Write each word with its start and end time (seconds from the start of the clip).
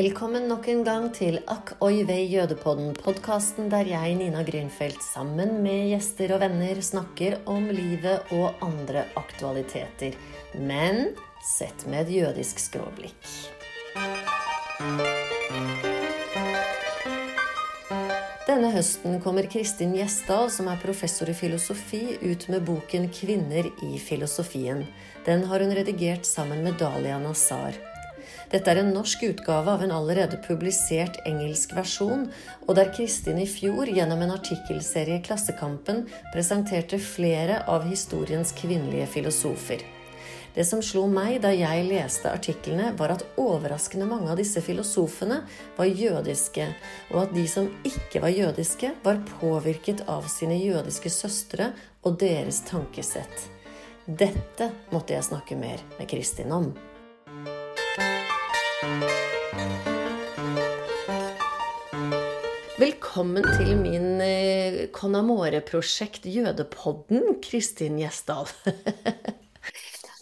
Velkommen 0.00 0.46
nok 0.48 0.64
en 0.72 0.78
gang 0.80 1.06
til 1.12 1.34
Akk 1.52 1.74
oi 1.84 2.06
vei 2.08 2.22
jødepodden, 2.30 2.94
podkasten 2.96 3.66
der 3.68 3.84
jeg, 3.84 4.14
Nina 4.16 4.40
Grünfeldt, 4.46 5.02
sammen 5.04 5.58
med 5.60 5.90
gjester 5.90 6.32
og 6.32 6.40
venner 6.40 6.80
snakker 6.80 7.36
om 7.50 7.66
livet 7.68 8.30
og 8.32 8.62
andre 8.64 9.02
aktualiteter. 9.20 10.16
Men 10.56 11.10
sett 11.44 11.84
med 11.84 12.06
et 12.06 12.14
jødisk 12.14 12.62
skråblikk. 12.62 13.28
Denne 18.48 18.72
høsten 18.72 19.20
kommer 19.20 19.50
Kristin 19.52 19.92
Gjesdal, 19.98 20.48
som 20.48 20.72
er 20.72 20.80
professor 20.80 21.28
i 21.28 21.36
filosofi, 21.36 22.16
ut 22.24 22.48
med 22.48 22.64
boken 22.64 23.10
'Kvinner 23.12 23.68
i 23.84 24.00
filosofien'. 24.00 24.86
Den 25.28 25.44
har 25.44 25.60
hun 25.60 25.76
redigert 25.76 26.24
sammen 26.24 26.64
med 26.64 26.80
Dalia 26.80 27.18
Nazar. 27.18 27.89
Dette 28.50 28.72
er 28.72 28.80
en 28.80 28.90
norsk 28.90 29.22
utgave 29.28 29.70
av 29.70 29.84
en 29.84 29.92
allerede 29.94 30.40
publisert 30.42 31.20
engelsk 31.28 31.76
versjon, 31.76 32.24
og 32.66 32.74
der 32.74 32.90
Kristin 32.96 33.38
i 33.38 33.46
fjor 33.46 33.86
gjennom 33.86 34.24
en 34.24 34.34
artikkelserie 34.34 35.20
i 35.20 35.22
Klassekampen 35.22 36.02
presenterte 36.32 36.98
flere 36.98 37.60
av 37.70 37.86
historiens 37.86 38.50
kvinnelige 38.58 39.06
filosofer. 39.14 39.86
Det 40.50 40.64
som 40.66 40.82
slo 40.82 41.04
meg 41.06 41.36
da 41.44 41.52
jeg 41.54 41.86
leste 41.86 42.26
artiklene, 42.26 42.90
var 42.98 43.14
at 43.14 43.22
overraskende 43.38 44.08
mange 44.10 44.32
av 44.32 44.40
disse 44.40 44.58
filosofene 44.66 45.44
var 45.76 45.86
jødiske, 45.86 46.66
og 47.14 47.22
at 47.22 47.38
de 47.38 47.46
som 47.46 47.70
ikke 47.86 48.24
var 48.26 48.34
jødiske, 48.34 48.96
var 49.06 49.22
påvirket 49.38 50.02
av 50.10 50.26
sine 50.26 50.58
jødiske 50.58 51.14
søstre 51.20 51.70
og 52.02 52.18
deres 52.18 52.64
tankesett. 52.66 53.46
Dette 54.10 54.72
måtte 54.90 55.14
jeg 55.14 55.30
snakke 55.30 55.54
mer 55.54 55.78
med 56.00 56.10
Kristin 56.10 56.50
om. 56.50 56.72
Velkommen 62.80 63.44
til 63.58 63.74
min 63.76 64.22
eh, 64.24 64.86
Conamore-prosjekt 64.94 66.24
Jødepodden, 66.24 67.34
Kristin 67.44 67.98
Gjesdal. 68.00 68.46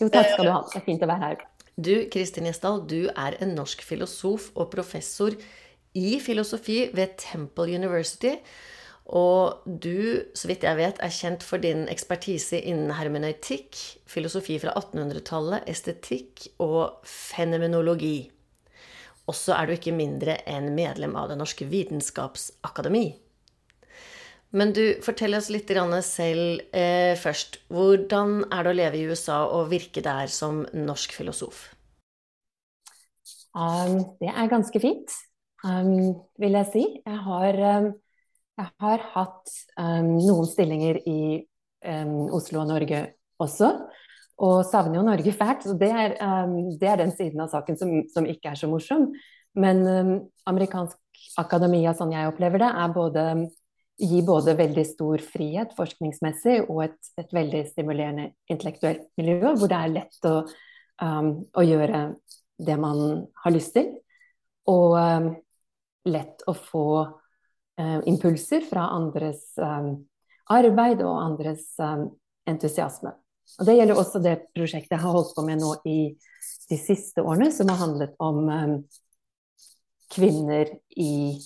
jo, 0.01 0.09
takk 0.11 0.33
skal 0.33 0.49
du 0.49 0.51
ha. 0.51 0.63
Det 0.73 0.81
er 0.81 0.85
fint 0.89 1.05
å 1.05 1.09
være 1.11 1.23
her. 1.23 1.45
Du, 1.77 1.93
Kristin 2.11 2.49
Gjesdal, 2.49 2.81
du 2.91 3.13
er 3.13 3.37
en 3.45 3.53
norsk 3.55 3.85
filosof 3.87 4.49
og 4.59 4.73
professor 4.73 5.37
i 5.95 6.17
filosofi 6.25 6.81
ved 6.99 7.15
Temple 7.23 7.79
University. 7.79 8.33
Og 9.07 9.63
du, 9.63 10.25
så 10.35 10.51
vidt 10.51 10.67
jeg 10.67 10.81
vet, 10.81 10.99
er 10.99 11.15
kjent 11.15 11.47
for 11.47 11.63
din 11.63 11.87
ekspertise 11.93 12.59
innen 12.59 12.91
hermeneutikk, 12.99 13.79
filosofi 14.11 14.59
fra 14.65 14.75
1800-tallet, 14.81 15.69
estetikk 15.71 16.49
og 16.65 17.07
fenomenologi. 17.07 18.33
Og 19.29 19.37
så 19.37 19.55
er 19.59 19.69
du 19.69 19.77
ikke 19.77 19.93
mindre 19.93 20.39
enn 20.49 20.73
medlem 20.77 21.17
av 21.21 21.29
Det 21.29 21.39
norske 21.39 21.69
vitenskapsakademi. 21.69 23.07
Men 24.57 24.73
du, 24.73 24.83
fortell 25.05 25.37
oss 25.37 25.51
litt 25.53 25.69
selv 25.69 26.63
eh, 26.73 27.13
først. 27.21 27.61
Hvordan 27.69 28.47
er 28.49 28.65
det 28.65 28.71
å 28.71 28.79
leve 28.79 28.97
i 28.97 29.05
USA 29.05 29.43
og 29.45 29.69
virke 29.69 30.01
der 30.01 30.33
som 30.33 30.65
norsk 30.73 31.13
filosof? 31.13 31.67
Um, 33.53 34.17
det 34.23 34.31
er 34.33 34.49
ganske 34.49 34.81
fint, 34.81 35.13
um, 35.65 36.15
vil 36.41 36.57
jeg 36.61 36.69
si. 36.73 36.85
Jeg 37.05 37.21
har, 37.27 37.61
um, 37.77 37.93
jeg 38.57 38.73
har 38.81 39.07
hatt 39.13 39.55
um, 39.77 40.15
noen 40.17 40.49
stillinger 40.49 41.01
i 41.05 41.21
um, 41.85 42.29
Oslo 42.39 42.63
og 42.63 42.71
Norge 42.71 43.03
også. 43.43 43.75
Og 44.45 44.63
savner 44.69 45.01
jo 45.01 45.07
Norge 45.07 45.35
fælt. 45.35 45.67
Så 45.67 45.75
det 45.79 45.91
er, 45.91 46.15
um, 46.23 46.71
det 46.79 46.89
er 46.89 47.01
den 47.01 47.13
siden 47.15 47.43
av 47.43 47.51
saken 47.53 47.79
som, 47.79 47.95
som, 48.13 48.27
ikke 48.29 48.53
er 48.53 48.61
så 48.61 48.71
morsom. 48.71 49.09
Men 49.59 49.83
um, 49.87 50.13
amerikansk 50.47 50.99
akademia, 51.41 51.95
sånn 51.97 52.15
jeg 52.15 52.31
opplever 52.31 52.63
det, 52.63 52.71
både 52.95 53.25
gir 53.99 54.23
både 54.23 54.55
veldig 54.55 54.85
stor 54.87 55.23
frihet 55.27 55.73
forskningsmessig 55.75 56.61
og 56.69 56.85
et, 56.85 56.99
et 57.19 57.33
veldig 57.35 57.65
stimulerende 57.67 58.29
intellektuelt 58.47 59.09
miljø, 59.19 59.57
hvor 59.59 59.71
det 59.71 59.79
er 59.79 59.95
lett 59.97 60.29
å, 60.31 60.35
um, 61.03 61.33
å 61.51 61.65
gjøre 61.67 62.05
det 62.63 62.77
man 62.79 63.25
har 63.43 63.55
lyst 63.55 63.75
til. 63.75 63.91
Og 64.71 64.95
um, 64.95 65.33
lett 66.07 66.47
å 66.47 66.55
få 66.55 66.89
uh, 67.03 67.99
impulser 68.07 68.63
fra 68.71 68.87
andres 68.95 69.51
um, 69.59 69.97
arbeid 70.55 71.03
og 71.03 71.19
andres 71.19 71.73
entusiasme. 72.49 73.19
Og 73.59 73.67
Det 73.67 73.77
gjelder 73.79 73.99
også 73.99 74.23
det 74.23 74.35
prosjektet 74.55 74.95
jeg 74.95 75.03
har 75.03 75.15
holdt 75.15 75.35
på 75.37 75.45
med 75.47 75.61
nå 75.63 75.75
i 75.89 75.99
de 76.69 76.79
siste 76.79 77.25
årene, 77.25 77.51
som 77.55 77.71
har 77.73 77.81
handlet 77.81 78.15
om 78.23 78.43
um, 78.47 78.75
kvinner 80.13 80.71
i 80.97 81.39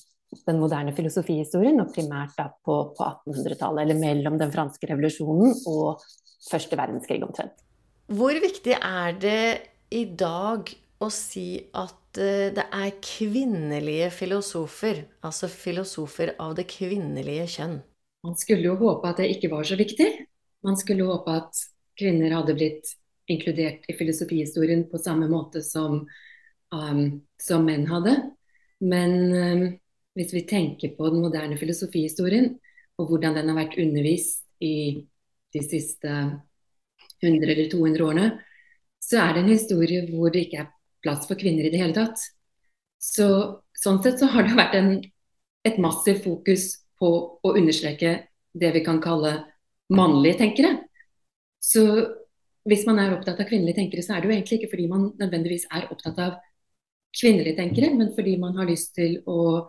den 0.46 0.58
moderne 0.60 0.94
filosofihistorien, 0.96 1.80
og 1.82 1.92
primært 1.94 2.34
da 2.38 2.48
på, 2.64 2.76
på 2.96 3.08
1800-tallet, 3.28 3.84
eller 3.84 4.00
mellom 4.00 4.38
den 4.40 4.52
franske 4.52 4.88
revolusjonen 4.90 5.54
og 5.70 6.02
første 6.48 6.78
verdenskrig 6.78 7.20
omtrent. 7.24 7.54
Hvor 8.12 8.36
viktig 8.42 8.74
er 8.76 9.18
det 9.22 9.44
i 9.94 10.04
dag 10.18 10.72
å 11.02 11.08
si 11.12 11.62
at 11.70 12.18
uh, 12.18 12.50
det 12.56 12.66
er 12.66 12.98
kvinnelige 13.04 14.10
filosofer, 14.14 15.04
altså 15.24 15.48
filosofer 15.52 16.34
av 16.42 16.56
det 16.58 16.66
kvinnelige 16.72 17.48
kjønn? 17.56 17.78
Man 18.22 18.36
skulle 18.38 18.68
jo 18.68 18.76
håpe 18.78 19.10
at 19.10 19.22
det 19.22 19.32
ikke 19.36 19.50
var 19.50 19.66
så 19.66 19.78
viktig. 19.78 20.08
Man 20.62 20.76
skulle 20.78 21.08
håpe 21.08 21.40
at 21.40 21.62
kvinner 22.02 22.34
hadde 22.36 22.56
blitt 22.58 22.92
inkludert 23.30 23.86
i 23.88 23.96
filosofihistorien 23.96 24.84
på 24.90 25.00
samme 25.00 25.28
måte 25.30 25.62
som, 25.64 26.02
um, 26.74 27.02
som 27.40 27.64
menn 27.66 27.86
hadde. 27.90 28.16
Men 28.82 29.16
um, 29.32 29.64
hvis 30.18 30.34
vi 30.34 30.44
tenker 30.48 30.96
på 30.96 31.10
den 31.12 31.22
moderne 31.24 31.58
filosofihistorien, 31.60 32.52
og 33.00 33.08
hvordan 33.08 33.38
den 33.38 33.48
har 33.50 33.60
vært 33.62 33.78
undervist 33.80 34.44
i 34.62 35.06
de 35.52 35.62
siste 35.64 36.10
100 37.22 37.48
eller 37.48 37.70
200 37.70 38.04
årene, 38.04 38.26
så 39.02 39.22
er 39.22 39.34
det 39.34 39.42
en 39.42 39.52
historie 39.54 40.04
hvor 40.10 40.32
det 40.32 40.46
ikke 40.46 40.62
er 40.64 40.70
plass 41.02 41.26
for 41.28 41.38
kvinner 41.38 41.66
i 41.66 41.72
det 41.72 41.80
hele 41.80 41.96
tatt. 41.96 42.20
Så, 43.02 43.26
sånn 43.74 44.02
sett 44.04 44.20
så 44.20 44.28
har 44.30 44.46
det 44.46 44.58
vært 44.58 44.76
en, 44.78 44.92
et 45.66 45.80
massivt 45.82 46.22
fokus 46.26 46.68
på 47.00 47.10
å 47.42 47.54
understreke 47.58 48.14
det 48.54 48.70
vi 48.76 48.84
kan 48.86 49.00
kalle 49.02 49.34
mannlige 49.92 50.38
tenkere. 50.44 50.76
Så 51.62 51.82
hvis 52.68 52.86
man 52.86 52.98
er 53.02 53.14
opptatt 53.16 53.40
av 53.42 53.48
kvinnelige 53.48 53.78
tenkere, 53.80 54.04
så 54.04 54.16
er 54.16 54.22
det 54.22 54.30
jo 54.30 54.34
egentlig 54.36 54.58
ikke 54.60 54.72
fordi 54.74 54.88
man 54.90 55.06
nødvendigvis 55.20 55.68
er 55.74 55.88
opptatt 55.94 56.18
av 56.22 56.40
kvinnelige 57.16 57.58
tenkere, 57.58 57.92
men 57.94 58.12
fordi 58.16 58.36
man 58.40 58.56
har 58.58 58.68
lyst 58.70 58.94
til 58.98 59.20
å 59.26 59.68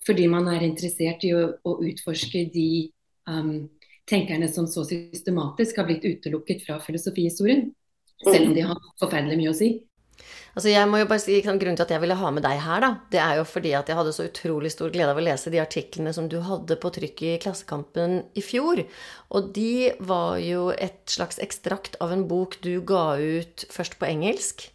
Fordi 0.00 0.24
man 0.32 0.46
er 0.48 0.62
interessert 0.64 1.20
i 1.28 1.34
å, 1.36 1.42
å 1.60 1.72
utforske 1.84 2.46
de 2.54 2.88
um, 3.28 3.68
tenkerne 4.08 4.46
som 4.48 4.64
så 4.64 4.80
systematisk 4.88 5.76
har 5.76 5.84
blitt 5.90 6.06
utelukket 6.08 6.62
fra 6.64 6.78
filosofihistorien. 6.80 7.66
Selv 8.24 8.46
om 8.48 8.54
de 8.56 8.64
har 8.64 8.80
forferdelig 8.96 9.36
mye 9.36 9.52
å 9.52 9.58
si. 9.58 9.68
Altså 10.54 10.72
jeg 10.72 10.88
må 10.90 11.00
jo 11.00 11.08
bare 11.10 11.22
si, 11.22 11.36
Grunnen 11.44 11.78
til 11.78 11.86
at 11.86 11.92
jeg 11.94 12.02
ville 12.02 12.16
ha 12.18 12.32
med 12.34 12.44
deg 12.44 12.58
her, 12.64 12.82
da, 12.82 12.90
det 13.12 13.20
er 13.22 13.38
jo 13.38 13.46
fordi 13.48 13.72
at 13.78 13.90
jeg 13.90 13.98
hadde 13.98 14.14
så 14.16 14.26
utrolig 14.26 14.72
stor 14.74 14.90
glede 14.94 15.12
av 15.12 15.20
å 15.20 15.24
lese 15.24 15.52
de 15.52 15.60
artiklene 15.62 16.12
som 16.16 16.26
du 16.30 16.40
hadde 16.44 16.78
på 16.80 16.90
trykk 16.96 17.22
i 17.28 17.36
Klassekampen 17.42 18.20
i 18.34 18.44
fjor. 18.44 18.82
Og 19.30 19.52
de 19.56 19.92
var 20.02 20.40
jo 20.42 20.68
et 20.74 21.00
slags 21.10 21.40
ekstrakt 21.42 21.98
av 22.02 22.14
en 22.14 22.26
bok 22.30 22.58
du 22.64 22.76
ga 22.86 23.14
ut 23.20 23.66
først 23.70 23.98
på 24.00 24.08
engelsk. 24.10 24.66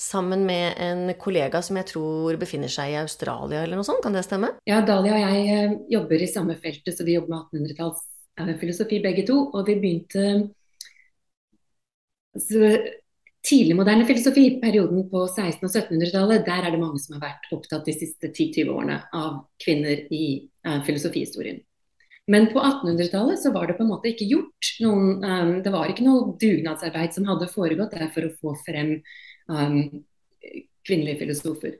Sammen 0.00 0.46
med 0.48 0.78
en 0.80 1.12
kollega 1.20 1.60
som 1.60 1.76
jeg 1.76 1.90
tror 1.90 2.38
befinner 2.40 2.72
seg 2.72 2.94
i 2.94 3.00
Australia 3.02 3.60
eller 3.60 3.76
noe 3.76 3.84
sånt. 3.84 4.00
Kan 4.00 4.16
det 4.16 4.24
stemme? 4.24 4.54
Ja, 4.68 4.78
Dalia 4.86 5.12
og 5.18 5.26
jeg 5.26 5.42
eh, 5.52 5.74
jobber 5.92 6.24
i 6.24 6.30
samme 6.30 6.56
feltet, 6.62 6.96
så 6.96 7.04
vi 7.04 7.18
jobber 7.18 7.34
med 7.34 7.68
1800-tallsfilosofi 7.68 9.02
begge 9.04 9.26
to. 9.28 9.36
Og 9.52 9.68
vi 9.68 9.76
begynte 9.82 10.24
altså, 12.32 12.72
tidlig 13.46 13.76
moderne 13.76 14.04
filosofi, 14.08 14.44
perioden 14.60 15.06
på 15.10 15.24
1600- 15.26 15.64
og 15.64 15.70
1700-tallet, 15.70 16.44
der 16.46 16.66
er 16.66 16.74
det 16.74 16.80
mange 16.82 17.00
som 17.00 17.16
har 17.16 17.24
vært 17.24 17.50
opptatt 17.56 17.88
de 17.88 17.96
siste 17.96 18.30
10-20 18.30 18.72
årene 18.74 19.00
av 19.16 19.42
kvinner 19.62 20.04
i 20.12 20.24
uh, 20.66 20.80
filosofihistorien. 20.86 21.62
Men 22.30 22.50
på 22.52 22.60
1800-tallet 22.60 23.40
så 23.42 23.52
var 23.54 23.66
det 23.66 23.78
på 23.78 23.84
en 23.84 23.90
måte 23.90 24.10
ikke 24.12 24.28
gjort 24.28 24.72
noen 24.84 25.24
um, 25.24 25.54
Det 25.64 25.72
var 25.72 25.90
ikke 25.90 26.04
noe 26.06 26.34
dugnadsarbeid 26.38 27.16
som 27.16 27.26
hadde 27.26 27.48
foregått 27.50 27.96
der 27.96 28.10
for 28.14 28.28
å 28.28 28.34
få 28.42 28.54
frem 28.66 28.98
um, 29.50 29.80
kvinnelige 30.86 31.24
filosofer. 31.24 31.78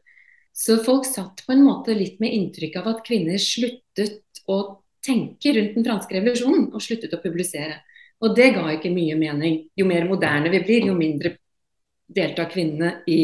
Så 0.57 0.81
folk 0.85 1.07
satt 1.07 1.45
på 1.47 1.55
en 1.55 1.63
måte 1.65 1.95
litt 1.95 2.19
med 2.23 2.35
inntrykk 2.35 2.81
av 2.81 2.89
at 2.95 3.05
kvinner 3.07 3.39
sluttet 3.41 4.43
å 4.51 4.59
tenke 5.05 5.55
rundt 5.55 5.77
den 5.77 5.87
franske 5.87 6.17
revolusjonen 6.17 6.67
og 6.75 6.83
sluttet 6.85 7.15
å 7.15 7.23
publisere. 7.23 7.79
Og 8.21 8.35
det 8.37 8.51
ga 8.57 8.67
ikke 8.75 8.93
mye 8.93 9.15
mening. 9.17 9.63
Jo 9.79 9.87
mer 9.89 10.09
moderne 10.09 10.51
vi 10.53 10.61
blir, 10.65 10.91
jo 10.91 10.97
mindre 10.99 11.37
deltar 12.15 12.51
kvinnene 12.51 13.01
i, 13.11 13.23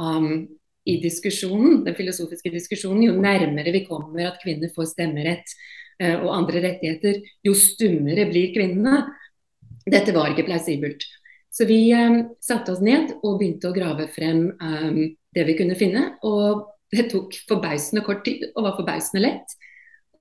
um, 0.00 0.46
i 0.88 0.94
diskusjonen, 1.02 1.82
den 1.86 1.96
filosofiske 1.98 2.52
diskusjonen, 2.54 3.02
jo 3.08 3.14
nærmere 3.20 3.74
vi 3.74 3.84
kommer 3.88 4.28
at 4.28 4.40
kvinner 4.42 4.72
får 4.74 4.86
stemmerett 4.94 5.48
uh, 6.02 6.16
og 6.22 6.34
andre 6.36 6.58
rettigheter, 6.68 7.14
jo 7.46 7.52
stummere 7.56 8.28
blir 8.30 8.48
kvinnene. 8.56 8.94
Dette 9.88 10.12
var 10.16 10.26
ikke 10.32 10.48
plausibelt. 10.48 11.02
Så 11.54 11.62
vi 11.68 11.78
um, 11.96 12.16
satte 12.44 12.72
oss 12.74 12.82
ned 12.84 13.04
og 13.22 13.38
begynte 13.40 13.70
å 13.70 13.76
grave 13.76 14.04
frem 14.12 14.40
um, 14.60 15.00
det 15.34 15.44
vi 15.48 15.56
kunne 15.58 15.78
finne. 15.78 16.02
Og 16.26 16.46
det 16.94 17.04
tok 17.12 17.28
forbausende 17.48 18.04
kort 18.06 18.22
tid 18.28 18.40
og 18.54 18.64
var 18.66 18.78
forbausende 18.78 19.24
lett. 19.24 19.48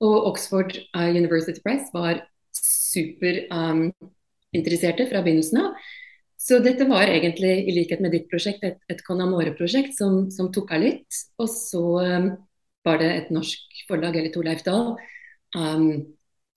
Og 0.04 0.15
Oxford 0.31 0.71
University 0.94 1.62
Press 1.63 1.86
var 1.94 2.15
superinteresserte 2.57 5.04
um, 5.04 5.09
fra 5.12 5.21
begynnelsen 5.25 5.57
av. 5.63 5.68
Så 6.47 6.61
dette 6.63 6.85
var 6.88 7.09
egentlig, 7.11 7.53
i 7.67 7.73
likhet 7.75 7.99
med 7.99 8.13
ditt 8.15 8.29
prosjekt, 8.31 8.61
et, 8.63 8.77
et 8.88 9.01
Conamore-prosjekt 9.03 9.97
som, 9.97 10.29
som, 10.31 10.47
tok 10.55 10.69
av 10.77 10.83
litt. 10.85 11.17
Og 11.44 11.49
så 11.51 11.81
um, 11.99 12.29
var 12.88 13.01
det 13.01 13.09
et 13.15 13.33
norsk 13.35 13.81
forlag, 13.89 14.15
eller 14.15 14.31
Torleif 14.31 14.63
Dahl, 14.63 14.94
um, 15.57 15.89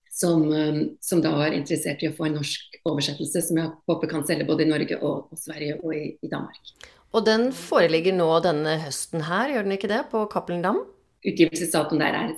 som, 0.07 0.45
um, 0.47 0.79
som, 1.03 1.19
da 1.23 1.33
var 1.35 1.57
interessert 1.57 2.05
i 2.05 2.07
å 2.07 2.15
få 2.15 2.29
en 2.29 2.39
norsk 2.39 2.79
oversettelse, 2.87 3.43
som 3.49 3.59
jeg 3.59 3.73
håper 3.91 4.13
kan 4.13 4.23
selge 4.29 4.47
både 4.47 4.63
i 4.63 4.71
Norge 4.71 5.01
og, 5.01 5.27
og 5.27 5.43
Sverige 5.43 5.81
og 5.81 5.91
i, 5.97 6.05
i, 6.15 6.31
Danmark. 6.31 6.71
Og 7.11 7.27
den 7.27 7.49
foreligger 7.55 8.15
nå 8.15 8.29
denne 8.47 8.77
høsten 8.85 9.27
her, 9.27 9.51
gjør 9.51 9.67
den 9.67 9.75
ikke 9.75 9.91
det, 9.91 10.05
på 10.13 10.23
Cappelen 10.31 10.63
Dam? 10.63 10.85
Utgivelsesdatoen 11.27 11.99
der 11.99 12.15
er 12.15 12.31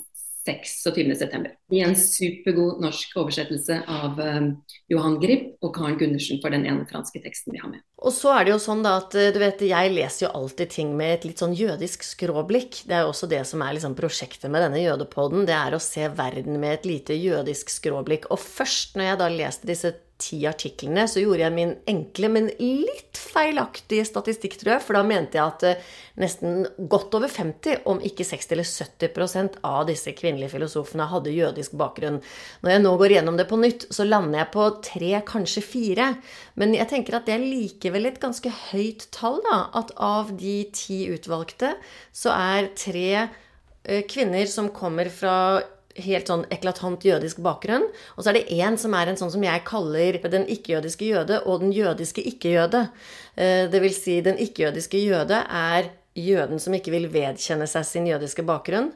26.9. 0.47 1.51
I 1.73 1.81
en 1.85 1.95
supergod 1.97 2.81
norsk 2.83 3.15
oversettelse 3.17 3.79
av 3.89 4.19
um, 4.19 4.49
Johan 4.91 5.17
Grip 5.21 5.63
og 5.63 5.73
Karen 5.77 5.97
Gundersen 5.99 6.41
for 6.43 6.53
den 6.53 6.67
ene 6.69 6.87
franske 6.89 7.21
teksten 7.23 7.55
vi 7.55 7.61
har 7.63 7.71
med. 7.71 7.83
Og 8.03 8.11
så 8.11 8.33
er 8.35 8.45
det 8.45 8.53
jo 8.53 8.59
sånn 8.59 8.83
da 8.83 8.97
at 8.99 9.15
du 9.15 9.39
vet, 9.39 9.63
jeg 9.63 9.93
leser 9.95 10.25
jo 10.25 10.33
alltid 10.35 10.73
ting 10.73 10.91
med 10.99 11.17
et 11.17 11.27
litt 11.29 11.39
sånn 11.39 11.55
jødisk 11.55 12.03
skråblikk. 12.03 12.83
Det 12.89 12.97
er 12.97 13.05
jo 13.05 13.13
også 13.13 13.29
det 13.31 13.43
som 13.47 13.63
er 13.63 13.77
liksom 13.77 13.95
prosjektet 13.95 14.51
med 14.51 14.65
denne 14.65 14.83
jødepoden. 14.83 15.47
Det 15.47 15.55
er 15.55 15.77
å 15.77 15.83
se 15.83 16.09
verden 16.11 16.59
med 16.59 16.81
et 16.81 16.89
lite 16.89 17.15
jødisk 17.15 17.71
skråblikk. 17.71 18.27
Og 18.33 18.41
først 18.43 18.99
når 18.99 19.13
jeg 19.13 19.21
da 19.23 19.31
leste 19.31 19.69
disse 19.69 19.93
ti 20.21 20.43
artiklene, 20.47 21.03
så 21.09 21.21
gjorde 21.23 21.41
jeg 21.41 21.53
min 21.55 21.71
enkle, 21.89 22.29
men 22.31 22.49
litt 22.59 23.17
feilaktige 23.19 24.05
statistikk, 24.07 24.55
tror 24.59 24.75
jeg. 24.75 24.83
For 24.85 24.97
da 24.97 25.01
mente 25.07 25.39
jeg 25.39 25.43
at 25.43 25.65
uh, 25.65 25.89
nesten 26.21 26.63
godt 26.91 27.17
over 27.17 27.31
50, 27.31 27.81
om 27.89 28.01
ikke 28.05 28.25
60 28.27 28.55
eller 28.55 28.69
70% 28.69 29.59
av 29.67 29.81
disse 29.89 30.13
kvinnelige 30.15 30.53
filosofene 30.53 31.09
hadde 31.11 31.33
jødisk 31.35 31.75
bakgrunn. 31.79 32.21
Når 32.63 32.75
jeg 32.75 32.83
nå 32.85 32.95
går 33.01 33.17
gjennom 33.17 33.39
det 33.39 33.47
på 33.49 33.59
nytt, 33.59 33.87
så 33.93 34.07
lander 34.07 34.43
jeg 34.43 34.51
på 34.55 34.69
tre, 34.85 35.11
kanskje 35.33 35.65
fire. 35.65 36.09
Men 36.61 36.77
jeg 36.77 36.91
tenker 36.93 37.17
at 37.17 37.27
det 37.27 37.37
er 37.37 37.47
likevel 37.47 38.11
et 38.11 38.21
ganske 38.23 38.53
høyt 38.69 39.09
tall, 39.15 39.41
da. 39.49 39.63
At 39.81 39.95
av 39.97 40.35
de 40.39 40.59
ti 40.75 41.03
utvalgte, 41.13 41.75
så 42.15 42.35
er 42.37 42.73
tre 42.77 43.07
uh, 43.25 44.01
kvinner 44.09 44.45
som 44.49 44.71
kommer 44.73 45.11
fra 45.11 45.37
helt 46.01 46.29
sånn 46.29 46.45
eklatant 46.53 47.03
jødisk 47.05 47.41
bakgrunn. 47.45 47.85
Og 48.17 48.23
så 48.23 48.31
er 48.31 48.39
det 48.39 48.55
én 48.55 48.77
som 48.81 48.95
er 48.97 49.11
en 49.11 49.19
sånn 49.19 49.33
som 49.33 49.43
jeg 49.45 49.65
kaller 49.67 50.19
den 50.33 50.47
ikke-jødiske 50.49 51.09
jøde 51.09 51.41
og 51.45 51.65
den 51.65 51.73
jødiske 51.75 52.23
ikke-jøde. 52.33 52.87
Eh, 53.35 53.65
det 53.71 53.83
vil 53.83 53.95
si, 53.95 54.21
den 54.25 54.39
ikke-jødiske 54.41 55.01
jøde 55.03 55.43
er 55.43 55.91
jøden 56.13 56.61
som 56.61 56.73
ikke 56.77 56.93
vil 56.93 57.09
vedkjenne 57.13 57.67
seg 57.69 57.85
sin 57.89 58.09
jødiske 58.09 58.45
bakgrunn. 58.47 58.91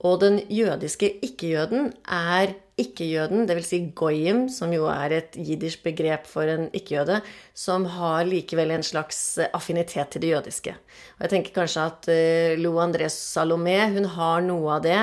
Og 0.00 0.20
den 0.22 0.40
jødiske 0.48 1.10
ikke-jøden 1.26 1.90
er 2.08 2.54
ikke-jøden, 2.80 3.44
dvs. 3.48 3.66
Si 3.68 3.80
goyim, 3.96 4.46
som 4.48 4.72
jo 4.72 4.86
er 4.88 5.12
et 5.18 5.36
jiddisch 5.36 5.82
begrep 5.84 6.24
for 6.30 6.48
en 6.48 6.70
ikke-jøde, 6.76 7.20
som 7.52 7.84
har 7.98 8.24
likevel 8.28 8.72
en 8.72 8.86
slags 8.86 9.20
affinitet 9.50 10.14
til 10.14 10.24
det 10.24 10.32
jødiske. 10.32 10.72
Og 11.18 11.26
jeg 11.26 11.34
tenker 11.34 11.56
kanskje 11.58 11.84
at 11.90 12.08
uh, 12.08 12.56
Lo 12.62 12.78
André 12.80 13.10
Salomé 13.12 13.82
hun 13.92 14.08
har 14.16 14.40
noe 14.46 14.78
av 14.78 14.86
det, 14.86 15.02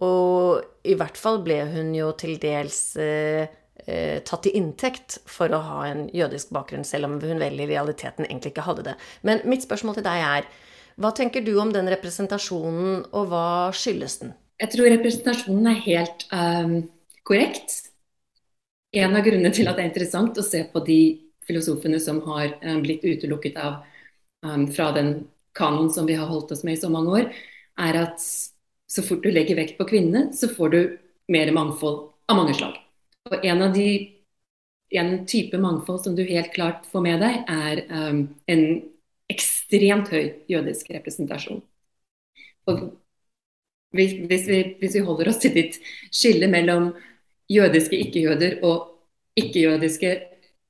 og 0.00 0.64
i 0.88 0.96
hvert 0.98 1.18
fall 1.20 1.42
ble 1.44 1.60
hun 1.72 1.92
jo 1.96 2.10
til 2.18 2.38
dels 2.40 2.80
eh, 3.00 3.48
eh, 3.84 4.18
tatt 4.26 4.46
til 4.46 4.56
inntekt 4.58 5.18
for 5.28 5.52
å 5.52 5.60
ha 5.64 5.82
en 5.88 6.06
jødisk 6.14 6.52
bakgrunn, 6.54 6.86
selv 6.86 7.10
om 7.10 7.18
hun 7.22 7.42
vel 7.42 7.60
i 7.60 7.68
realiteten 7.68 8.26
egentlig 8.26 8.54
ikke 8.54 8.66
hadde 8.68 8.88
det. 8.90 8.96
Men 9.28 9.44
mitt 9.48 9.66
spørsmål 9.66 9.98
til 9.98 10.08
deg 10.08 10.24
er 10.30 10.48
hva 10.98 11.12
tenker 11.14 11.44
du 11.46 11.52
om 11.62 11.70
den 11.70 11.86
representasjonen, 11.92 13.04
og 13.14 13.28
hva 13.30 13.70
skyldes 13.76 14.18
den? 14.24 14.32
Jeg 14.58 14.72
tror 14.72 14.90
representasjonen 14.90 15.68
er 15.70 15.84
helt 15.84 16.24
um, 16.34 16.72
korrekt. 17.28 17.76
En 18.98 19.14
av 19.14 19.22
grunnene 19.22 19.52
til 19.54 19.70
at 19.70 19.78
det 19.78 19.84
er 19.84 19.90
interessant 19.92 20.40
å 20.40 20.46
se 20.46 20.64
på 20.72 20.82
de 20.82 21.00
filosofene 21.46 22.00
som 22.02 22.18
har 22.26 22.56
um, 22.64 22.80
blitt 22.82 23.06
utelukket 23.06 23.60
av, 23.62 23.84
um, 24.42 24.66
fra 24.74 24.90
den 24.96 25.12
kanoen 25.58 25.92
som 25.94 26.08
vi 26.08 26.18
har 26.18 26.26
holdt 26.26 26.50
oss 26.56 26.64
med 26.66 26.74
i 26.74 26.82
så 26.82 26.90
mange 26.90 27.14
år, 27.20 27.30
er 27.78 28.00
at 28.02 28.26
så 28.88 29.04
fort 29.04 29.24
du 29.24 29.30
legger 29.32 29.58
vekt 29.58 29.78
på 29.78 29.86
kvinnene, 29.88 30.32
så 30.32 30.48
får 30.50 30.74
du 30.74 30.80
mer 31.28 31.52
mangfold 31.52 32.06
av 32.28 32.38
mange 32.40 32.54
slag. 32.56 32.78
Og 33.28 33.44
en 33.44 33.66
av 33.66 33.74
de 33.76 33.88
en 34.90 35.26
type 35.26 35.58
mangfold 35.58 36.00
som 36.00 36.14
du 36.16 36.22
helt 36.24 36.52
klart 36.54 36.86
får 36.88 37.04
med 37.04 37.20
deg, 37.20 37.42
er 37.48 37.82
um, 37.92 38.22
en 38.48 38.62
ekstremt 39.28 40.08
høy 40.12 40.30
jødisk 40.48 40.88
representasjon. 40.94 41.60
Og 42.68 42.80
hvis, 43.96 44.14
hvis, 44.28 44.46
vi, 44.48 44.60
hvis 44.80 44.96
vi 44.96 45.04
holder 45.04 45.30
oss 45.30 45.40
til 45.42 45.54
ditt 45.56 45.76
skille 46.08 46.48
mellom 46.48 46.94
jødiske 47.52 47.96
ikke-jøder 48.06 48.62
og 48.64 48.88
ikke-jødiske 49.36 50.14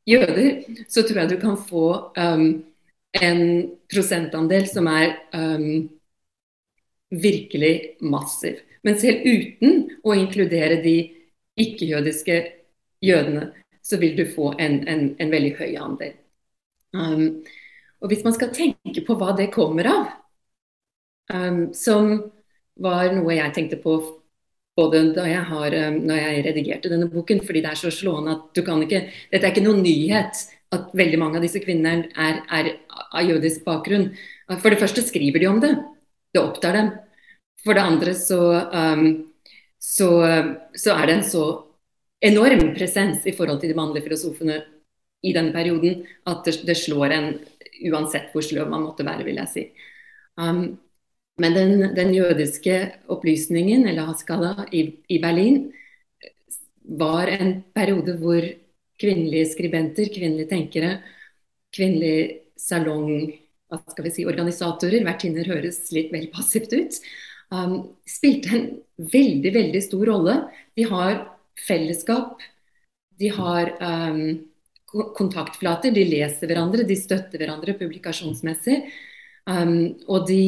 jøder, 0.08 0.50
så 0.90 1.04
tror 1.06 1.22
jeg 1.22 1.30
du 1.32 1.38
kan 1.42 1.58
få 1.68 1.86
um, 2.18 2.48
en 3.22 3.42
prosentandel 3.90 4.66
som 4.70 4.90
er 4.90 5.14
um, 5.34 5.88
virkelig 7.10 7.98
massiv. 8.00 8.60
Men 8.84 8.98
selv 9.00 9.24
uten 9.26 9.86
å 10.04 10.14
inkludere 10.16 10.80
de 10.84 10.96
ikke-jødiske 11.58 12.36
jødene, 13.04 13.50
så 13.82 13.98
vil 14.00 14.16
du 14.18 14.26
få 14.28 14.52
en, 14.60 14.82
en, 14.88 15.04
en 15.18 15.32
veldig 15.32 15.54
høy 15.58 15.78
andel. 15.80 16.14
Um, 16.92 17.42
og 18.00 18.12
hvis 18.12 18.24
man 18.24 18.36
skal 18.36 18.52
tenke 18.54 19.02
på 19.06 19.16
hva 19.18 19.34
det 19.36 19.50
kommer 19.54 19.88
av, 19.90 20.12
um, 21.32 21.62
som 21.74 22.12
var 22.78 23.10
noe 23.16 23.36
jeg 23.36 23.54
tenkte 23.56 23.80
på 23.82 23.96
både 24.78 25.02
da 25.16 25.24
jeg 25.26 25.42
har, 25.50 25.76
um, 25.88 25.98
når 26.06 26.20
jeg 26.20 26.44
redigerte 26.46 26.92
denne 26.92 27.10
boken, 27.12 27.42
fordi 27.44 27.64
det 27.64 27.72
er 27.72 27.80
så 27.80 27.92
slående 27.94 28.36
at 28.36 28.46
du 28.54 28.62
kan 28.66 28.84
ikke 28.84 29.06
Dette 29.32 29.42
er 29.42 29.54
ikke 29.54 29.66
noen 29.66 29.82
nyhet 29.82 30.44
at 30.74 30.90
veldig 30.96 31.18
mange 31.20 31.40
av 31.40 31.46
disse 31.46 31.62
kvinnene 31.64 32.10
er, 32.12 32.42
er 32.52 32.74
av 33.08 33.24
jødisk 33.24 33.64
bakgrunn. 33.64 34.10
For 34.60 34.68
det 34.68 34.80
første 34.82 35.04
skriver 35.06 35.40
de 35.40 35.48
om 35.48 35.62
det 35.64 35.72
det 36.34 36.42
opptar 36.42 36.76
dem. 36.76 36.90
For 37.64 37.74
det 37.74 37.84
andre 37.84 38.14
så, 38.14 38.40
um, 38.70 39.06
så, 39.78 40.10
så, 40.74 40.94
er 40.94 41.06
det 41.06 41.14
en 41.16 41.24
så 41.26 41.44
enorm 42.20 42.72
presens 42.76 43.26
i 43.26 43.34
forhold 43.34 43.60
til 43.62 43.72
de 43.72 43.78
mannlige 43.78 44.06
filosofene 44.06 44.60
i 45.26 45.32
denne 45.34 45.54
perioden 45.54 46.04
at 46.30 46.44
det, 46.46 46.60
det 46.66 46.76
slår 46.78 47.14
en 47.14 47.32
uansett 47.88 48.30
hvor 48.34 48.44
sløv 48.44 48.70
man 48.70 48.84
måtte 48.86 49.06
være, 49.06 49.26
vil 49.26 49.40
jeg 49.40 49.52
si. 49.52 49.64
Um, 50.38 50.78
men 51.38 51.54
den, 51.54 51.82
den, 51.94 52.14
jødiske 52.14 52.78
opplysningen, 53.14 53.86
eller 53.86 54.10
Haskala, 54.10 54.66
i, 54.74 54.82
i 55.08 55.20
Berlin 55.22 55.68
var 56.98 57.30
en 57.30 57.60
periode 57.74 58.16
hvor 58.18 58.42
kvinnelige 58.98 59.52
skribenter, 59.52 60.10
kvinnelige 60.14 60.50
tenkere, 60.50 60.96
kvinnelige 61.74 62.54
salong 62.58 63.30
hva 63.68 63.80
skal 63.84 64.06
vi 64.06 64.12
si, 64.14 64.26
organisatorer, 64.28 65.04
vertinner 65.06 65.48
høres 65.48 65.82
litt 65.94 66.12
vel 66.14 66.28
passivt 66.32 66.72
ut, 66.72 67.00
um, 67.52 67.74
spilte 68.08 68.54
en 68.56 68.68
veldig, 69.12 69.52
veldig 69.54 69.82
stor 69.84 70.06
rolle. 70.08 70.36
De 70.78 70.86
har 70.88 71.20
fellesskap, 71.68 72.42
de 73.18 73.30
har 73.34 73.74
um, 73.82 74.22
kontaktflater, 75.18 75.92
de 75.92 76.06
leser 76.08 76.48
hverandre, 76.48 76.86
de 76.88 76.96
støtter 76.96 77.42
hverandre 77.42 77.76
publikasjonsmessig. 77.78 78.80
Um, 79.48 79.98
og 80.08 80.28
de 80.28 80.44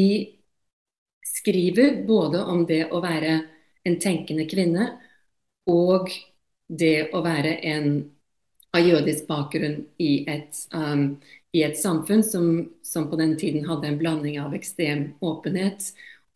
skriver 1.24 2.02
både 2.08 2.42
om 2.52 2.64
det 2.68 2.86
å 2.92 3.00
være 3.04 3.36
en 3.88 3.96
tenkende 4.00 4.44
kvinne 4.48 4.90
og 5.70 6.10
det 6.68 7.10
å 7.16 7.22
være 7.24 7.56
en 7.70 7.92
av 8.76 8.86
jødisk 8.86 9.26
bakgrunn 9.26 9.80
i 9.98 10.10
et 10.30 10.58
um, 10.76 11.16
i 11.52 11.64
et 11.66 11.78
samfunn 11.78 12.22
som, 12.24 12.46
som, 12.82 13.08
på 13.10 13.18
den 13.18 13.36
tiden 13.38 13.66
hadde 13.66 13.90
en 13.90 13.98
blanding 13.98 14.38
av 14.42 14.54
ekstrem 14.54 15.10
åpenhet 15.24 15.90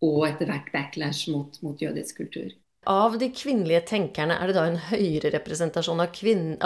og 0.05 0.27
etter 0.29 0.51
hvert 0.51 0.73
backlash 0.75 1.31
mot, 1.33 1.57
mot 1.63 1.81
jødisk 1.81 2.23
kultur. 2.25 2.53
Av 2.91 3.15
de 3.17 3.31
kvinnelige 3.33 3.81
tenkerne, 3.89 4.35
er 4.37 4.51
det 4.51 4.55
da 4.59 4.65
en 4.69 4.81
høyere 4.91 5.31
representasjon 5.33 6.03
av, 6.05 6.19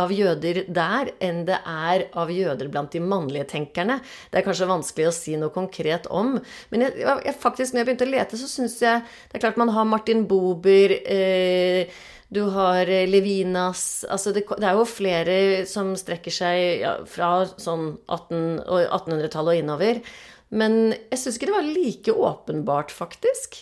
av, 0.02 0.10
jøder 0.10 0.64
der 0.66 1.12
enn 1.22 1.44
det 1.46 1.60
er 1.62 2.08
av 2.18 2.32
jøder 2.34 2.72
blant 2.72 2.90
de 2.90 3.02
mannlige 3.04 3.46
tenkerne? 3.52 4.00
Det 4.32 4.40
er 4.40 4.46
kanskje 4.48 4.66
vanskelig 4.66 5.06
å 5.06 5.14
si 5.14 5.36
noe 5.38 5.54
konkret 5.54 6.08
om. 6.10 6.34
Men 6.72 6.88
jeg, 6.88 6.96
jeg, 7.04 7.36
faktisk, 7.38 7.70
når 7.70 7.84
jeg 7.84 7.90
begynte 7.90 8.08
å 8.08 8.14
lete, 8.16 8.40
så 8.40 8.50
syns 8.50 8.80
jeg 8.82 9.04
Det 9.28 9.38
er 9.38 9.44
klart 9.46 9.60
man 9.62 9.70
har 9.76 9.86
Martin 9.86 10.26
Bober 10.26 10.96
eh, 10.98 11.94
du 12.28 12.40
har 12.52 12.88
eh, 12.92 13.08
Levinas 13.08 14.04
Altså 14.08 14.32
det, 14.36 14.44
det, 14.58 14.66
er 14.68 14.76
jo 14.76 14.84
flere 14.88 15.36
som 15.68 15.94
strekker 15.96 16.34
seg 16.34 16.82
ja, 16.82 16.92
fra 17.08 17.46
sånn 17.56 17.94
1800-tallet 18.04 19.54
og 19.54 19.62
innover. 19.62 20.02
Men 20.48 20.92
jeg 20.92 21.20
syns 21.20 21.38
ikke 21.38 21.50
det 21.50 21.56
var 21.56 21.72
like 21.72 22.14
åpenbart, 22.28 22.92
faktisk. 22.94 23.58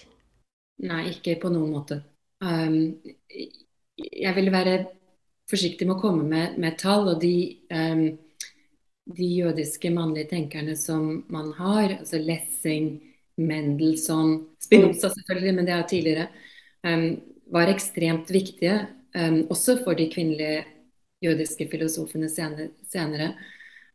Nei, 0.87 1.07
ikke 1.15 1.39
på 1.43 1.51
noen 1.51 1.73
måte. 1.73 2.01
Um, 2.43 2.99
jeg 3.97 4.35
vil 4.37 4.53
være 4.55 4.77
forsiktig 5.51 5.87
med 5.89 5.97
å 5.97 6.03
komme 6.03 6.27
med, 6.29 6.59
med 6.63 6.79
tall. 6.79 7.11
Og 7.15 7.23
de, 7.23 7.35
um, 7.71 8.05
de, 9.17 9.31
jødiske 9.41 9.91
mannlige 9.95 10.31
tenkerne 10.35 10.77
som 10.79 11.25
man 11.33 11.53
har, 11.59 11.99
altså 12.01 12.21
Lessing, 12.23 12.97
Mendelssohn, 13.37 14.39
Spinoza 14.63 15.11
selvfølgelig, 15.13 15.57
men 15.57 15.67
det 15.69 15.75
er 15.75 15.89
tidligere, 15.91 16.29
um, 16.87 17.09
var 17.53 17.71
ekstremt 17.73 18.31
viktige. 18.31 18.87
Um, 19.17 19.47
også 19.51 19.79
for 19.85 19.97
de 19.97 20.11
kvinnelige 20.13 20.65
jødiske 21.25 21.69
filosofene 21.71 22.29
senere. 22.29 23.31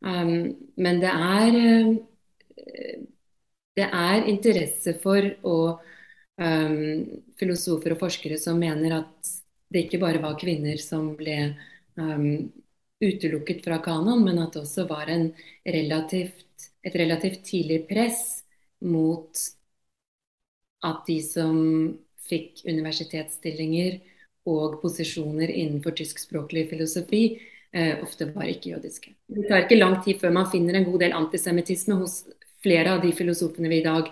Um, 0.01 0.55
men 0.77 1.01
det 1.01 1.11
er 1.11 1.57
uh, 1.57 1.97
det 3.77 3.87
er 3.87 4.27
interesse 4.27 4.95
for 5.01 5.27
og 5.47 5.83
um, 6.41 7.05
filosofer 7.39 7.95
og 7.95 8.01
forskere 8.01 8.39
som 8.41 8.59
mener 8.59 8.97
at 8.99 9.31
det 9.71 9.85
ikke 9.85 10.01
bare 10.01 10.21
var 10.23 10.39
kvinner 10.39 10.79
som 10.83 11.13
ble 11.15 11.37
um, 11.95 12.51
utelukket 13.01 13.63
fra 13.65 13.79
kanon, 13.81 14.25
men 14.25 14.41
at 14.43 14.53
det 14.53 14.61
også 14.65 14.85
var 14.89 15.07
relativt, 15.07 16.67
et 16.83 16.95
relativt 16.99 17.45
tidlig 17.47 17.85
press 17.89 18.43
mot 18.83 19.39
at 20.83 21.01
de 21.07 21.17
som 21.23 21.57
fikk 22.31 22.63
universitetsstillinger 22.65 23.99
og 24.49 24.79
posisjoner 24.81 25.51
innenfor 25.51 25.93
tyskspråklig 25.97 26.67
filosofi, 26.71 27.23
eh, 27.73 28.01
ofte 28.01 28.31
var 28.33 28.49
ikke-jødiske. 28.49 29.13
Det 29.27 29.47
tar 29.49 29.65
ikke 29.65 29.79
lang 29.79 29.99
tid 30.03 30.19
før 30.19 30.33
man 30.33 30.49
finner 30.51 30.79
en 30.79 30.87
god 30.87 30.99
del 30.99 31.13
antisemittisme 31.13 31.99
hos 31.99 32.23
flere 32.63 32.95
av 32.95 33.01
de 33.01 33.11
filosofene 33.11 33.69
vi 33.69 33.81
i 33.81 33.85
dag 33.85 34.09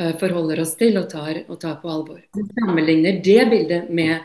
uh, 0.00 0.12
forholder 0.20 0.60
oss 0.60 0.74
til 0.76 0.98
og 1.00 1.08
tar, 1.10 1.44
og 1.48 1.60
tar, 1.60 1.78
på 1.82 1.90
alvor. 1.90 2.20
Vi 2.36 2.44
sammenligner 2.58 3.20
det 3.24 3.46
bildet 3.50 3.90
med, 3.90 4.18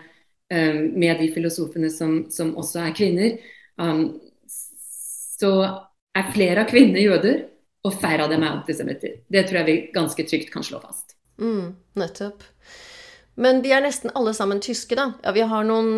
um, 0.51 0.81
med 0.99 1.21
de 1.21 1.29
filosofene 1.31 1.91
som, 1.93 2.25
som, 2.31 2.55
også 2.59 2.83
er 2.83 2.95
kvinner. 2.97 3.37
Um, 3.79 4.19
så 4.47 5.53
er 6.17 6.33
flere 6.33 6.65
av 6.65 6.71
kvinnene 6.71 7.05
jøder, 7.05 7.45
og 7.87 7.95
færre 8.01 8.25
av 8.25 8.33
dem 8.33 8.43
er 8.43 8.57
antisemitter. 8.57 9.21
Det 9.31 9.45
tror 9.47 9.61
jeg 9.61 9.67
vi 9.67 9.77
ganske 9.95 10.27
trygt 10.27 10.51
kan 10.51 10.65
slå 10.65 10.81
fast. 10.83 11.15
Mm, 11.39 11.75
nettopp. 11.95 12.43
Men 13.37 13.61
de 13.61 13.69
er 13.75 13.83
nesten 13.85 14.09
alle 14.17 14.33
sammen 14.33 14.61
tyske, 14.63 14.97
da. 14.97 15.11
Ja, 15.21 15.33
vi 15.35 15.43
har 15.45 15.65
noen, 15.67 15.89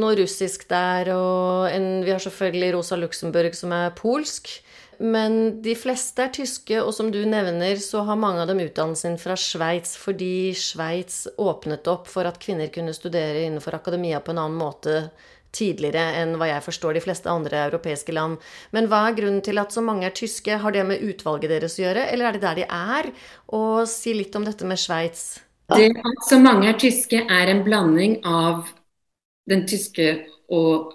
noe 0.00 0.16
russisk 0.16 0.64
der, 0.70 1.10
og 1.12 1.68
en, 1.68 2.00
vi 2.06 2.14
har 2.14 2.22
selvfølgelig 2.24 2.72
Rosa 2.78 2.96
Luxemburg 2.96 3.56
som 3.58 3.74
er 3.76 3.92
polsk. 3.98 4.48
Men 4.96 5.60
de 5.60 5.74
fleste 5.76 6.24
er 6.24 6.32
tyske, 6.32 6.78
og 6.80 6.94
som 6.96 7.10
du 7.12 7.18
nevner, 7.28 7.76
så 7.84 8.00
har 8.08 8.16
mange 8.16 8.40
av 8.40 8.48
dem 8.48 8.62
utdannelsen 8.64 9.18
fra 9.20 9.36
Sveits 9.36 9.92
fordi 10.00 10.54
Sveits 10.56 11.26
åpnet 11.36 11.88
opp 11.92 12.08
for 12.08 12.24
at 12.28 12.40
kvinner 12.40 12.72
kunne 12.72 12.96
studere 12.96 13.44
innenfor 13.44 13.76
akademia 13.76 14.22
på 14.24 14.32
en 14.32 14.40
annen 14.46 14.56
måte 14.56 15.02
tidligere 15.56 16.02
enn 16.20 16.34
hva 16.40 16.48
jeg 16.50 16.64
forstår 16.64 16.96
de 16.96 17.02
fleste 17.04 17.32
andre 17.32 17.66
europeiske 17.68 18.12
land. 18.16 18.40
Men 18.76 18.88
hva 18.88 19.06
er 19.06 19.16
grunnen 19.20 19.44
til 19.44 19.60
at 19.60 19.72
så 19.72 19.84
mange 19.84 20.08
er 20.08 20.16
tyske? 20.16 20.58
Har 20.64 20.72
det 20.72 20.84
med 20.88 21.04
utvalget 21.04 21.52
deres 21.52 21.76
å 21.76 21.84
gjøre, 21.84 22.08
eller 22.12 22.28
er 22.30 22.36
det 22.36 22.44
der 22.44 22.60
de 22.62 22.68
er? 22.68 23.10
Og 23.56 23.84
si 23.90 24.16
litt 24.16 24.36
om 24.36 24.48
dette 24.48 24.68
med 24.68 24.80
Sveits. 24.80 25.34
Det 25.74 25.88
at 25.98 26.28
så 26.28 26.38
mange 26.38 26.68
er 26.70 26.78
tyske, 26.78 27.18
er 27.18 27.50
en 27.50 27.64
blanding 27.66 28.20
av 28.26 28.68
den 29.50 29.64
tyske 29.66 30.12
og 30.52 30.92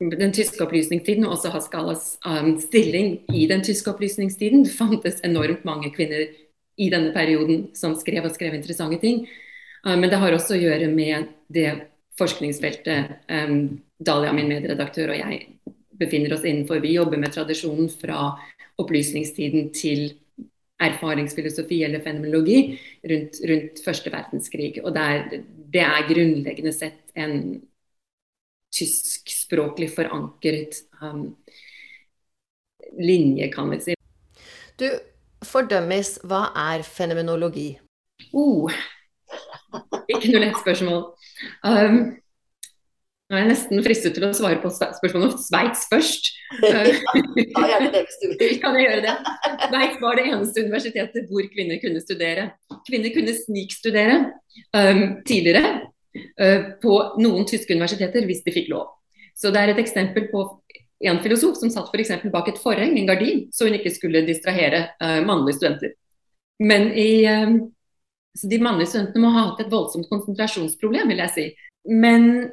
den 0.00 0.32
tyske 0.32 0.62
opplysningstiden 0.64 1.26
og 1.26 1.34
også 1.34 1.50
Haskalas 1.52 2.04
um, 2.24 2.54
stilling 2.62 3.18
i 3.34 3.44
den 3.50 3.64
tyske 3.66 3.90
opplysningstiden. 3.92 4.64
Det 4.64 4.72
fantes 4.72 5.20
enormt 5.26 5.66
mange 5.68 5.90
kvinner 5.92 6.30
i 6.80 6.88
denne 6.92 7.12
perioden 7.12 7.66
som 7.76 7.96
skrev 7.98 8.24
og 8.24 8.32
skrev 8.36 8.56
interessante 8.56 9.00
ting. 9.02 9.26
Uh, 9.84 9.96
men 9.98 10.08
det 10.08 10.20
har 10.22 10.32
også 10.32 10.56
å 10.56 10.62
gjøre 10.62 10.88
med 10.94 11.28
det 11.52 11.68
forskningsfeltet 12.20 13.26
um, 13.28 13.80
Dalia, 14.00 14.32
min 14.32 14.48
medredaktør, 14.48 15.12
og 15.12 15.20
jeg 15.20 15.74
befinner 16.00 16.32
oss 16.32 16.46
innenfor. 16.46 16.80
Vi 16.80 16.94
jobber 16.94 17.20
med 17.20 17.34
tradisjonen 17.34 17.90
fra 17.92 18.30
opplysningstiden 18.80 19.68
til 19.76 20.14
erfaringsfilosofi 20.80 21.82
eller 21.84 22.02
fenomenologi 22.04 22.78
rundt, 23.10 23.40
rundt 23.50 23.82
første 23.84 24.12
verdenskrig. 24.12 24.72
Og 24.84 24.94
det 24.96 25.02
er, 25.02 25.42
det 25.74 25.84
er 25.84 26.08
grunnleggende 26.08 26.72
sett 26.74 27.14
en 27.18 27.60
tyskspråklig 28.74 29.90
forankret 29.96 30.82
um, 31.02 31.34
linje, 32.98 33.50
kan 33.52 33.70
vi 33.70 33.80
si. 33.84 33.96
Du, 34.80 34.86
fordømmes, 35.44 36.16
hva 36.24 36.46
er 36.70 36.86
fenomenologi? 36.86 37.74
Oh, 38.36 38.70
ikke 40.08 40.30
noe 40.30 40.44
lett 40.46 40.58
spørsmål. 40.60 41.04
Um, 41.66 42.00
nå 43.30 43.36
er 43.38 43.44
jeg 43.44 43.50
nesten 43.52 43.82
fristet 43.86 44.16
til 44.16 44.24
å 44.26 44.32
svare 44.34 44.58
på 44.58 44.72
spørsmålet 44.74 45.28
om 45.28 45.38
Sveits 45.38 45.84
først. 45.86 46.32
ja, 46.66 46.80
gjerne 46.82 47.92
det 47.94 48.02
hvis 48.08 48.18
du 48.18 48.32
vil. 48.32 48.56
Kan 48.58 48.74
jeg 48.74 48.88
gjøre 48.88 49.04
det? 49.04 49.14
Sveits 49.68 50.00
var 50.02 50.18
det 50.18 50.24
eneste 50.32 50.64
universitetet 50.66 51.28
hvor 51.30 51.46
kvinner 51.52 51.78
kunne 51.78 52.02
studere. 52.02 52.48
Kvinner 52.88 53.14
kunne 53.14 53.36
snikstudere 53.38 54.16
um, 54.74 55.04
tidligere, 55.28 55.86
uh, 56.42 56.66
på 56.82 56.98
noen 57.22 57.46
tyske 57.46 57.76
universiteter 57.76 58.26
hvis 58.26 58.42
de 58.42 58.56
fikk 58.58 58.72
lov. 58.74 58.90
Så 59.38 59.54
det 59.54 59.62
er 59.62 59.76
et 59.76 59.82
eksempel 59.84 60.26
på 60.34 60.44
en 61.06 61.22
filosof 61.22 61.54
som 61.62 61.70
satt 61.70 61.94
f.eks. 61.94 62.26
bak 62.34 62.50
et 62.50 62.58
forheng, 62.60 62.98
en 62.98 63.08
gardin, 63.08 63.46
så 63.54 63.70
hun 63.70 63.78
ikke 63.78 63.94
skulle 63.94 64.26
distrahere 64.26 64.88
uh, 64.98 65.20
mannlige 65.22 65.60
studenter. 65.60 65.94
Men 66.58 66.90
i, 66.98 67.12
um, 67.30 67.60
så 68.34 68.50
de 68.50 68.58
mannlige 68.58 68.90
studentene 68.90 69.22
må 69.22 69.30
ha 69.38 69.52
hatt 69.52 69.62
et 69.62 69.70
voldsomt 69.70 70.10
konsentrasjonsproblem, 70.10 71.14
vil 71.14 71.28
jeg 71.28 71.38
si. 71.38 71.52
Men 71.94 72.50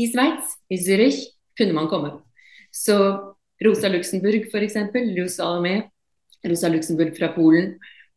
i 0.00 0.08
Sveits, 0.08 0.56
i 0.72 0.78
Zürich, 0.80 1.20
kunne 1.58 1.76
man 1.76 1.88
komme. 1.92 2.12
Så 2.72 2.96
Rosa 3.64 3.90
Luxemburg 3.92 4.48
f.eks., 4.48 4.76
Rosa 5.18 5.42
Salomé, 5.42 5.74
Rosa 6.46 6.68
Luxemburg 6.68 7.16
fra 7.18 7.28
Polen 7.34 7.74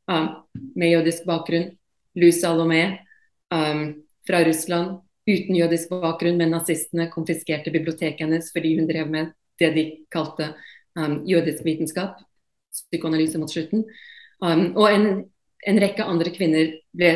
um, 0.08 0.30
med 0.76 0.94
jødisk 0.94 1.26
bakgrunn, 1.28 1.74
Lusa 2.16 2.54
Alomé 2.54 2.84
um, 3.52 4.04
fra 4.28 4.44
Russland 4.48 5.02
uten 5.28 5.56
jødisk 5.56 5.92
bakgrunn, 5.92 6.38
men 6.38 6.54
nazistene 6.54 7.10
konfiskerte 7.12 7.72
biblioteket 7.74 8.24
hennes 8.26 8.52
fordi 8.54 8.78
hun 8.78 8.88
drev 8.88 9.10
med 9.12 9.34
det 9.60 9.74
de 9.76 9.86
kalte 10.12 10.54
um, 11.00 11.22
jødisk 11.28 11.66
vitenskap, 11.66 12.20
psykoanalyse 12.74 13.40
mot 13.40 13.52
slutten. 13.52 13.86
Um, 14.44 14.72
og 14.76 14.88
en, 14.92 15.08
en, 15.68 15.80
rekke 15.80 16.06
andre 16.08 16.32
kvinner 16.36 16.74
ble 16.96 17.14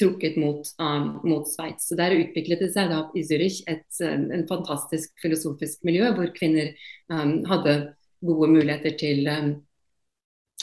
trukket 0.00 0.36
mot, 0.40 0.68
um, 0.82 1.08
mot 1.24 1.48
Sveits. 1.48 1.88
Der 1.96 2.16
utviklet 2.18 2.62
det 2.64 2.72
seg 2.74 2.90
da 2.92 3.04
i 3.16 3.24
Zürich 3.26 3.62
et, 3.70 3.86
um, 4.04 4.28
en 4.34 4.46
fantastisk 4.48 5.12
filosofisk 5.22 5.84
miljø 5.88 6.12
hvor 6.16 6.32
kvinner 6.36 6.72
um, 7.12 7.38
hadde 7.48 7.76
gode 8.26 8.50
muligheter 8.52 8.96
til, 9.00 9.26
um, 9.32 9.52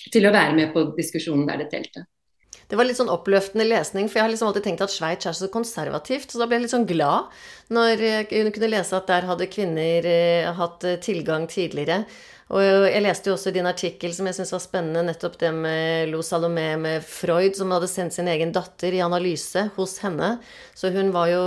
til 0.09 0.27
å 0.27 0.33
være 0.33 0.57
med 0.57 0.73
på 0.75 0.89
diskusjonen 0.97 1.47
der 1.49 1.63
det 1.63 1.71
telte. 1.73 2.07
Det 2.69 2.77
var 2.79 2.87
litt 2.87 2.97
sånn 2.97 3.11
oppløftende 3.11 3.65
lesning, 3.67 4.07
for 4.09 4.19
jeg 4.19 4.25
har 4.25 4.31
liksom 4.31 4.49
alltid 4.49 4.65
tenkt 4.65 4.83
at 4.85 4.93
Sveits 4.93 5.27
er 5.29 5.35
så 5.37 5.49
konservativt. 5.51 6.31
Så 6.31 6.39
da 6.39 6.47
ble 6.47 6.57
jeg 6.57 6.65
litt 6.65 6.73
sånn 6.73 6.87
glad 6.89 7.33
når 7.73 8.01
jeg 8.01 8.53
kunne 8.55 8.69
lese 8.71 8.97
at 8.97 9.09
der 9.09 9.27
hadde 9.29 9.49
kvinner 9.51 10.07
eh, 10.09 10.49
hatt 10.57 10.85
eh, 10.87 10.99
tilgang 11.03 11.45
tidligere. 11.51 12.03
Og 12.51 12.59
jeg 12.59 13.01
leste 13.05 13.29
jo 13.29 13.37
også 13.37 13.53
din 13.55 13.67
artikkel, 13.69 14.11
som 14.13 14.27
jeg 14.27 14.35
syns 14.35 14.51
var 14.51 14.61
spennende, 14.61 15.05
nettopp 15.07 15.37
det 15.39 15.51
med 15.55 16.11
Lo 16.11 16.19
Salomé 16.25 16.73
med 16.77 17.05
Freud, 17.07 17.55
som 17.55 17.71
hadde 17.71 17.87
sendt 17.87 18.17
sin 18.17 18.27
egen 18.27 18.51
datter 18.53 18.93
i 18.93 19.01
analyse 19.05 19.69
hos 19.77 19.95
henne. 20.03 20.35
Så 20.75 20.91
hun 20.91 21.13
var 21.15 21.31
jo 21.31 21.43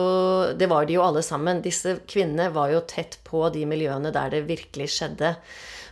Det 0.57 0.69
var 0.71 0.87
de 0.87 0.97
jo 0.97 1.05
alle 1.05 1.23
sammen. 1.23 1.63
Disse 1.63 1.99
kvinnene 2.09 2.49
var 2.55 2.73
jo 2.73 2.81
tett 2.89 3.19
på 3.25 3.45
de 3.53 3.67
miljøene 3.69 4.13
der 4.15 4.31
det 4.33 4.47
virkelig 4.49 4.89
skjedde. 4.97 5.37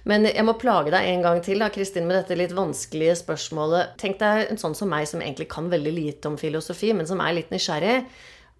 Men 0.04 0.26
jeg 0.28 0.44
må 0.44 0.56
plage 0.60 0.92
deg 0.92 1.06
en 1.08 1.22
gang 1.24 1.40
til, 1.44 1.62
da, 1.62 1.70
Kristin, 1.72 2.04
med 2.08 2.18
dette 2.18 2.36
litt 2.36 2.52
vanskelige 2.52 3.16
spørsmålet. 3.22 3.96
Tenk 4.00 4.18
deg 4.20 4.50
en 4.50 4.60
sånn 4.60 4.76
som 4.76 4.90
meg, 4.92 5.08
som 5.08 5.22
egentlig 5.24 5.48
kan 5.52 5.70
veldig 5.72 5.94
lite 5.96 6.28
om 6.28 6.36
filosofi, 6.40 6.92
men 6.96 7.08
som 7.08 7.22
er 7.24 7.38
litt 7.38 7.52
nysgjerrig. 7.54 8.02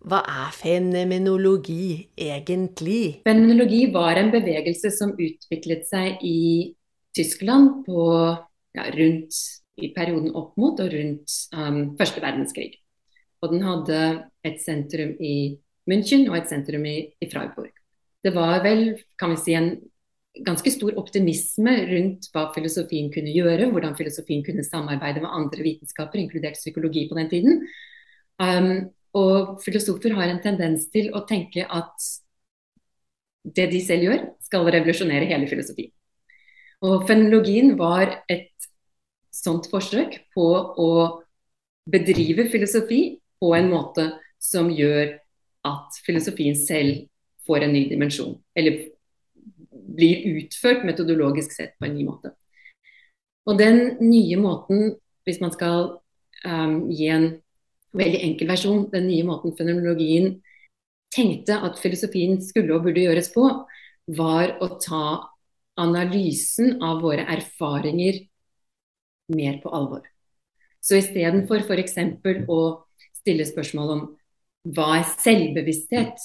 Hva 0.05 0.21
er 0.29 0.53
fenomenologi 0.53 2.11
egentlig? 2.21 3.23
Fenomenologi 3.25 3.87
var 3.93 4.19
en 4.21 4.29
bevegelse 4.35 4.91
som 4.93 5.15
utviklet 5.17 5.87
seg 5.89 6.21
i 6.21 6.75
Tyskland 7.17 7.87
på, 7.87 8.03
ja, 8.77 8.89
rundt, 8.93 9.39
i 9.81 9.89
perioden 9.97 10.35
opp 10.37 10.59
mot 10.61 10.79
og 10.79 10.93
rundt 10.93 11.33
um, 11.57 11.79
første 11.99 12.21
verdenskrig. 12.23 12.75
Og 13.43 13.55
den 13.55 13.65
hadde 13.65 14.01
et 14.45 14.61
sentrum 14.63 15.15
i 15.25 15.57
München 15.91 16.29
og 16.29 16.37
et 16.37 16.53
sentrum 16.53 16.85
i, 16.87 16.99
i 17.19 17.29
Freiburg. 17.33 17.73
Det 18.25 18.33
var 18.37 18.61
vel, 18.65 19.01
kan 19.21 19.33
vi 19.33 19.41
si, 19.41 19.57
en 19.57 19.73
ganske 20.45 20.71
stor 20.75 20.99
optimisme 21.01 21.75
rundt 21.89 22.29
hva 22.35 22.51
filosofien 22.55 23.09
kunne 23.15 23.33
gjøre, 23.33 23.71
hvordan 23.73 23.97
filosofien 23.97 24.45
kunne 24.45 24.67
samarbeide 24.67 25.25
med 25.25 25.33
andre 25.33 25.65
vitenskaper, 25.65 26.21
inkludert 26.21 26.61
psykologi 26.61 27.07
på 27.09 27.19
den 27.19 27.33
tiden. 27.33 27.65
Um, 28.43 28.93
og 29.15 29.59
filosofer 29.63 30.15
har 30.19 30.31
en 30.31 30.43
tendens 30.43 30.89
til 30.93 31.13
å 31.15 31.23
tenke 31.29 31.67
at 31.71 32.09
det 33.45 33.69
de 33.71 33.81
selv 33.85 34.09
gjør, 34.09 34.23
skal 34.43 34.71
revolusjonere 34.73 35.29
hele 35.29 35.49
filosofien. 35.51 35.93
Og 36.85 37.05
fenomenologien 37.09 37.77
var 37.79 38.25
et 38.31 38.51
sånt 39.35 39.69
forsøk 39.71 40.19
på 40.35 40.49
å 40.81 40.91
bedrive 41.91 42.49
filosofi 42.53 43.19
på 43.41 43.53
en 43.57 43.69
måte 43.73 44.09
som 44.41 44.71
gjør 44.73 45.19
at 45.69 46.01
filosofien 46.05 46.57
selv 46.59 47.07
får 47.47 47.67
en 47.67 47.75
ny 47.77 47.85
dimensjon. 47.91 48.37
Eller 48.57 48.91
blir 49.95 50.25
utført 50.41 50.85
metodologisk 50.89 51.53
sett 51.55 51.77
på 51.79 51.89
en 51.89 51.97
ny 51.97 52.07
måte. 52.09 52.33
Og 53.45 53.59
den 53.61 53.99
nye 54.01 54.39
måten, 54.41 54.95
hvis 55.29 55.41
man 55.45 55.53
skal 55.53 55.99
um, 56.45 56.77
gi 56.93 57.11
en 57.13 57.29
veldig 57.97 58.21
enkel 58.27 58.51
versjon. 58.51 58.89
Den 58.93 59.09
nye 59.09 59.27
måten 59.27 59.55
fenomenologien 59.59 60.39
tenkte 61.15 61.61
at 61.63 61.79
filosofien 61.83 62.41
skulle 62.43 62.75
og 62.75 62.89
burde 62.89 63.05
gjøres 63.07 63.31
på, 63.35 63.47
var 64.19 64.57
å 64.63 64.69
ta 64.83 65.07
analysen 65.81 66.79
av 66.85 67.01
våre 67.03 67.25
erfaringer 67.35 68.21
mer 69.35 69.59
på 69.63 69.73
alvor. 69.75 70.05
Så 70.85 70.99
istedenfor 71.01 71.65
f.eks. 71.65 71.97
å 72.51 72.61
stille 73.17 73.47
spørsmål 73.49 73.93
om 73.95 74.03
hva 74.75 74.99
er 74.99 75.07
selvbevissthet, 75.23 76.21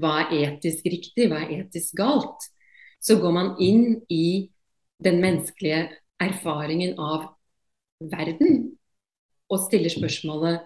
hva 0.00 0.26
er 0.26 0.52
etisk 0.52 0.86
riktig, 0.88 1.28
hva 1.30 1.42
er 1.44 1.62
etisk 1.62 1.96
galt, 1.96 2.48
så 3.02 3.16
går 3.20 3.34
man 3.34 3.54
inn 3.60 4.02
i 4.12 4.50
den 5.02 5.18
menneskelige 5.22 5.88
erfaringen 6.22 6.94
av 7.00 7.32
verden 8.12 8.76
og 9.52 9.64
stiller 9.66 9.92
spørsmålet 9.92 10.62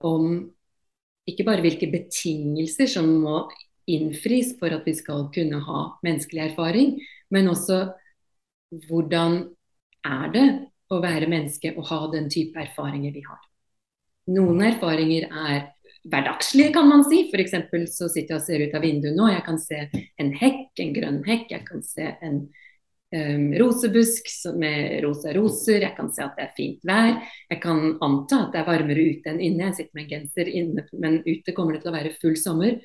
om 0.00 0.38
ikke 1.28 1.46
bare 1.46 1.64
hvilke 1.64 1.88
betingelser 1.92 2.88
som 2.90 3.08
må 3.22 3.44
innfris 3.90 4.54
for 4.58 4.72
at 4.74 4.86
vi 4.88 4.94
skal 4.96 5.28
kunne 5.34 5.60
ha 5.64 5.82
menneskelig 6.04 6.50
erfaring, 6.50 6.96
men 7.32 7.48
også 7.52 7.80
hvordan 8.88 9.40
er 10.04 10.32
det 10.34 10.46
å 10.92 11.00
være 11.02 11.28
menneske 11.30 11.72
og 11.76 11.88
ha 11.88 12.00
den 12.12 12.28
type 12.32 12.60
erfaringer 12.60 13.14
vi 13.14 13.24
har. 13.24 13.40
Noen 14.34 14.62
erfaringer 14.64 15.28
er 15.28 15.70
hverdagslige, 16.08 16.72
kan 16.72 16.88
man 16.88 17.04
si. 17.08 17.26
F.eks. 17.32 17.54
så 17.96 18.08
sitter 18.12 18.34
jeg 18.34 18.40
og 18.40 18.44
ser 18.46 18.64
ut 18.64 18.76
av 18.76 18.84
vinduet 18.84 19.16
nå. 19.16 19.28
Jeg 19.32 19.44
kan 19.46 19.60
se 19.60 19.80
en 20.20 20.32
hekk, 20.36 20.70
en 20.80 20.94
grønn 20.96 21.20
hekk. 21.26 21.50
Jeg 21.52 21.66
kan 21.68 21.84
se 21.84 22.08
en 22.24 22.40
um, 23.14 23.46
rosebusk 23.60 24.28
med 24.58 25.00
rosa 25.04 25.32
roser. 25.36 25.80
Jeg 25.86 25.94
kan 25.96 26.10
se 26.12 26.24
at 26.24 26.36
det 26.38 26.46
er 26.48 26.54
fint 26.56 26.86
vær. 26.86 27.16
Jeg 27.52 27.60
kan 27.62 27.94
anta 28.04 28.44
at 28.44 28.54
det 28.54 28.62
er 28.62 28.68
varmere 28.68 29.08
ute 29.14 29.32
enn 29.32 29.40
inne. 29.40 29.70
Jeg 29.70 29.78
sitter 29.78 29.98
med 29.98 30.04
en 30.04 30.12
genser 30.12 30.50
inne, 30.50 30.86
men 30.92 31.20
ute 31.26 31.54
kommer 31.56 31.76
det 31.76 31.84
til 31.84 31.92
å 31.92 31.96
være 31.96 32.14
full 32.20 32.36
sommer. 32.40 32.78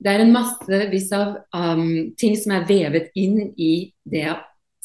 Det 0.00 0.12
er 0.14 0.24
en 0.24 0.32
massevis 0.32 1.10
av 1.12 1.36
um, 1.52 2.14
ting 2.20 2.38
som 2.40 2.56
er 2.56 2.68
vevet 2.68 3.10
inn 3.20 3.50
i 3.60 3.90
det 4.08 4.24
jeg 4.24 4.38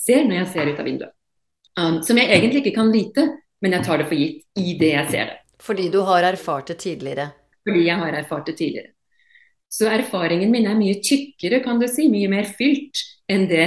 ser 0.06 0.28
når 0.28 0.42
jeg 0.42 0.52
ser 0.52 0.74
ut 0.74 0.82
av 0.82 0.90
vinduet. 0.90 1.16
Um, 1.76 2.02
som 2.08 2.20
jeg 2.20 2.32
egentlig 2.32 2.64
ikke 2.64 2.78
kan 2.80 2.92
vite, 2.92 3.30
men 3.64 3.76
jeg 3.76 3.88
tar 3.88 4.02
det 4.02 4.10
for 4.10 4.20
gitt 4.20 4.60
i 4.60 4.76
det 4.80 4.92
jeg 4.92 5.12
ser 5.14 5.32
det. 5.32 5.40
Fordi 5.64 5.88
du 5.92 6.02
har 6.08 6.28
erfart 6.28 6.68
det 6.72 6.82
tidligere? 6.84 7.30
Fordi 7.66 7.88
jeg 7.88 7.98
har 8.02 8.20
erfart 8.20 8.52
det 8.52 8.58
tidligere. 8.60 8.92
Så 9.72 9.90
erfaringen 9.92 10.52
min 10.54 10.68
er 10.70 10.78
mye 10.78 11.00
tykkere, 11.04 11.62
kan 11.64 11.80
du 11.82 11.88
si, 11.92 12.08
mye 12.12 12.30
mer 12.32 12.48
fylt 12.58 13.02
enn 13.32 13.48
det 13.50 13.66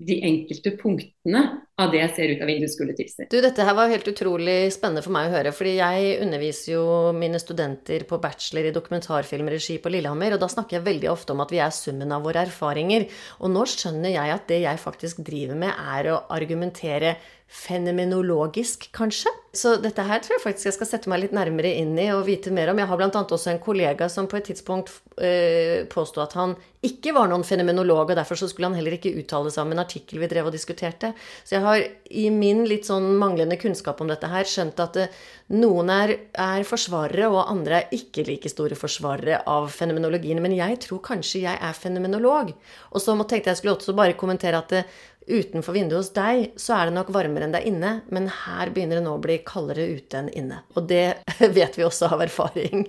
de 0.00 0.16
enkelte 0.24 0.72
punktene 0.80 1.42
av 1.80 1.90
det 1.92 2.00
jeg 2.00 2.12
ser 2.16 2.32
ut 2.32 2.42
av 2.44 2.48
vinduet 2.48 2.72
skulle 2.72 2.94
tilsi. 2.96 3.26
Du, 3.32 3.38
dette 3.44 3.64
her 3.64 3.76
var 3.76 3.90
helt 3.92 4.08
utrolig 4.08 4.72
spennende 4.72 5.02
for 5.04 5.12
meg 5.14 5.28
å 5.28 5.34
høre, 5.34 5.52
fordi 5.56 5.74
jeg 5.76 6.14
underviser 6.24 6.72
jo 6.74 6.84
mine 7.16 7.40
studenter 7.40 8.06
på 8.08 8.20
bachelor 8.22 8.68
i 8.68 8.74
dokumentarfilmregi 8.76 9.76
på 9.82 9.92
Lillehammer, 9.92 10.36
og 10.36 10.42
da 10.42 10.48
snakker 10.52 10.78
jeg 10.78 10.86
veldig 10.88 11.10
ofte 11.12 11.36
om 11.36 11.44
at 11.44 11.52
vi 11.52 11.60
er 11.60 11.74
summen 11.76 12.16
av 12.16 12.24
våre 12.24 12.46
erfaringer. 12.46 13.08
Og 13.40 13.52
nå 13.52 13.66
skjønner 13.68 14.16
jeg 14.16 14.36
at 14.36 14.48
det 14.48 14.62
jeg 14.64 14.82
faktisk 14.82 15.20
driver 15.26 15.60
med, 15.60 15.76
er 15.96 16.12
å 16.14 16.22
argumentere 16.32 17.16
fenomenologisk, 17.50 18.92
kanskje. 18.94 19.30
Så 19.52 19.72
dette 19.82 20.04
her 20.06 20.20
tror 20.22 20.36
jeg 20.36 20.42
faktisk 20.44 20.68
jeg 20.68 20.74
skal 20.76 20.86
sette 20.86 21.10
meg 21.10 21.24
litt 21.24 21.32
nærmere 21.34 21.72
inn 21.80 21.96
i 21.98 22.06
og 22.14 22.22
vite 22.28 22.52
mer 22.54 22.70
om. 22.70 22.78
Jeg 22.78 22.86
har 22.86 23.00
bl.a. 23.00 23.10
også 23.10 23.50
en 23.50 23.62
kollega 23.62 24.06
som 24.12 24.28
på 24.30 24.38
et 24.38 24.46
tidspunkt 24.52 24.92
eh, 25.18 25.82
påsto 25.90 26.22
at 26.22 26.36
han 26.38 26.54
ikke 26.86 27.12
var 27.12 27.26
noen 27.28 27.42
fenomenolog, 27.44 28.12
og 28.12 28.16
derfor 28.16 28.38
så 28.38 28.46
skulle 28.48 28.70
han 28.70 28.78
heller 28.78 28.94
ikke 28.96 29.12
uttale 29.18 29.50
seg 29.52 29.66
om 29.66 29.74
en 29.74 29.82
artikkel 29.82 30.22
vi 30.22 30.28
drev 30.30 30.48
og 30.48 30.54
diskuterte. 30.54 31.10
Så 31.42 31.56
jeg 31.58 31.64
har 31.66 31.82
i 31.82 32.28
min 32.32 32.62
litt 32.70 32.86
sånn 32.88 33.10
manglende 33.20 33.58
kunnskap 33.60 33.98
om 34.00 34.08
dette 34.08 34.30
her 34.30 34.46
skjønt 34.48 34.80
at 34.86 35.00
eh, 35.02 35.20
noen 35.58 35.90
er, 35.90 36.14
er, 36.30 36.62
forsvarere, 36.68 37.26
og 37.34 37.50
andre 37.50 37.80
er 37.80 37.98
ikke 37.98 38.28
like 38.30 38.54
store 38.54 38.78
forsvarere 38.78 39.42
av 39.50 39.66
fenomenologien. 39.74 40.38
Men 40.38 40.54
jeg 40.54 40.78
tror 40.86 41.02
kanskje 41.10 41.42
jeg 41.48 41.58
er 41.58 41.74
fenomenolog. 41.74 42.54
Og 42.94 43.02
så 43.02 43.18
tenkte 43.24 43.50
jeg 43.50 43.58
skulle 43.58 43.74
også 43.74 43.98
bare 43.98 44.14
kommentere 44.14 44.62
at 44.62 44.78
eh, 44.78 44.98
utenfor 45.30 45.76
vinduet 45.76 46.00
hos 46.00 46.12
deg, 46.16 46.52
så 46.60 46.76
er 46.76 46.88
det 46.88 46.96
nok 46.96 47.12
varmere 47.14 47.46
enn 47.46 47.54
det 47.54 47.62
er 47.62 47.70
inne, 47.70 47.92
men 48.12 48.28
her 48.44 48.72
begynner 48.74 49.00
det 49.00 49.06
nå 49.06 49.16
å 49.16 49.22
bli 49.22 49.38
kaldere 49.46 49.88
ute 49.96 50.20
enn 50.20 50.30
inne. 50.42 50.62
Og 50.76 50.88
det 50.90 51.22
vet 51.58 51.78
vi 51.78 51.86
også 51.86 52.10
av 52.14 52.24
erfaring. 52.26 52.86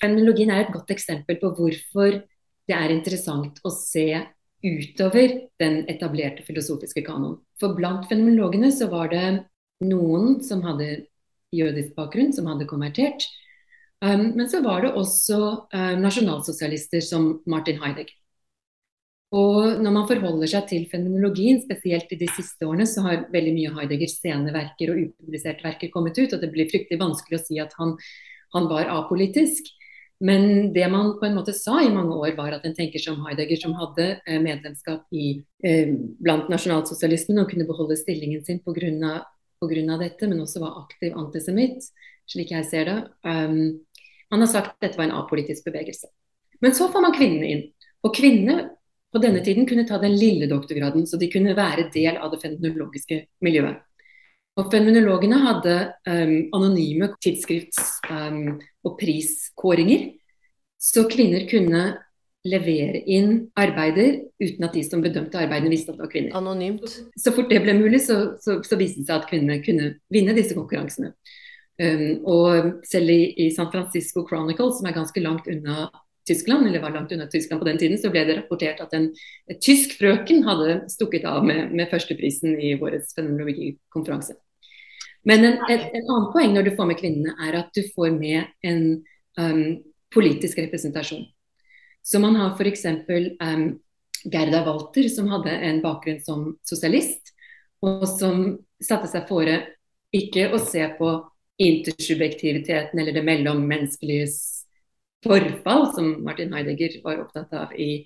Fenomenologien 0.00 0.52
er 0.52 0.64
et 0.64 0.74
godt 0.74 0.92
eksempel 0.94 1.38
på 1.40 1.52
hvorfor 1.56 2.20
det 2.64 2.76
er 2.76 2.94
interessant 2.94 3.60
å 3.64 3.72
se 3.72 4.08
utover 4.64 5.34
den 5.60 5.82
etablerte 5.92 6.44
filosofiske 6.46 7.04
kanon. 7.04 7.36
For 7.60 7.76
blant 7.76 8.08
fenomenologene 8.08 8.72
så 8.72 8.88
var 8.92 9.12
det 9.12 9.26
noen 9.84 10.38
som 10.44 10.64
hadde 10.64 11.04
jødisk 11.54 11.94
bakgrunn, 11.98 12.32
som 12.34 12.48
hadde 12.50 12.68
konvertert. 12.70 13.26
Um, 14.04 14.32
men 14.36 14.48
så 14.50 14.62
var 14.64 14.84
det 14.84 14.94
også 14.98 15.38
um, 15.72 16.00
nasjonalsosialister 16.02 17.04
som 17.04 17.38
Martin 17.46 17.80
Heidegger. 17.82 18.16
Og 19.34 19.80
når 19.82 19.94
man 19.94 20.06
forholder 20.06 20.50
seg 20.50 20.66
til 20.70 20.84
fenomenologien, 20.90 21.58
spesielt 21.64 22.12
i 22.14 22.18
de 22.20 22.28
siste 22.36 22.66
årene, 22.68 22.86
så 22.86 23.02
har 23.06 23.24
veldig 23.32 23.54
mye 23.56 23.72
Heideggers 23.80 24.18
sceneverker 24.20 24.92
og 24.92 25.00
upubliserte 25.08 25.64
verker 25.64 25.90
kommet 25.90 26.18
ut, 26.20 26.36
og 26.36 26.42
det 26.42 26.52
blir 26.52 26.68
fryktelig 26.70 27.00
vanskelig 27.00 27.40
å 27.40 27.42
si 27.42 27.58
at 27.62 27.74
han, 27.80 27.96
han, 28.54 28.68
var 28.70 28.92
apolitisk. 28.94 29.72
Men 30.24 30.70
det 30.76 30.86
man 30.92 31.16
på 31.18 31.26
en 31.26 31.34
måte 31.34 31.56
sa 31.56 31.80
i 31.82 31.90
mange 31.90 32.14
år, 32.14 32.36
var 32.38 32.54
at 32.54 32.68
en 32.68 32.76
tenker 32.76 33.02
som 33.02 33.24
Heidegger, 33.26 33.58
som 33.58 33.74
hadde 33.80 34.06
eh, 34.22 34.38
medlemskap 34.42 35.10
i, 35.10 35.40
eh, 35.66 35.90
blant 36.22 36.46
nasjonalsosialismen 36.52 37.42
og 37.42 37.50
kunne 37.50 37.66
beholde 37.66 37.98
stillingen 37.98 38.44
sin 38.46 38.62
pga. 38.62 39.24
dette, 39.98 40.28
men 40.28 40.40
også 40.40 40.60
var 40.60 40.78
aktiv 40.84 41.16
antisemitt, 41.18 41.90
slik 42.30 42.52
jeg 42.52 42.64
ser 42.70 42.84
det. 42.84 42.98
Um, 43.24 43.80
han 44.30 44.40
har 44.40 44.46
sagt 44.46 44.76
at 44.76 44.80
dette 44.80 44.98
var 44.98 45.08
en 45.08 45.18
apolitisk 45.18 45.64
bevegelse. 45.64 46.06
Men 46.60 46.74
så 46.74 46.88
får 46.92 47.02
man 47.02 47.14
kvinnene 47.16 47.50
inn. 47.50 47.62
Og 48.04 48.14
kvinnene 48.14 48.73
på 49.14 49.22
denne 49.22 49.44
tiden 49.46 49.66
kunne 49.70 49.86
ta 49.86 50.00
den 50.02 50.16
lille 50.18 50.48
doktorgraden, 50.50 51.06
så 51.06 51.18
de 51.20 51.30
kunne 51.30 51.54
være 51.56 51.88
del 51.94 52.18
av 52.18 52.32
det 52.32 52.40
fenomenologiske 52.42 53.20
miljøet. 53.46 53.82
Og 54.58 54.70
Fenomenologene 54.70 55.38
hadde 55.42 55.74
um, 56.06 56.34
anonyme 56.54 57.08
tidsskrifts- 57.22 57.96
um, 58.10 58.56
og 58.86 58.98
priskåringer, 59.00 60.12
så 60.78 61.06
kvinner 61.10 61.46
kunne 61.50 61.84
levere 62.44 63.00
inn 63.08 63.48
arbeider 63.56 64.18
uten 64.42 64.66
at 64.66 64.74
de 64.76 64.82
som 64.84 65.02
bedømte 65.02 65.40
arbeidene 65.40 65.72
visste 65.72 65.90
at 65.90 65.98
det 65.98 66.04
var 66.04 66.12
kvinner. 66.12 66.36
Anonymt. 66.36 66.98
Så 67.16 67.32
fort 67.34 67.48
det 67.50 67.62
ble 67.64 67.74
mulig, 67.78 68.02
så, 68.04 68.36
så, 68.42 68.58
så 68.66 68.78
viste 68.78 69.00
det 69.00 69.08
seg 69.08 69.16
at 69.16 69.30
kvinnene 69.30 69.62
kunne 69.64 69.94
vinne 70.12 70.36
disse 70.36 70.56
konkurransene. 70.58 71.14
Um, 71.80 72.22
og 72.30 72.84
selv 72.86 73.10
i, 73.10 73.20
i, 73.46 73.50
San 73.54 73.72
Francisco 73.72 74.22
Chronicle, 74.28 74.70
som 74.76 74.86
er 74.86 74.94
ganske 74.94 75.22
langt 75.24 75.48
unna 75.50 75.88
Tyskland, 76.26 76.66
eller 76.66 76.80
var 76.82 76.94
langt 76.94 77.12
unna 77.12 77.26
Tyskland 77.26 77.60
på 77.60 77.68
den 77.68 77.78
tiden, 77.78 77.98
så 78.00 78.10
ble 78.12 78.24
det 78.24 78.38
rapportert 78.38 78.80
at 78.80 78.94
en 78.96 79.10
tysk 79.62 79.98
frøken 79.98 80.44
hadde 80.46 80.78
stukket 80.92 81.26
av 81.28 81.44
med, 81.44 81.74
med 81.76 81.90
førsteprisen 81.92 82.56
i 82.56 82.74
årets 82.78 83.12
fenomenologikonferanse. 83.16 84.38
Men 85.24 85.44
en, 85.44 85.58
et, 85.72 85.84
en, 85.96 86.08
annen 86.08 86.30
poeng 86.32 86.52
når 86.56 86.68
du 86.68 86.74
får 86.76 86.88
med 86.88 87.00
kvinnene, 87.00 87.36
er 87.48 87.60
at 87.60 87.76
du 87.76 87.82
får 87.94 88.12
med 88.16 88.48
en 88.64 88.82
um, 89.40 89.62
politisk 90.12 90.60
representasjon. 90.60 91.24
Så 92.04 92.20
man 92.20 92.36
har 92.36 92.56
f.eks. 92.56 92.84
Um, 93.40 93.68
Gerda 94.24 94.62
Walter, 94.64 95.08
som 95.12 95.28
hadde 95.32 95.52
en 95.52 95.82
bakgrunn 95.84 96.20
som 96.24 96.50
sosialist, 96.64 97.34
og 97.84 98.04
som 98.08 98.44
satte 98.80 99.10
seg 99.12 99.28
fore 99.28 99.58
ikke 100.14 100.48
å 100.54 100.60
se 100.62 100.84
på 100.98 101.10
intersubjektiviteten 101.60 103.00
eller 103.00 103.16
det 103.16 103.24
mellommenneskelige 103.26 104.30
forfall, 105.24 105.88
som 105.96 106.12
Martin 106.24 106.52
Heidegger 106.54 107.00
var 107.04 107.24
opptatt 107.24 107.52
av 107.56 107.74
i, 107.80 108.04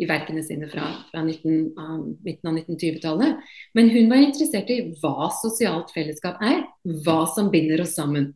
i 0.00 0.08
verkene 0.08 0.42
sine 0.46 0.68
fra, 0.70 0.88
fra 1.10 1.22
19, 1.24 1.56
um, 1.78 2.04
midten 2.26 2.50
av 2.50 2.58
1920-tallet. 2.58 3.50
Men 3.78 3.90
hun 3.94 4.10
var 4.12 4.22
interessert 4.24 4.70
i 4.74 4.82
hva 5.00 5.30
sosialt 5.40 5.92
fellesskap 5.94 6.42
er, 6.44 6.64
hva 7.04 7.22
som 7.34 7.50
binder 7.52 7.84
oss 7.86 7.96
sammen. 7.98 8.32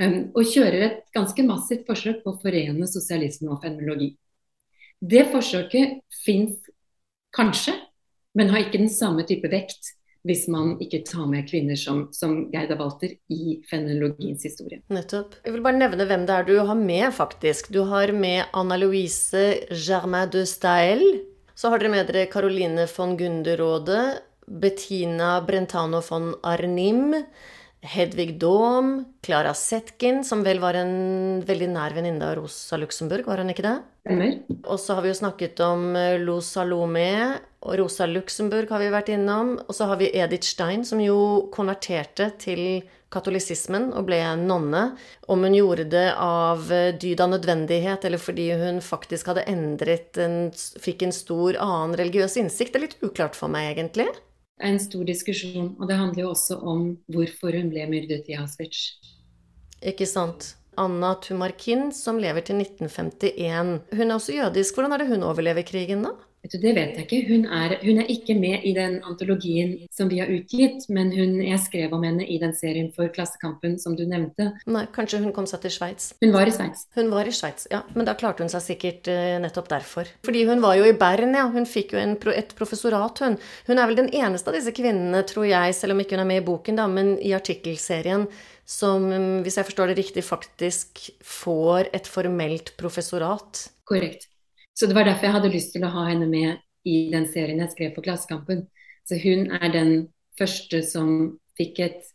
Um, 0.00 0.30
og 0.32 0.48
kjører 0.48 0.86
et 0.86 1.06
ganske 1.16 1.44
massivt 1.48 1.86
forsøk 1.88 2.22
på 2.24 2.34
å 2.34 2.40
forene 2.42 2.88
sosialisme 2.88 3.50
og 3.52 3.64
fenomenologi. 3.64 4.14
Det 5.00 5.26
forsøket 5.32 6.00
fins 6.24 6.58
kanskje, 7.36 7.72
men 8.36 8.52
har 8.52 8.66
ikke 8.66 8.80
den 8.82 8.92
samme 8.92 9.24
type 9.26 9.48
vekt 9.50 9.94
hvis 10.26 10.46
man 10.52 10.74
ikke 10.82 11.02
tar 11.08 11.26
med 11.30 11.46
kvinner 11.48 11.78
som, 11.80 12.06
som 12.12 12.42
Gerda 12.52 12.76
Walter 12.78 13.14
i 13.32 13.58
fenomenologiens 13.70 14.44
historie. 14.44 14.82
Nettopp. 14.92 15.38
Jeg 15.46 15.54
vil 15.54 15.64
bare 15.64 15.80
nevne 15.80 16.06
hvem 16.08 16.26
det 16.28 16.36
er 16.36 16.48
du 16.48 16.56
har 16.58 16.76
med, 16.78 17.06
faktisk. 17.16 17.70
Du 17.72 17.82
har 17.88 18.12
med 18.12 18.44
Anna 18.56 18.76
Louise 18.80 19.44
Germain 19.72 20.30
de 20.32 20.44
Stael. 20.48 21.04
Så 21.54 21.72
har 21.72 21.80
dere 21.80 21.92
med 21.92 22.08
dere 22.08 22.28
Caroline 22.32 22.86
von 22.88 23.16
Gunderode, 23.20 24.00
Bettina 24.60 25.38
Brentano 25.46 26.00
von 26.04 26.34
Arnim, 26.42 27.14
Hedvig 27.80 28.34
Daum, 28.38 29.04
Clara 29.24 29.54
Zetkin, 29.56 30.20
som 30.24 30.42
vel 30.44 30.60
var 30.60 30.76
en 30.76 31.40
veldig 31.48 31.68
nær 31.72 31.94
venninne 31.96 32.26
av 32.28 32.36
Rosa 32.36 32.76
Luxemburg, 32.76 33.24
var 33.24 33.40
hun 33.40 33.52
ikke 33.54 33.64
det? 33.64 33.78
Stemmer. 34.04 34.34
Og 34.68 34.76
så 34.82 34.96
har 34.96 35.06
vi 35.06 35.12
jo 35.12 35.16
snakket 35.16 35.62
om 35.64 35.86
eh, 35.96 36.18
Lo 36.20 36.38
Salome, 36.44 37.40
og 37.64 37.78
Rosa 37.80 38.04
Luxemburg 38.08 38.68
har 38.72 38.84
vi 38.84 38.92
vært 38.92 39.10
innom. 39.16 39.54
Og 39.64 39.76
så 39.76 39.88
har 39.88 40.00
vi 40.00 40.12
Edith 40.12 40.48
Stein, 40.52 40.84
som 40.84 41.00
jo 41.00 41.48
konverterte 41.56 42.30
til 42.40 42.82
katolisismen 43.10 43.90
og 43.96 44.06
ble 44.06 44.20
nonne. 44.38 44.90
Om 45.32 45.48
hun 45.48 45.56
gjorde 45.56 45.88
det 45.96 46.06
av 46.20 46.68
eh, 46.68 46.92
dyd 47.00 47.24
av 47.24 47.32
nødvendighet, 47.32 48.04
eller 48.04 48.20
fordi 48.20 48.50
hun 48.60 48.84
faktisk 48.84 49.32
hadde 49.32 49.48
endret 49.48 50.20
en, 50.20 50.42
Fikk 50.52 51.08
en 51.08 51.16
stor 51.16 51.56
annen 51.56 51.96
religiøs 51.96 52.36
innsikt, 52.44 52.76
det 52.76 52.80
er 52.82 52.90
litt 52.90 53.00
uklart 53.08 53.40
for 53.40 53.48
meg, 53.48 53.72
egentlig 53.72 54.10
en 54.62 54.80
stor 54.82 55.04
diskusjon. 55.08 55.74
Og 55.78 55.88
det 55.90 55.98
handler 55.98 56.24
jo 56.24 56.32
også 56.34 56.60
om 56.60 56.86
hvorfor 57.12 57.56
hun 57.56 57.70
ble 57.72 57.86
myrdet 57.90 58.28
i 58.30 58.38
Auschwitz. 58.40 58.96
Ikke 59.80 60.08
sant. 60.08 60.54
Anna 60.80 61.14
Tumarkin, 61.20 61.90
som 61.92 62.20
lever 62.20 62.44
til 62.46 62.60
1951. 62.62 63.80
Hun 63.96 64.06
er 64.06 64.16
også 64.16 64.36
jødisk. 64.36 64.76
Hvordan 64.76 64.94
er 64.94 65.02
det 65.02 65.10
hun 65.10 65.24
overlever 65.26 65.66
krigen, 65.66 66.04
da? 66.06 66.14
Det 66.40 66.72
vet 66.72 66.96
jeg 66.96 67.04
ikke. 67.04 67.18
Hun 67.28 67.44
er, 67.52 67.74
hun 67.84 67.98
er, 68.00 68.08
ikke 68.10 68.34
med 68.38 68.64
i 68.64 68.72
den 68.74 68.96
antologien 69.06 69.74
som 69.92 70.08
vi 70.08 70.22
har 70.22 70.30
utgitt, 70.32 70.86
men 70.88 71.12
hun, 71.12 71.36
jeg 71.44 71.60
skrev 71.60 71.92
om 71.92 72.04
henne 72.06 72.24
i 72.24 72.38
den 72.40 72.54
serien 72.56 72.88
for 72.96 73.10
Klassekampen 73.12 73.76
som 73.78 73.94
du 73.98 74.06
nevnte. 74.08 74.48
Nei, 74.70 74.86
Kanskje 74.94 75.20
hun 75.20 75.34
kom 75.36 75.46
seg 75.50 75.60
til 75.66 75.74
Sveits? 75.74 76.14
Hun 76.24 76.32
var 76.32 76.48
i 76.48 76.54
Sveits. 76.54 76.86
Hun 76.96 77.10
var 77.12 77.28
i 77.28 77.34
Sveits, 77.36 77.68
ja. 77.70 77.82
Men 77.92 78.08
da 78.08 78.16
klarte 78.18 78.44
hun 78.44 78.52
seg 78.52 78.64
sikkert 78.64 79.10
uh, 79.12 79.36
nettopp 79.44 79.68
derfor. 79.70 80.08
Fordi 80.26 80.46
hun 80.48 80.64
var 80.64 80.78
jo 80.80 80.88
i 80.88 80.96
Bern, 80.96 81.36
ja. 81.36 81.44
Hun 81.52 81.68
fikk 81.68 81.94
jo 81.94 82.00
en, 82.00 82.16
et 82.32 82.56
professorat, 82.58 83.20
hun. 83.26 83.36
Hun 83.68 83.82
er 83.82 83.90
vel 83.90 84.00
den 84.00 84.10
eneste 84.22 84.50
av 84.50 84.56
disse 84.56 84.74
kvinnene, 84.76 85.22
tror 85.28 85.44
jeg, 85.50 85.76
selv 85.76 85.94
om 85.94 86.02
ikke 86.02 86.16
hun 86.16 86.24
er 86.24 86.32
med 86.32 86.40
i 86.40 86.46
boken, 86.48 86.80
da, 86.80 86.88
men 86.90 87.14
i 87.20 87.36
artikkelserien 87.36 88.26
som, 88.70 89.06
hvis 89.44 89.58
jeg 89.58 89.66
forstår 89.66 89.90
det 89.90 89.98
riktig, 89.98 90.24
faktisk 90.24 91.08
får 91.26 91.90
et 91.96 92.08
formelt 92.08 92.76
professorat. 92.80 93.66
Korrekt. 93.88 94.30
Så 94.76 94.88
det 94.88 94.96
var 94.96 95.08
derfor 95.08 95.28
jeg 95.28 95.36
hadde 95.36 95.52
lyst 95.52 95.74
til 95.74 95.84
å 95.84 95.92
ha 95.92 96.06
henne 96.08 96.28
med 96.30 96.60
i 96.88 97.10
den 97.12 97.26
serien 97.28 97.60
jeg 97.60 97.74
skrev 97.74 97.92
for 97.96 98.06
Klassekampen. 98.06 98.64
Så 99.04 99.18
hun 99.20 99.50
er 99.58 99.68
den 99.74 99.92
første 100.38 100.80
som 100.86 101.36
fikk 101.58 101.82
et 101.84 102.08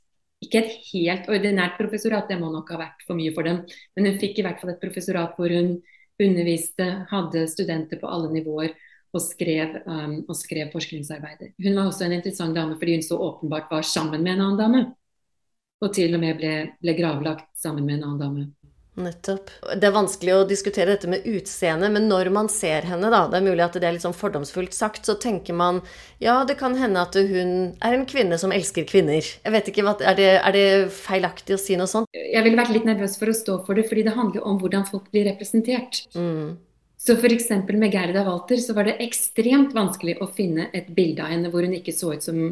ikke 0.46 0.62
et 0.62 0.74
helt 0.92 1.30
ordinært 1.32 1.78
professorat, 1.80 2.28
det 2.30 2.38
må 2.38 2.52
nok 2.54 2.70
ha 2.74 2.80
vært 2.82 3.06
for 3.08 3.18
mye 3.18 3.34
for 3.34 3.48
dem, 3.48 3.62
men 3.96 4.10
hun 4.10 4.18
fikk 4.22 4.40
i 4.40 4.46
hvert 4.46 4.60
fall 4.62 4.74
et 4.74 4.82
professorat 4.82 5.38
hvor 5.38 5.50
hun 5.50 5.78
underviste, 6.22 6.86
hadde 7.10 7.46
studenter 7.52 8.00
på 8.02 8.10
alle 8.12 8.32
nivåer 8.34 8.76
og 9.16 9.24
skrev, 9.24 9.80
um, 9.88 10.20
og 10.28 10.36
skrev 10.38 10.72
forskningsarbeider. 10.76 11.54
Hun 11.64 11.76
var 11.78 11.88
også 11.88 12.08
en 12.08 12.18
interessant 12.18 12.56
dame 12.56 12.78
fordi 12.80 12.98
hun 12.98 13.08
så 13.08 13.20
åpenbart 13.30 13.72
var 13.72 13.88
sammen 13.88 14.24
med 14.24 14.36
en 14.36 14.46
annen 14.46 14.60
dame. 14.60 14.84
Og 15.84 15.92
til 15.96 16.16
og 16.16 16.24
med 16.24 16.40
ble, 16.40 16.54
ble 16.84 16.96
gravlagt 16.98 17.50
sammen 17.60 17.88
med 17.88 18.00
en 18.00 18.10
annen 18.10 18.22
dame. 18.22 18.46
Nettopp. 18.96 19.50
Det 19.76 19.88
er 19.90 19.92
vanskelig 19.92 20.32
å 20.32 20.44
diskutere 20.48 20.94
dette 20.94 21.10
med 21.12 21.26
utseende, 21.28 21.90
men 21.92 22.08
når 22.08 22.30
man 22.32 22.48
ser 22.52 22.86
henne, 22.88 23.10
da, 23.12 23.26
det 23.28 23.42
er 23.42 23.44
mulig 23.44 23.64
at 23.66 23.76
det 23.76 23.90
er 23.90 23.96
litt 23.98 24.06
sånn 24.06 24.16
fordomsfullt 24.16 24.76
sagt, 24.76 25.04
så 25.10 25.18
tenker 25.20 25.58
man 25.58 25.82
ja, 26.24 26.38
det 26.48 26.56
kan 26.62 26.78
hende 26.80 27.04
at 27.04 27.18
hun 27.20 27.52
er 27.84 27.98
en 27.98 28.06
kvinne 28.08 28.40
som 28.40 28.56
elsker 28.56 28.88
kvinner. 28.88 29.20
Jeg 29.20 29.56
vet 29.56 29.72
ikke, 29.72 29.84
Er 30.00 30.16
det, 30.16 30.30
er 30.40 30.56
det 30.56 30.68
feilaktig 30.96 31.58
å 31.58 31.60
si 31.60 31.76
noe 31.76 31.92
sånt? 31.92 32.08
Jeg 32.16 32.44
ville 32.46 32.60
vært 32.60 32.72
litt 32.72 32.88
nervøs 32.88 33.20
for 33.20 33.32
å 33.32 33.36
stå 33.36 33.60
for 33.68 33.76
det, 33.76 33.88
fordi 33.90 34.08
det 34.08 34.16
handler 34.16 34.48
om 34.48 34.62
hvordan 34.64 34.88
folk 34.88 35.12
blir 35.12 35.28
representert. 35.28 36.06
Mm. 36.16 36.56
Så 36.96 37.20
f.eks. 37.20 37.52
med 37.76 37.92
Gerda 37.92 38.24
Walter 38.24 38.58
så 38.64 38.74
var 38.74 38.88
det 38.88 39.00
ekstremt 39.04 39.76
vanskelig 39.76 40.22
å 40.24 40.32
finne 40.32 40.72
et 40.74 40.88
bilde 40.96 41.22
av 41.22 41.36
henne 41.36 41.52
hvor 41.52 41.68
hun 41.68 41.76
ikke 41.76 41.94
så 41.94 42.16
ut 42.16 42.24
som 42.24 42.46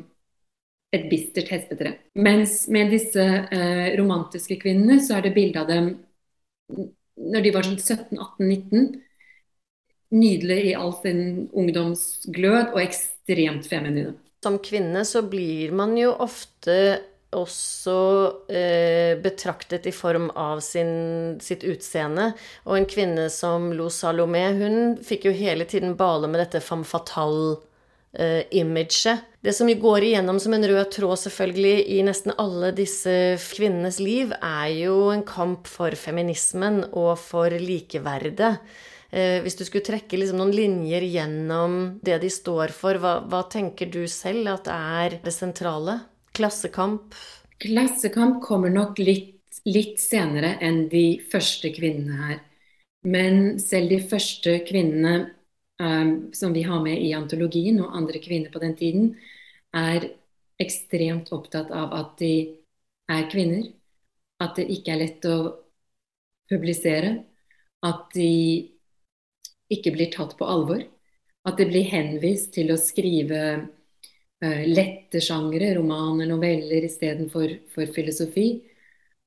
et 0.93 1.08
bistert 1.10 1.49
hestetre. 1.49 1.95
Mens 2.19 2.65
med 2.69 2.91
disse 2.93 3.23
eh, 3.23 3.93
romantiske 3.97 4.60
kvinnene 4.62 4.99
så 5.01 5.17
er 5.17 5.25
det 5.25 5.38
bilde 5.39 5.63
av 5.63 5.71
dem 5.71 5.95
når 6.73 7.45
de 7.45 7.53
var 7.55 7.67
sånn 7.67 7.79
17-18-19. 7.79 8.91
Nydelig 10.13 10.59
i 10.69 10.75
all 10.77 10.93
sin 10.99 11.23
ungdomsglød 11.57 12.75
og 12.75 12.81
ekstremt 12.83 13.65
feminine. 13.69 14.13
Som 14.43 14.59
kvinne 14.62 15.05
så 15.07 15.23
blir 15.25 15.71
man 15.75 15.95
jo 15.97 16.12
ofte 16.21 16.75
også 17.33 17.97
eh, 18.53 19.17
betraktet 19.21 19.88
i 19.89 19.93
form 19.95 20.27
av 20.38 20.59
sin, 20.62 21.39
sitt 21.41 21.63
utseende. 21.65 22.31
Og 22.67 22.77
en 22.77 22.89
kvinne 22.89 23.29
som 23.33 23.71
Lo 23.73 23.89
Salomé, 23.89 24.45
hun 24.59 24.97
fikk 25.05 25.29
jo 25.29 25.33
hele 25.33 25.65
tiden 25.69 25.95
bale 25.97 26.29
med 26.29 26.43
dette 26.43 26.62
femme 26.62 26.86
fatale 26.86 27.57
uh, 28.19 28.41
imaget. 28.52 29.26
Det 29.43 29.54
som 29.56 29.67
går 29.67 30.08
igjennom 30.08 30.39
som 30.39 30.54
en 30.56 30.67
rød 30.67 30.86
tråd 30.95 31.19
selvfølgelig 31.26 31.84
i 31.95 31.99
nesten 32.08 32.36
alle 32.39 32.71
disse 32.76 33.36
kvinnenes 33.56 33.99
liv, 33.99 34.34
er 34.39 34.71
jo 34.84 35.12
en 35.13 35.26
kamp 35.28 35.67
for 35.67 35.95
feminismen 35.99 36.84
og 36.91 37.17
for 37.21 37.52
likeverdet. 37.52 38.56
Uh, 39.13 39.41
hvis 39.45 39.60
du 39.60 39.65
skulle 39.67 39.86
trekke 39.86 40.17
liksom 40.19 40.39
noen 40.41 40.56
linjer 40.56 41.06
gjennom 41.06 41.99
det 42.06 42.21
de 42.23 42.32
står 42.34 42.73
for, 42.76 42.97
hva, 43.02 43.19
hva 43.30 43.43
tenker 43.52 43.91
du 43.93 44.04
selv 44.10 44.49
at 44.56 44.71
er 44.71 45.19
det 45.23 45.36
sentrale? 45.36 45.99
Klassekamp? 46.34 47.13
Klassekamp 47.62 48.41
kommer 48.43 48.73
nok 48.73 48.97
litt, 48.99 49.62
litt 49.69 50.02
senere 50.02 50.58
enn 50.65 50.88
de 50.91 51.21
første 51.32 51.69
kvinnene 51.76 52.26
her. 52.28 52.41
Men 53.04 53.60
selv 53.60 53.91
de 53.91 53.99
første 54.08 54.58
kvinnene 54.67 55.34
som 56.33 56.53
vi 56.53 56.62
har 56.63 56.83
med 56.83 57.01
i 57.01 57.13
antologien, 57.17 57.79
og 57.81 57.95
andre 57.97 58.19
kvinner 58.21 58.51
på 58.53 58.62
den 58.62 58.75
tiden, 58.77 59.07
er 59.73 60.05
ekstremt 60.62 61.31
opptatt 61.33 61.71
av 61.73 61.93
at 61.97 62.17
de 62.21 62.33
er 63.12 63.29
kvinner. 63.31 63.67
At 64.43 64.57
det 64.59 64.67
ikke 64.73 64.93
er 64.93 65.01
lett 65.01 65.25
å 65.29 65.38
publisere. 66.51 67.15
At 67.83 68.13
de 68.15 68.29
ikke 69.73 69.93
blir 69.95 70.12
tatt 70.13 70.36
på 70.39 70.47
alvor. 70.47 70.83
At 71.43 71.57
det 71.59 71.69
blir 71.71 71.89
henvist 71.91 72.53
til 72.55 72.71
å 72.71 72.79
skrive 72.79 73.41
uh, 73.59 74.63
lette 74.69 75.21
sjangre, 75.23 75.73
romaner, 75.77 76.29
noveller 76.29 76.86
istedenfor 76.88 77.57
for 77.73 77.91
filosofi. 77.95 78.47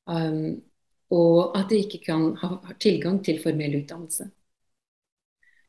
Um, 0.06 0.56
og 1.12 1.56
at 1.58 1.70
de 1.70 1.82
ikke 1.84 2.02
kan 2.06 2.32
ha 2.40 2.56
tilgang 2.82 3.20
til 3.24 3.38
formell 3.42 3.76
utdannelse. 3.82 4.30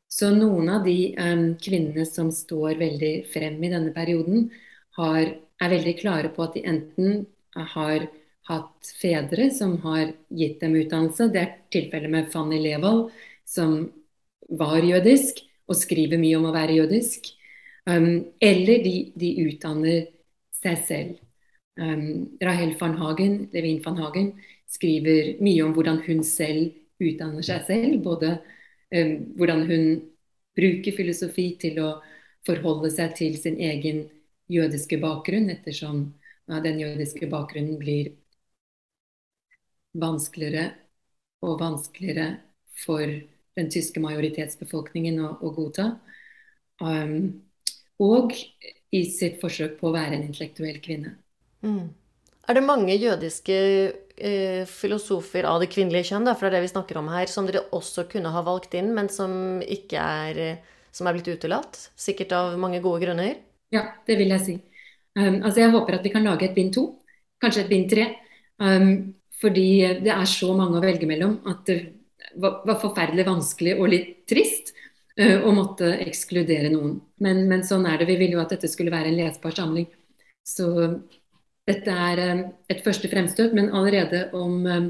Så 0.08 0.30
noen 0.32 0.70
av 0.72 0.86
de 0.88 1.14
um, 1.20 1.50
kvinnene 1.60 2.06
som 2.08 2.30
står 2.32 2.78
veldig 2.80 3.14
frem 3.34 3.58
i 3.64 3.72
denne 3.74 3.92
perioden, 3.96 4.48
har, 4.98 5.34
er 5.62 5.74
veldig 5.74 5.96
klare 6.00 6.32
på 6.34 6.46
at 6.48 6.56
de 6.56 6.64
enten 6.66 7.26
har 7.76 8.08
hatt 8.48 8.92
fedre 9.02 9.50
som 9.52 9.76
har 9.84 10.14
gitt 10.34 10.62
dem 10.64 10.78
utdannelse. 10.80 11.30
Det 11.34 11.42
er 11.42 11.56
tilfellet 11.74 12.14
med 12.14 12.32
Fanny 12.32 12.60
Levold, 12.64 13.12
som 13.46 13.82
var 14.48 14.80
jødisk 14.80 15.44
og 15.68 15.76
skriver 15.76 16.20
mye 16.22 16.38
om 16.40 16.48
å 16.48 16.56
være 16.56 16.80
jødisk. 16.80 17.28
Um, 17.88 18.28
eller 18.44 18.84
de, 18.84 18.96
de, 19.16 19.32
utdanner 19.48 20.08
seg 20.56 20.84
selv. 20.88 21.24
Um, 21.80 22.38
Rahel 22.44 22.74
van 22.80 22.98
Hagen, 23.00 23.42
Levin 23.54 23.80
van 23.84 24.00
Hagen 24.02 24.32
skriver 24.72 25.36
mye 25.44 25.64
om 25.64 25.76
hvordan 25.76 26.02
hun 26.08 26.24
selv 26.26 26.72
utdanner 27.04 27.46
seg 27.46 27.68
selv. 27.68 28.00
både 28.04 28.38
hvordan 28.92 29.66
hun 29.68 29.88
bruker 30.58 30.96
filosofi 30.96 31.50
til 31.62 31.82
å 31.84 31.90
forholde 32.48 32.92
seg 32.94 33.16
til 33.18 33.36
sin 33.40 33.58
egen 33.60 34.06
jødiske 34.52 35.00
bakgrunn, 35.02 35.50
ettersom 35.52 36.06
den 36.48 36.80
jødiske 36.80 37.28
bakgrunnen 37.28 37.76
blir 37.82 38.14
vanskeligere 39.98 40.70
og 41.44 41.60
vanskeligere 41.60 42.30
for 42.86 43.04
den 43.58 43.70
tyske 43.74 44.02
majoritetsbefolkningen 44.02 45.20
å, 45.26 45.34
å 45.42 45.52
godta. 45.56 45.90
Um, 46.80 47.44
og 48.00 48.34
i 48.94 49.02
sitt 49.10 49.40
forsøk 49.42 49.80
på 49.80 49.90
å 49.90 49.96
være 49.96 50.18
en 50.18 50.28
intellektuell 50.30 50.78
kvinne. 50.84 51.16
Mm. 51.66 51.90
Er 52.48 52.56
det 52.56 52.64
mange 52.64 52.96
jødiske 52.96 53.58
eh, 54.18 54.64
filosofer 54.70 55.48
av 55.50 55.62
det 55.62 55.70
kvinnelige 55.74 56.12
kjønn, 56.12 56.28
da, 56.28 56.34
for 56.36 56.48
det 56.48 56.54
er 56.54 56.60
det 56.60 56.68
vi 56.68 56.74
snakker 56.74 57.00
om 57.02 57.12
her, 57.14 57.30
som 57.32 57.48
dere 57.48 57.68
også 57.76 58.08
kunne 58.12 58.34
ha 58.34 58.44
valgt 58.46 58.76
inn, 58.78 58.94
men 58.98 59.12
som 59.14 59.62
ikke 59.64 60.02
er 60.02 60.42
som 60.98 61.08
er 61.08 61.18
blitt 61.18 61.30
utelatt? 61.30 61.78
Sikkert 62.00 62.34
av 62.36 62.56
mange 62.60 62.82
gode 62.84 63.04
grunner? 63.06 63.36
Ja, 63.74 63.84
det 64.08 64.18
vil 64.20 64.34
jeg 64.34 64.44
si. 64.46 64.56
Um, 65.18 65.42
altså 65.44 65.62
Jeg 65.62 65.74
håper 65.74 65.98
at 65.98 66.06
vi 66.06 66.14
kan 66.14 66.26
lage 66.26 66.48
et 66.48 66.56
bind 66.56 66.74
to, 66.76 66.88
kanskje 67.42 67.66
et 67.66 67.72
bind 67.72 67.90
tre. 67.92 68.08
Um, 68.62 69.14
fordi 69.38 69.70
det 70.02 70.14
er 70.14 70.26
så 70.30 70.54
mange 70.58 70.80
å 70.80 70.84
velge 70.86 71.10
mellom 71.10 71.38
at 71.50 71.68
det 71.70 71.78
var, 72.42 72.64
var 72.66 72.80
forferdelig 72.82 73.28
vanskelig 73.28 73.76
og 73.78 73.92
litt 73.94 74.14
trist 74.30 74.74
uh, 75.20 75.46
å 75.46 75.54
måtte 75.54 75.92
ekskludere 76.08 76.72
noen. 76.74 76.98
Men, 77.22 77.46
men, 77.50 77.66
sånn 77.68 77.86
er 77.90 78.02
det. 78.02 78.10
Vi 78.10 78.20
ville 78.22 78.40
jo 78.40 78.44
at 78.44 78.56
dette 78.56 78.72
skulle 78.72 78.94
være 78.94 79.12
en 79.12 79.20
lesbar 79.20 79.54
samling. 79.58 79.90
Så 80.48 80.72
dette 81.68 81.92
er 81.92 82.22
eh, 82.24 82.42
et 82.72 82.84
første 82.86 83.10
fremstøt, 83.12 83.56
men 83.58 83.74
allerede 83.76 84.28
om 84.38 84.66
eh, 84.68 84.90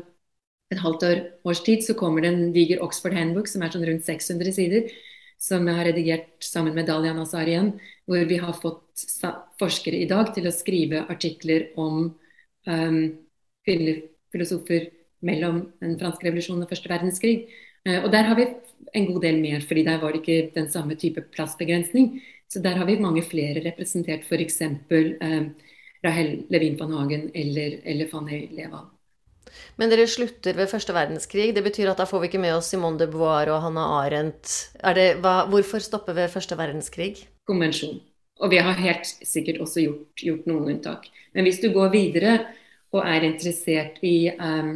et 0.73 0.81
halvt 0.83 1.05
år, 1.07 1.21
års 1.47 1.63
tid 1.65 1.83
så 1.85 1.95
kommer 1.97 2.23
det 2.23 2.33
en 2.33 2.51
diger 2.55 2.81
Oxford 2.85 3.15
Handbook 3.17 3.47
som 3.49 3.63
er 3.63 3.73
sånn 3.73 3.85
rundt 3.87 4.05
600 4.05 4.53
sider, 4.55 4.91
som 5.41 5.67
jeg 5.69 5.77
har 5.77 5.87
redigert 5.87 6.43
sammen 6.43 6.75
med 6.75 6.89
Dalia 6.89 7.13
Nazarian, 7.15 7.71
hvor 8.09 8.25
vi 8.27 8.39
har 8.41 8.57
fått 8.57 9.05
forskere 9.61 10.01
i 10.01 10.09
dag 10.09 10.33
til 10.35 10.49
å 10.49 10.53
skrive 10.53 11.03
artikler 11.13 11.69
om 11.79 12.07
um, 12.65 13.01
kvinnelige 13.63 14.09
filosofer 14.33 14.89
mellom 15.27 15.61
den 15.83 15.93
franske 16.01 16.25
revolusjonen 16.25 16.65
og 16.65 16.73
første 16.73 16.89
verdenskrig. 16.89 17.35
Uh, 17.85 18.01
og 18.01 18.09
der 18.15 18.27
har 18.27 18.39
vi 18.39 18.47
en 18.97 19.07
god 19.11 19.21
del 19.27 19.39
mer, 19.43 19.61
fordi 19.61 19.85
der 19.85 20.01
var 20.01 20.15
det 20.15 20.23
ikke 20.23 20.55
den 20.57 20.71
samme 20.73 20.97
type 20.99 21.21
plassbegrensning. 21.37 22.17
Så 22.49 22.59
der 22.65 22.81
har 22.81 22.89
vi 22.89 22.97
mange 22.99 23.21
flere 23.21 23.61
representert, 23.61 24.25
f.eks. 24.25 24.61
Uh, 24.89 25.53
Rahel 26.05 26.45
Levin 26.53 26.77
van 26.79 26.93
Hagen 26.93 27.29
eller, 27.33 27.79
eller 27.83 28.09
Fanny 28.11 28.47
Levan. 28.55 28.87
Men 29.79 29.91
dere 29.91 30.07
slutter 30.09 30.57
ved 30.57 30.69
første 30.71 30.93
verdenskrig. 30.95 31.51
Det 31.55 31.63
betyr 31.65 31.91
at 31.91 32.01
da 32.01 32.07
får 32.09 32.23
vi 32.23 32.29
ikke 32.31 32.41
med 32.43 32.55
oss 32.57 32.69
Simone 32.73 32.99
de 32.99 33.07
Beauvoir 33.09 33.49
og 33.53 33.61
Hannah 33.63 33.93
Arendt. 34.01 34.53
Det, 34.97 35.07
hva, 35.23 35.45
hvorfor 35.51 35.83
stoppe 35.83 36.15
ved 36.17 36.31
første 36.33 36.57
verdenskrig? 36.59 37.13
Konvensjon. 37.47 37.99
Og 38.43 38.51
vi 38.53 38.59
har 38.61 38.77
helt 38.77 39.07
sikkert 39.25 39.61
også 39.63 39.85
gjort, 39.85 40.21
gjort 40.21 40.49
noen 40.49 40.75
unntak. 40.75 41.07
Men 41.33 41.47
hvis 41.47 41.61
du 41.63 41.71
går 41.73 41.89
videre 41.93 42.35
og 42.93 43.01
er 43.01 43.25
interessert 43.25 43.97
i, 44.05 44.29
um, 44.37 44.75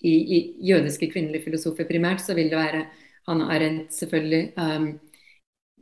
i, 0.00 0.14
i 0.14 0.38
jødiske 0.70 1.10
kvinnelige 1.10 1.48
filosofer 1.48 1.88
primært, 1.88 2.22
så 2.22 2.36
vil 2.38 2.52
det 2.52 2.60
være 2.60 2.86
Hannah 3.26 3.54
Arendt, 3.56 3.94
selvfølgelig. 3.96 4.52
Um, 4.60 4.88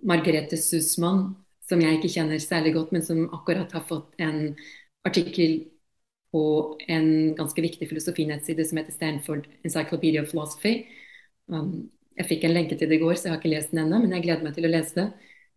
Margrethe 0.05 0.57
Sussmann, 0.61 1.35
som 1.75 1.83
jeg 1.83 1.99
ikke 1.99 2.13
kjenner 2.15 2.43
særlig 2.43 2.75
godt, 2.77 2.93
men 2.95 3.03
som 3.05 3.25
akkurat 3.35 3.73
har 3.75 3.85
fått 3.89 4.15
en 4.23 4.55
artikkel 5.07 5.65
på 6.35 6.45
en 6.91 7.35
ganske 7.39 7.63
viktig 7.63 7.89
filosofinettside 7.91 8.67
som 8.67 8.81
heter 8.81 8.95
Stanford 8.95 9.49
Encyclopedia 9.67 10.23
of 10.23 10.31
Philosophy. 10.31 10.87
Um, 11.51 11.91
jeg 12.19 12.29
fikk 12.31 12.47
en 12.47 12.55
lenke 12.55 12.79
til 12.79 12.91
det 12.91 12.99
i 12.99 13.03
går, 13.03 13.17
så 13.19 13.29
jeg 13.29 13.35
har 13.35 13.43
ikke 13.43 13.53
lest 13.53 13.75
den 13.75 13.85
ennå, 13.85 14.01
men 14.03 14.15
jeg 14.15 14.27
gleder 14.27 14.47
meg 14.47 14.57
til 14.57 14.67
å 14.69 14.71
lese 14.71 14.99
det. 14.99 15.09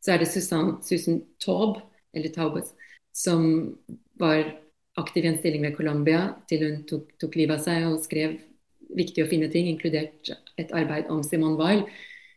Så 0.01 0.13
er 0.13 0.21
det 0.21 0.29
Susan, 0.29 0.75
Susan 0.85 1.21
Taub, 1.43 1.81
eller 2.17 2.33
Taubes, 2.33 2.73
som 3.13 3.47
var 4.17 4.45
aktiv 4.97 5.25
i 5.25 5.31
en 5.31 5.37
stilling 5.37 5.65
ved 5.67 5.75
Columbia 5.77 6.21
til 6.49 6.63
hun 6.65 6.77
tok, 6.89 7.11
tok 7.21 7.37
livet 7.37 7.59
av 7.59 7.65
seg 7.65 7.85
og 7.85 7.99
skrev 8.01 8.37
viktige 8.97 9.25
og 9.25 9.33
fine 9.33 9.49
ting, 9.53 9.67
inkludert 9.69 10.31
et 10.57 10.73
arbeid 10.73 11.11
om 11.13 11.21
Simone 11.25 11.57
Weil. 11.59 11.83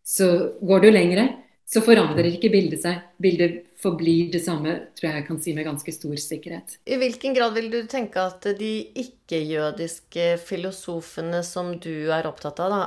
Så 0.05 0.57
går 0.61 0.83
det 0.83 0.91
jo 0.91 0.97
lengre, 0.97 1.27
så 1.71 1.83
forandrer 1.87 2.27
ikke 2.33 2.51
bildet 2.51 2.83
seg. 2.83 3.03
Bildet 3.23 3.61
forblir 3.81 4.31
det 4.33 4.43
samme, 4.43 4.73
tror 4.99 5.07
jeg 5.07 5.21
jeg 5.21 5.27
kan 5.29 5.39
si 5.43 5.55
med 5.55 5.69
ganske 5.69 5.93
stor 5.95 6.17
sikkerhet. 6.19 6.75
I 6.91 6.99
hvilken 6.99 7.37
grad 7.37 7.55
vil 7.57 7.71
du 7.73 7.79
tenke 7.91 8.25
at 8.27 8.49
de 8.59 8.73
ikke-jødiske 8.99 10.27
filosofene 10.49 11.45
som 11.47 11.77
du 11.79 12.11
er 12.11 12.27
opptatt 12.29 12.59
av, 12.65 12.75
da, 12.75 12.83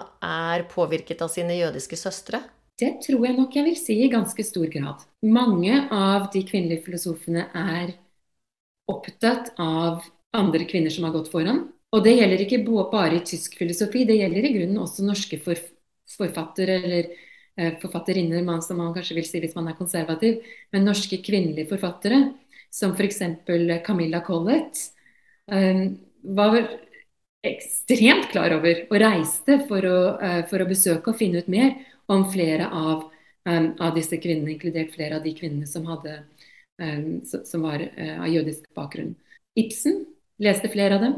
er 0.51 0.67
påvirket 0.71 1.23
av 1.23 1.31
sine 1.31 1.55
jødiske 1.61 1.99
søstre? 1.99 2.43
Det 2.79 2.97
tror 3.05 3.23
jeg 3.27 3.37
nok 3.37 3.55
jeg 3.55 3.67
vil 3.69 3.79
si 3.79 3.97
i 4.03 4.11
ganske 4.11 4.43
stor 4.43 4.67
grad. 4.73 5.03
Mange 5.23 5.85
av 5.93 6.27
de 6.33 6.43
kvinnelige 6.43 6.83
filosofene 6.89 7.47
er 7.55 7.93
opptatt 8.91 9.53
av 9.61 10.03
andre 10.35 10.67
kvinner 10.67 10.91
som 10.91 11.07
har 11.07 11.13
gått 11.15 11.31
foran. 11.31 11.69
Og 11.93 12.01
det 12.03 12.17
gjelder 12.17 12.41
ikke 12.41 12.63
bare 12.65 13.19
i 13.19 13.25
tysk 13.25 13.55
filosofi, 13.59 14.03
det 14.09 14.17
gjelder 14.17 14.47
i 14.49 14.55
grunnen 14.57 14.81
også 14.81 15.05
norske 15.05 15.37
forfattere 15.39 16.79
eller 16.81 17.13
forfatterinner 17.55 18.43
man, 18.43 18.61
som 18.61 18.77
man 18.81 18.93
kanskje 18.95 19.17
vil 19.19 19.27
si 19.27 19.41
hvis 19.43 19.55
man 19.57 19.67
er 19.69 19.77
konservativ, 19.77 20.41
men 20.73 20.87
norske 20.87 21.19
kvinnelige 21.25 21.69
forfattere, 21.69 22.33
som 22.73 22.95
f.eks. 22.97 23.21
Camilla 23.85 24.23
Collett, 24.25 24.79
eh, 25.51 25.91
var 26.23 26.57
ekstremt 27.43 28.31
klar 28.31 28.55
over 28.55 28.85
og 28.87 28.97
reiste 29.03 29.59
for 29.67 29.85
å, 29.85 29.97
eh, 30.21 30.41
for 30.49 30.63
å 30.63 30.69
besøke 30.69 31.11
og 31.11 31.19
finne 31.19 31.43
ut 31.43 31.51
mer 31.51 31.75
om 32.09 32.25
flere 32.31 32.69
av, 32.71 33.09
av 33.45 33.91
disse 33.95 34.17
kvinnene, 34.17 34.55
inkludert 34.55 34.93
flere 34.95 35.17
av 35.17 35.23
de 35.23 35.33
kvinnene 35.35 35.67
som, 35.67 35.83
hadde, 35.85 36.21
som 37.43 37.63
var 37.65 37.81
av 37.83 38.27
jødisk 38.31 38.69
bakgrunn. 38.75 39.15
Ibsen 39.59 40.05
leste 40.39 40.71
flere 40.71 40.95
av 40.95 41.03
dem. 41.03 41.15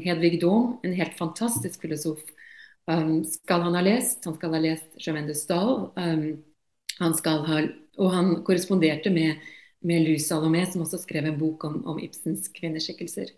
Hedvig 0.00 0.38
Dahm, 0.40 0.78
en 0.84 0.96
helt 0.96 1.16
fantastisk 1.18 1.82
filosof 1.84 2.22
um, 2.88 3.24
skal 3.24 3.66
han 3.66 3.76
ha 3.76 3.82
lest. 3.84 4.24
Han 4.24 4.36
skal 4.38 4.54
ha 4.56 4.62
lest 4.62 4.96
Germain 5.00 5.28
de 5.28 5.36
Stahl. 5.36 5.90
Um, 5.96 6.24
han 7.00 7.16
skal 7.16 7.44
ha, 7.48 7.60
og 8.00 8.14
han 8.14 8.32
korresponderte 8.46 9.12
med, 9.12 9.42
med 9.84 10.06
Lou 10.06 10.16
Salomé, 10.20 10.64
som 10.68 10.84
også 10.84 11.02
skrev 11.02 11.28
en 11.28 11.38
bok 11.40 11.64
om, 11.68 11.80
om 11.88 12.00
Ibsens 12.02 12.50
kvinneskikkelser. 12.54 13.32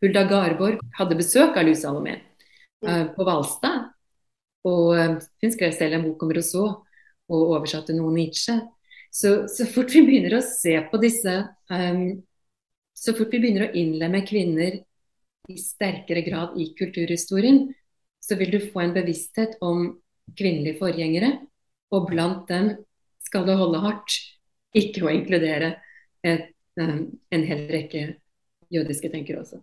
Hulda 0.00 0.24
Garborg 0.28 0.80
hadde 0.96 1.18
besøk 1.18 1.58
av 1.58 1.66
Lou 1.68 1.76
Salomé 1.76 2.18
uh, 2.86 3.06
på 3.14 3.26
Hvalstad. 3.26 3.90
Og 4.68 4.92
uh, 4.96 5.16
hun 5.18 5.54
skrev 5.54 5.74
selv 5.76 5.96
en 5.96 6.06
bok 6.08 6.22
om 6.24 6.34
Rousseau 6.36 6.68
og 7.30 7.54
oversatte 7.56 7.94
noe 7.96 8.12
Nietzsche. 8.14 8.58
Så, 9.10 9.48
så, 9.50 9.66
fort 9.66 9.90
vi 9.94 10.04
begynner 10.06 10.36
å 10.38 10.44
se 10.44 10.76
på 10.86 10.98
disse 11.02 11.32
um, 11.72 12.20
Så 12.94 13.10
fort 13.18 13.32
vi 13.34 13.40
begynner 13.42 13.66
å 13.66 13.74
innlemme 13.74 14.20
kvinner 14.22 14.76
i 15.50 15.56
sterkere 15.58 16.22
grad 16.22 16.54
i 16.60 16.68
kulturhistorien, 16.78 17.64
så 18.30 18.38
vil 18.38 18.52
du 18.54 18.60
få 18.62 18.84
en 18.84 18.94
bevissthet 18.94 19.56
om 19.60 19.88
kvinnelige 20.38 20.78
forgjengere. 20.78 21.32
Og 21.90 22.06
blant 22.12 22.46
dem 22.46 22.70
skal 23.26 23.48
det 23.48 23.58
holde 23.58 23.82
hardt 23.82 24.14
ikke 24.78 25.02
å 25.02 25.10
inkludere 25.10 25.72
et, 26.22 26.52
um, 26.78 27.08
en 27.34 27.46
hel 27.48 27.64
rekke 27.72 28.04
jødiske 28.70 29.10
tenkere 29.10 29.42
også. 29.42 29.58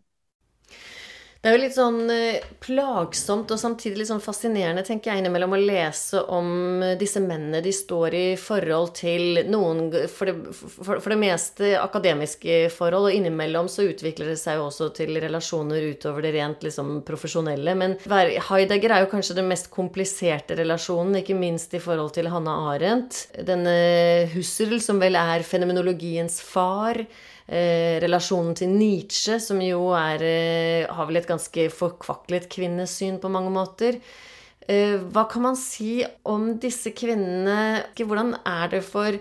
Det 1.47 1.53
er 1.53 1.55
jo 1.55 1.63
litt 1.63 1.75
sånn 1.77 2.09
eh, 2.11 2.45
plagsomt 2.59 3.51
og 3.55 3.59
samtidig 3.61 4.01
litt 4.01 4.09
sånn 4.09 4.19
fascinerende, 4.19 4.81
tenker 4.83 5.13
jeg, 5.13 5.21
innimellom 5.21 5.53
å 5.55 5.59
lese 5.61 6.19
om 6.35 6.81
disse 6.99 7.21
mennene 7.23 7.61
de 7.63 7.71
står 7.71 8.17
i 8.19 8.23
forhold 8.35 8.91
til 8.97 9.39
noen 9.47 9.85
for 10.11 10.27
det, 10.27 10.33
for, 10.51 10.99
for 10.99 11.13
det, 11.13 11.17
meste 11.21 11.69
akademiske 11.79 12.57
forhold, 12.75 13.07
og 13.07 13.15
innimellom 13.15 13.69
så 13.71 13.85
utvikler 13.87 14.33
det 14.33 14.41
seg 14.41 14.59
jo 14.59 14.65
også 14.65 14.89
til 14.97 15.15
relasjoner 15.23 15.87
utover 15.93 16.27
det 16.27 16.33
rent 16.35 16.67
liksom 16.67 16.91
profesjonelle. 17.07 17.77
Men 17.79 17.95
Heidegger 18.49 18.97
er 18.97 19.05
jo 19.05 19.11
kanskje 19.15 19.39
den 19.39 19.47
mest 19.47 19.71
kompliserte 19.71 20.59
relasjonen, 20.59 21.21
ikke 21.21 21.39
minst 21.39 21.79
i 21.79 21.83
forhold 21.87 22.11
til 22.19 22.27
Hanna 22.33 22.57
Arendt. 22.73 23.23
Denne 23.47 24.27
Husserl, 24.35 24.81
som 24.83 24.99
vel 24.99 25.15
er 25.15 25.47
fenomenologiens 25.47 26.41
far 26.43 27.05
eh, 27.47 27.97
relasjonen 28.03 28.55
til 28.55 28.71
Nietzsche, 28.75 29.39
som 29.39 29.61
jo 29.63 29.89
er, 29.95 30.23
eh, 30.23 30.87
har 30.87 31.07
vel 31.07 31.17
et 31.17 31.27
ganske 31.27 31.69
forkvaklet 31.71 32.49
kvinnesyn 32.51 33.19
på 33.19 33.31
mange 33.31 33.51
måter. 33.51 34.01
Eh, 34.67 34.97
hva 34.99 35.29
kan 35.29 35.41
man 35.41 35.55
si 35.55 36.03
om 36.25 36.57
disse 36.59 36.91
kvinnene? 36.91 37.85
Hvordan 37.95 38.35
er 38.45 38.67
det 38.69 38.83
for 38.83 39.17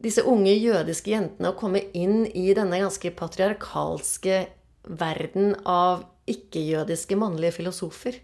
disse 0.00 0.24
unge 0.24 0.56
jødiske 0.56 1.12
jentene 1.12 1.52
å 1.52 1.58
komme 1.58 1.84
inn 1.92 2.24
i 2.32 2.54
denne 2.54 2.80
ganske 2.80 3.12
patriarkalske 3.12 4.46
verden 4.88 5.54
av 5.66 6.06
ikke-jødiske 6.26 7.18
mannlige 7.20 7.58
filosofer? 7.60 8.16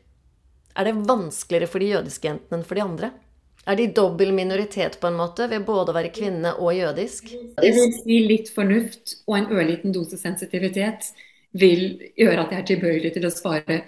Er 0.77 0.85
det 0.85 1.07
vanskeligere 1.09 1.69
for 1.69 1.81
de 1.81 1.93
jødiske 1.93 2.29
jentene 2.29 2.61
enn 2.61 2.65
for 2.65 2.75
de 2.75 2.85
andre? 2.85 3.13
Er 3.67 3.77
de 3.77 3.87
dobbel 3.91 4.31
minoritet 4.33 5.01
på 5.01 5.09
en 5.11 5.19
måte, 5.19 5.49
ved 5.51 5.65
både 5.67 5.91
å 5.91 5.97
være 5.97 6.13
kvinne 6.15 6.53
og 6.63 6.71
jødisk? 6.77 7.33
Det 7.59 7.73
vil 7.75 7.95
si 7.97 8.19
litt 8.23 8.51
fornuft 8.55 9.17
og 9.27 9.39
en 9.41 9.49
ørliten 9.51 9.95
dose 9.95 10.19
sensitivitet 10.21 11.11
vil 11.57 11.97
gjøre 12.15 12.45
at 12.45 12.53
jeg 12.55 12.63
er 12.63 12.69
tilbøyelig 12.71 13.13
til 13.17 13.27
å 13.27 13.33
svare 13.35 13.81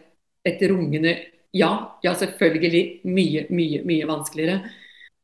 et 0.48 0.62
rungende 0.66 1.14
ja. 1.56 1.70
Ja, 2.02 2.14
selvfølgelig 2.14 3.00
mye, 3.08 3.46
mye, 3.54 3.82
mye 3.86 4.08
vanskeligere. 4.08 4.58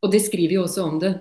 Og 0.05 0.13
de 0.13 0.21
skriver 0.23 0.59
jo 0.59 0.67
også 0.69 0.87
om 0.87 1.01
det. 1.03 1.13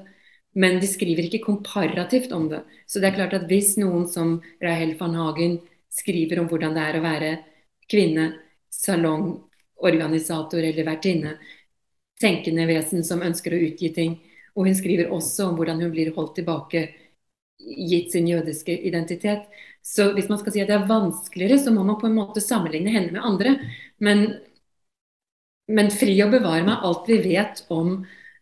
Men 0.54 0.78
de 0.82 0.88
skriver 0.88 1.26
ikke 1.26 1.46
komparativt 1.48 2.32
om 2.38 2.46
det. 2.52 2.62
Så 2.86 3.02
det 3.02 3.10
er 3.10 3.18
klart 3.18 3.34
at 3.34 3.48
hvis 3.50 3.74
noen 3.82 4.06
som 4.12 4.36
Rahel 4.62 4.94
van 5.00 5.18
Hagen 5.18 5.58
skriver 5.94 6.42
om 6.42 6.50
hvordan 6.52 6.78
det 6.78 6.86
er 6.86 7.00
å 7.00 7.04
være 7.04 7.32
kvinne, 7.90 8.30
salongorganisator 8.74 10.62
eller 10.62 10.88
vertinne, 10.88 11.36
tenkende 12.24 12.68
vesen 12.70 13.04
som 13.06 13.24
ønsker 13.26 13.54
å 13.54 13.62
utgi 13.68 13.92
ting. 13.96 14.18
Og 14.56 14.70
hun 14.70 14.78
skriver 14.78 15.12
også 15.14 15.50
om 15.50 15.58
hvordan 15.58 15.82
hun 15.84 15.92
blir 15.94 16.14
holdt 16.16 16.38
tilbake 16.40 16.88
gitt 17.64 18.12
sin 18.12 18.28
jødiske 18.28 18.76
identitet. 18.88 19.46
Så 19.82 20.12
hvis 20.16 20.30
man 20.30 20.40
skal 20.40 20.56
si 20.56 20.64
at 20.64 20.70
det 20.72 20.78
er 20.78 20.90
vanskeligere, 20.90 21.60
så 21.60 21.74
må 21.76 21.84
man 21.84 22.00
på 22.00 22.08
en 22.08 22.18
måte 22.18 22.44
sammenligne 22.44 22.92
henne 22.94 23.12
med 23.16 23.24
andre. 23.24 23.56
Men, 24.04 24.26
men 25.68 25.92
fri 25.92 26.16
å 26.24 26.32
bevare 26.32 26.66
meg 26.68 26.86
alt 26.88 27.10
vi 27.12 27.20
vet 27.24 27.64
om, 27.74 27.96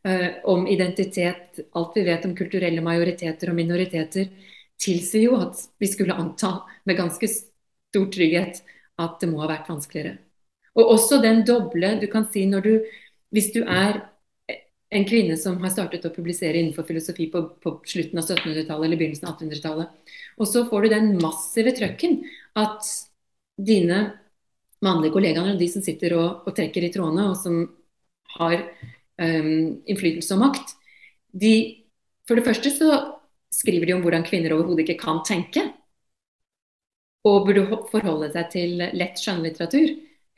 uh, 0.08 0.30
om 0.52 0.68
identitet, 0.70 1.62
alt 1.78 1.98
vi 1.98 2.06
vet 2.08 2.26
om 2.28 2.36
kulturelle 2.38 2.84
majoriteter 2.86 3.52
og 3.52 3.58
minoriteter, 3.58 4.30
tilsier 4.82 5.30
jo 5.30 5.38
at 5.42 5.62
vi 5.82 5.90
skulle 5.90 6.18
anta 6.18 6.60
med 6.90 6.98
ganske 6.98 7.30
stor 7.30 8.10
trygghet 8.14 8.64
at 9.02 9.22
det 9.22 9.30
må 9.30 9.42
ha 9.44 9.50
vært 9.50 9.70
vanskeligere. 9.70 10.18
Og 10.78 10.94
også 10.94 11.18
den 11.20 11.42
doble 11.44 11.98
Du 12.00 12.06
kan 12.08 12.24
si 12.32 12.46
når 12.48 12.62
du 12.64 12.74
hvis 13.32 13.52
du 13.56 13.62
er 13.64 14.02
en 14.92 15.06
kvinne 15.08 15.38
som 15.40 15.56
har 15.64 15.72
startet 15.72 16.06
å 16.08 16.12
publisere 16.14 16.60
innenfor 16.60 16.84
filosofi 16.88 17.30
på, 17.32 17.44
på 17.64 17.78
slutten 17.88 18.20
av 18.20 18.26
1700-tallet 18.26 18.88
eller 18.88 19.00
begynnelsen 19.00 19.30
av 19.30 19.38
1800-tallet, 19.38 19.94
og 20.36 20.50
så 20.50 20.66
får 20.68 20.84
du 20.84 20.92
den 20.92 21.14
massive 21.22 21.72
trøkken 21.78 22.18
at 22.60 22.90
dine 23.62 24.02
mannlige 24.84 25.16
kollegaer, 25.16 25.54
og 25.54 25.62
de 25.62 25.70
som 25.72 25.84
sitter 25.86 26.18
og, 26.18 26.44
og, 26.44 26.52
trekker 26.58 26.84
i 26.84 26.92
trådene, 26.92 27.30
og 27.32 27.38
som 27.40 27.62
har 28.36 28.58
um, 28.60 29.80
innflytelse 29.86 30.36
og 30.36 30.44
makt, 30.48 30.76
de 31.32 31.54
For 32.28 32.38
det 32.38 32.46
første 32.46 32.70
så 32.72 32.88
skriver 33.52 33.90
de 33.90 33.94
om 33.96 34.04
hvordan 34.04 34.24
kvinner 34.24 34.54
overhodet 34.56 34.86
ikke 34.86 35.02
kan 35.02 35.24
tenke. 35.28 35.64
og 37.24 37.46
burde 37.46 37.78
forholde 37.92 38.32
seg 38.34 38.48
til 38.50 38.80
lett 38.98 39.20
skjønnlitteratur. 39.20 39.92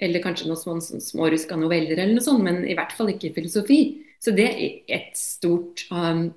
Eller 0.03 0.23
kanskje 0.23 0.49
noen 0.49 0.59
små, 0.59 0.77
småruska 0.81 1.57
noveller 1.59 1.95
eller 1.97 2.17
noe 2.17 2.25
sånt, 2.25 2.43
men 2.43 2.63
i 2.67 2.75
hvert 2.77 2.95
fall 2.97 3.13
ikke 3.13 3.33
filosofi. 3.37 3.79
Så 4.23 4.33
det 4.35 4.47
er 4.51 4.97
et 4.97 5.19
stort 5.19 5.85
um, 5.91 6.27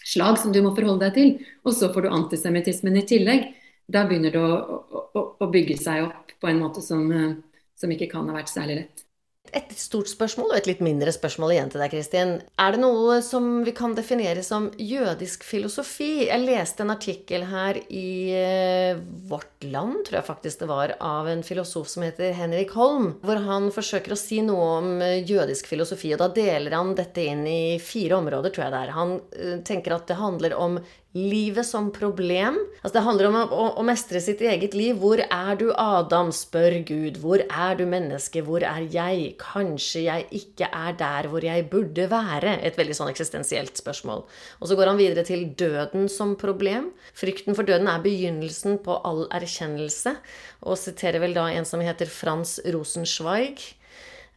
slag 0.00 0.38
som 0.40 0.54
du 0.54 0.60
må 0.64 0.72
forholde 0.76 1.08
deg 1.08 1.18
til. 1.18 1.52
Og 1.64 1.76
så 1.76 1.90
får 1.92 2.06
du 2.06 2.14
antisemittismen 2.16 2.98
i 3.00 3.06
tillegg. 3.08 3.46
Da 3.90 4.04
begynner 4.08 4.34
det 4.34 4.40
å, 4.40 4.80
å, 5.12 5.22
å, 5.40 5.50
bygge 5.50 5.78
seg 5.80 6.06
opp 6.06 6.34
på 6.40 6.50
en 6.50 6.60
måte 6.62 6.84
som, 6.84 7.06
uh, 7.10 7.64
som 7.78 7.92
ikke 7.92 8.10
kan 8.12 8.28
ha 8.30 8.36
vært 8.36 8.52
særlig 8.52 8.82
lett. 8.82 9.06
Et 9.50 9.72
stort 9.74 10.06
spørsmål 10.06 10.52
og 10.52 10.58
et 10.60 10.68
litt 10.68 10.82
mindre 10.84 11.10
spørsmål 11.14 11.54
igjen 11.54 11.70
til 11.72 11.82
deg, 11.82 11.90
Kristin. 11.90 12.32
Er 12.60 12.74
det 12.74 12.82
noe 12.82 13.16
som 13.24 13.64
vi 13.66 13.72
kan 13.74 13.96
definere 13.96 14.44
som 14.46 14.68
jødisk 14.78 15.42
filosofi? 15.46 16.28
Jeg 16.28 16.44
leste 16.44 16.84
en 16.84 16.92
artikkel 16.94 17.46
her 17.50 17.80
i 17.88 18.10
eh, 18.36 19.00
Vårt 19.30 19.66
Land, 19.66 20.04
tror 20.06 20.20
jeg 20.20 20.28
faktisk 20.28 20.62
det 20.62 20.70
var, 20.70 20.94
av 21.02 21.30
en 21.32 21.42
filosof 21.46 21.90
som 21.90 22.04
heter 22.06 22.36
Henrik 22.36 22.76
Holm, 22.78 23.14
hvor 23.24 23.40
han 23.42 23.70
forsøker 23.74 24.14
å 24.14 24.20
si 24.20 24.38
noe 24.46 24.68
om 24.76 24.92
eh, 25.02 25.18
jødisk 25.26 25.72
filosofi. 25.72 26.12
Og 26.14 26.22
da 26.22 26.30
deler 26.36 26.76
han 26.76 26.94
dette 26.98 27.26
inn 27.32 27.42
i 27.48 27.80
fire 27.82 28.20
områder, 28.20 28.54
tror 28.54 28.68
jeg 28.68 28.76
det 28.76 28.84
er. 28.84 28.94
Han 29.00 29.16
eh, 29.34 29.56
tenker 29.66 29.96
at 29.96 30.06
det 30.12 30.20
handler 30.20 30.54
om 30.60 30.78
Livet 31.10 31.66
som 31.66 31.88
problem. 31.90 32.54
Altså 32.84 32.92
Det 32.94 33.02
handler 33.02 33.26
om 33.26 33.36
å, 33.40 33.64
å, 33.80 33.82
mestre 33.82 34.20
sitt 34.22 34.44
eget 34.46 34.76
liv. 34.78 34.94
Hvor 35.02 35.18
er 35.18 35.56
du, 35.58 35.72
Adam? 35.74 36.30
spør 36.30 36.76
Gud. 36.86 37.18
Hvor 37.18 37.42
er 37.42 37.80
du, 37.80 37.82
menneske? 37.90 38.44
Hvor 38.46 38.62
er 38.62 38.86
jeg? 38.86 39.32
Kanskje 39.42 40.04
jeg 40.04 40.28
ikke 40.38 40.68
er 40.70 40.94
der 41.00 41.26
hvor 41.32 41.42
jeg 41.42 41.66
burde 41.72 42.06
være? 42.12 42.54
Et 42.62 42.78
veldig 42.78 42.94
sånn 42.94 43.10
eksistensielt 43.10 43.74
spørsmål. 43.82 44.22
Og 44.62 44.70
så 44.70 44.78
går 44.78 44.92
han 44.92 45.02
videre 45.02 45.26
til 45.26 45.48
døden 45.50 46.06
som 46.06 46.36
problem. 46.38 46.92
Frykten 47.18 47.58
for 47.58 47.66
døden 47.66 47.90
er 47.90 48.06
begynnelsen 48.06 48.78
på 48.84 49.00
all 49.02 49.26
erkjennelse. 49.34 50.14
Og 50.62 50.78
siterer 50.78 51.26
vel 51.26 51.34
da 51.34 51.48
en 51.50 51.66
som 51.66 51.82
heter 51.82 52.06
Frans 52.06 52.60
Rosenschweig. 52.70 53.79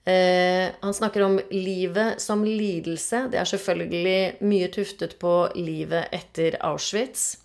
Eh, 0.05 0.71
han 0.79 0.93
snakker 0.93 1.21
om 1.23 1.39
livet 1.49 2.21
som 2.21 2.43
lidelse. 2.45 3.27
Det 3.31 3.39
er 3.39 3.47
selvfølgelig 3.47 4.43
mye 4.43 4.67
tuftet 4.73 5.15
på 5.21 5.35
livet 5.55 6.11
etter 6.11 6.59
Auschwitz. 6.65 7.37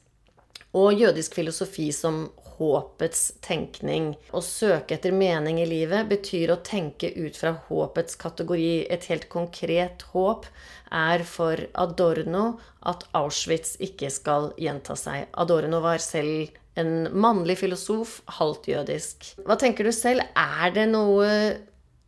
Og 0.77 0.99
jødisk 0.99 1.39
filosofi 1.39 1.89
som 1.95 2.27
håpets 2.59 3.39
tenkning. 3.45 4.11
Å 4.35 4.43
søke 4.43 4.97
etter 4.97 5.15
mening 5.15 5.61
i 5.63 5.69
livet 5.69 6.09
betyr 6.11 6.53
å 6.53 6.61
tenke 6.67 7.13
ut 7.15 7.39
fra 7.39 7.55
håpets 7.69 8.19
kategori. 8.19 8.89
Et 8.91 9.07
helt 9.13 9.29
konkret 9.31 10.03
håp 10.13 10.49
er 10.91 11.23
for 11.29 11.63
Adorno 11.79 12.59
at 12.91 13.07
Auschwitz 13.17 13.77
ikke 13.85 14.11
skal 14.13 14.51
gjenta 14.59 14.99
seg. 14.99 15.29
Adorno 15.39 15.81
var 15.85 16.03
selv 16.03 16.51
en 16.79 17.09
mannlig 17.15 17.59
filosof, 17.63 18.21
halvt 18.39 18.69
jødisk. 18.71 19.33
Hva 19.47 19.59
tenker 19.59 19.87
du 19.87 19.95
selv? 19.95 20.27
Er 20.39 20.75
det 20.75 20.87
noe 20.91 21.31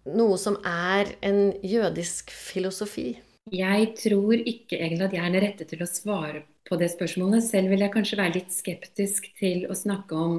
noe 0.09 0.39
som 0.41 0.57
er 0.67 1.13
en 1.27 1.51
jødisk 1.67 2.31
filosofi? 2.33 3.19
Jeg 3.51 3.93
tror 3.99 4.37
ikke 4.39 4.79
egentlig 4.79 5.09
at 5.09 5.15
jeg 5.17 5.25
er 5.25 5.33
den 5.35 5.45
rette 5.45 5.67
til 5.67 5.83
å 5.83 5.89
svare 5.89 6.45
på 6.69 6.79
det 6.81 6.91
spørsmålet. 6.93 7.45
Selv 7.45 7.73
vil 7.73 7.83
jeg 7.83 7.93
kanskje 7.95 8.19
være 8.21 8.37
litt 8.39 8.55
skeptisk 8.55 9.31
til 9.41 9.65
å 9.71 9.77
snakke 9.77 10.17
om 10.17 10.37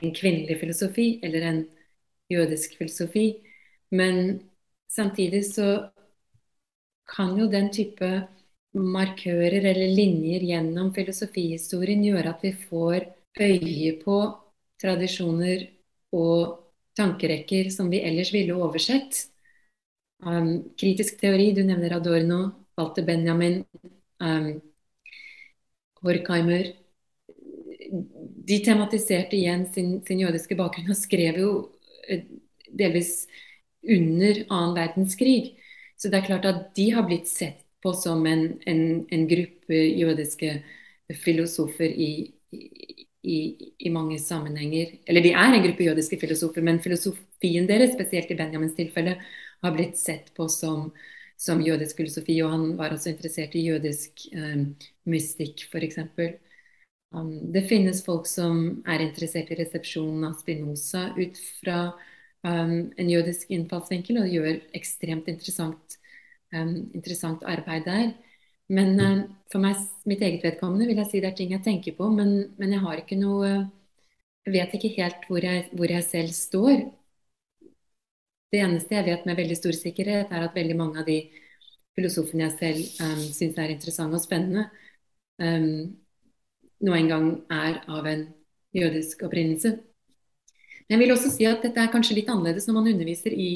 en 0.00 0.14
kvinnelig 0.14 0.60
filosofi 0.60 1.06
eller 1.24 1.48
en 1.48 1.64
jødisk 2.32 2.76
filosofi. 2.78 3.26
Men 3.92 4.38
samtidig 4.92 5.42
så 5.50 5.68
kan 7.12 7.34
jo 7.36 7.48
den 7.50 7.72
type 7.74 8.10
markører 8.72 9.66
eller 9.72 9.92
linjer 9.92 10.46
gjennom 10.48 10.92
filosofihistorien 10.96 12.04
gjøre 12.06 12.32
at 12.32 12.44
vi 12.46 12.52
får 12.56 13.10
øye 13.42 13.92
på 14.00 14.18
tradisjoner 14.80 15.66
og 16.16 16.61
tankerekker 16.96 17.70
som 17.70 17.90
vi 17.90 18.02
ellers 18.04 18.32
ville 18.34 18.54
oversett. 18.54 19.26
Um, 20.22 20.74
kritisk 20.78 21.18
teori, 21.20 21.50
du 21.52 21.64
nevner 21.66 21.96
Adorno, 21.96 22.42
Walter 22.76 23.02
Benjamin, 23.02 23.64
um, 24.20 24.60
Horkheimer. 26.02 26.72
De 28.46 28.58
tematiserte 28.64 29.36
igjen 29.36 29.66
sin, 29.74 29.96
sin, 30.06 30.22
jødiske 30.22 30.56
bakgrunn 30.58 30.94
og 30.94 30.98
skrev 30.98 31.38
jo 31.38 31.50
eh, 32.08 32.24
delvis 32.70 33.26
under 33.82 34.44
annen 34.48 34.76
verdenskrig. 34.78 35.58
Så 35.96 36.10
det 36.10 36.22
er 36.22 36.28
klart 36.30 36.48
at 36.48 36.62
de 36.78 36.88
har 36.94 37.06
blitt 37.06 37.28
sett 37.30 37.60
på 37.82 37.92
som 37.98 38.24
en, 38.26 38.46
en, 38.66 38.82
en 39.10 39.26
gruppe 39.28 39.82
jødiske 39.98 40.54
filosofer 41.22 41.90
i, 41.90 42.12
i, 42.54 43.06
i, 43.22 43.72
i, 43.78 43.90
mange 43.90 44.18
sammenhenger 44.18 44.96
Eller 45.06 45.22
de 45.22 45.32
er 45.32 45.54
en 45.54 45.64
gruppe 45.64 45.84
jødiske 45.86 46.18
filosofer, 46.18 46.62
men 46.62 46.80
filosofien 46.82 47.68
deres, 47.68 47.94
spesielt 47.94 48.30
i 48.30 48.36
Benjamins 48.38 48.74
tilfelle, 48.74 49.16
har 49.62 49.74
blitt 49.74 49.98
sett 49.98 50.32
på 50.34 50.48
som, 50.50 50.88
som 51.38 51.62
jødisk 51.62 52.02
filosofi. 52.02 52.40
Og 52.42 52.50
han 52.50 52.64
var 52.78 52.94
også 52.94 53.12
interessert 53.12 53.54
i 53.54 53.66
jødisk 53.68 54.26
eh, 54.34 54.64
mystikk, 55.06 55.68
f.eks. 55.70 56.00
Um, 57.12 57.52
det 57.52 57.66
finnes 57.68 58.02
folk 58.04 58.26
som 58.26 58.82
er 58.88 59.04
interessert 59.04 59.52
i 59.52 59.58
resepsjonen 59.60 60.24
av 60.26 60.38
Spinoza 60.40 61.10
ut 61.18 61.38
fra 61.60 61.78
um, 62.42 62.76
en 62.96 63.10
jødisk 63.10 63.52
innfallsvinkel, 63.54 64.22
og 64.22 64.34
gjør 64.34 64.62
ekstremt 64.74 65.28
interessant, 65.30 65.98
um, 66.56 66.74
interessant 66.90 67.44
arbeid 67.46 67.86
der. 67.86 68.12
Men 68.72 68.96
uh, 69.00 69.20
for 69.52 69.60
meg, 69.62 69.80
mitt 70.08 70.22
eget 70.24 70.44
vedkommende 70.46 70.88
vil 70.88 71.00
jeg 71.02 71.10
si 71.10 71.20
det 71.20 71.32
er 71.32 71.36
ting 71.36 71.52
jeg 71.52 71.64
tenker 71.64 71.96
på, 71.98 72.08
men, 72.14 72.54
men 72.60 72.72
jeg 72.72 72.84
har 72.84 73.02
ikke 73.02 73.20
noe 73.20 73.52
Jeg 74.42 74.54
vet 74.56 74.72
ikke 74.74 74.94
helt 74.96 75.26
hvor 75.28 75.44
jeg, 75.44 75.68
hvor 75.78 75.92
jeg, 75.92 76.02
selv 76.02 76.32
står. 76.34 76.80
Det 78.50 78.58
eneste 78.58 78.96
jeg 78.96 79.06
vet 79.06 79.26
med 79.28 79.38
veldig 79.38 79.56
stor 79.56 79.76
sikkerhet, 79.76 80.32
er 80.34 80.48
at 80.48 80.56
veldig 80.56 80.76
mange 80.76 80.98
av 80.98 81.06
de 81.06 81.20
filosofene 81.94 82.48
jeg 82.48 82.56
selv 82.58 83.04
um, 83.06 83.22
syns 83.36 83.60
er 83.60 83.70
interessante 83.70 84.18
og 84.18 84.24
spennende, 84.24 84.64
um, 85.38 85.92
nå 86.82 86.96
engang 86.98 87.28
er 87.54 87.78
av 87.86 88.08
en 88.10 88.26
jødisk 88.74 89.22
opprinnelse. 89.28 89.76
Men 90.88 90.96
jeg 90.96 91.02
vil 91.04 91.14
også 91.14 91.30
si 91.36 91.46
at 91.46 91.62
dette 91.62 91.80
er 91.80 91.92
kanskje 91.92 92.18
litt 92.18 92.30
annerledes 92.32 92.66
når 92.66 92.78
man 92.80 92.90
underviser 92.96 93.32
i 93.36 93.50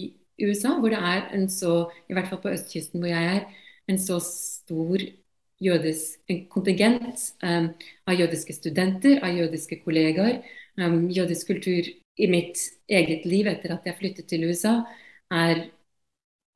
USA, 0.45 0.77
hvor 0.79 0.93
det 0.93 1.01
er 1.01 1.31
en 1.35 1.49
så, 1.51 1.89
i 2.07 2.15
hvert 2.15 2.31
fall 2.31 2.45
på 2.45 2.53
østkysten 2.55 3.03
hvor 3.03 3.11
jeg 3.11 3.41
er, 3.41 3.47
en 3.89 3.99
så 3.99 4.19
stor 4.21 5.03
jødisk, 5.63 6.19
en 6.29 6.43
kontingent 6.53 7.23
um, 7.43 7.71
av 8.07 8.19
jødiske 8.21 8.57
studenter, 8.57 9.21
av 9.25 9.37
jødiske 9.37 9.81
kollegaer. 9.85 10.43
Um, 10.77 11.09
jødisk 11.11 11.53
kultur 11.53 11.89
i 12.17 12.29
mitt 12.29 12.61
eget 12.89 13.25
liv 13.29 13.49
etter 13.49 13.75
at 13.77 13.87
jeg 13.87 13.99
flyttet 13.99 14.29
til 14.29 14.45
USA, 14.49 14.81
er 15.33 15.67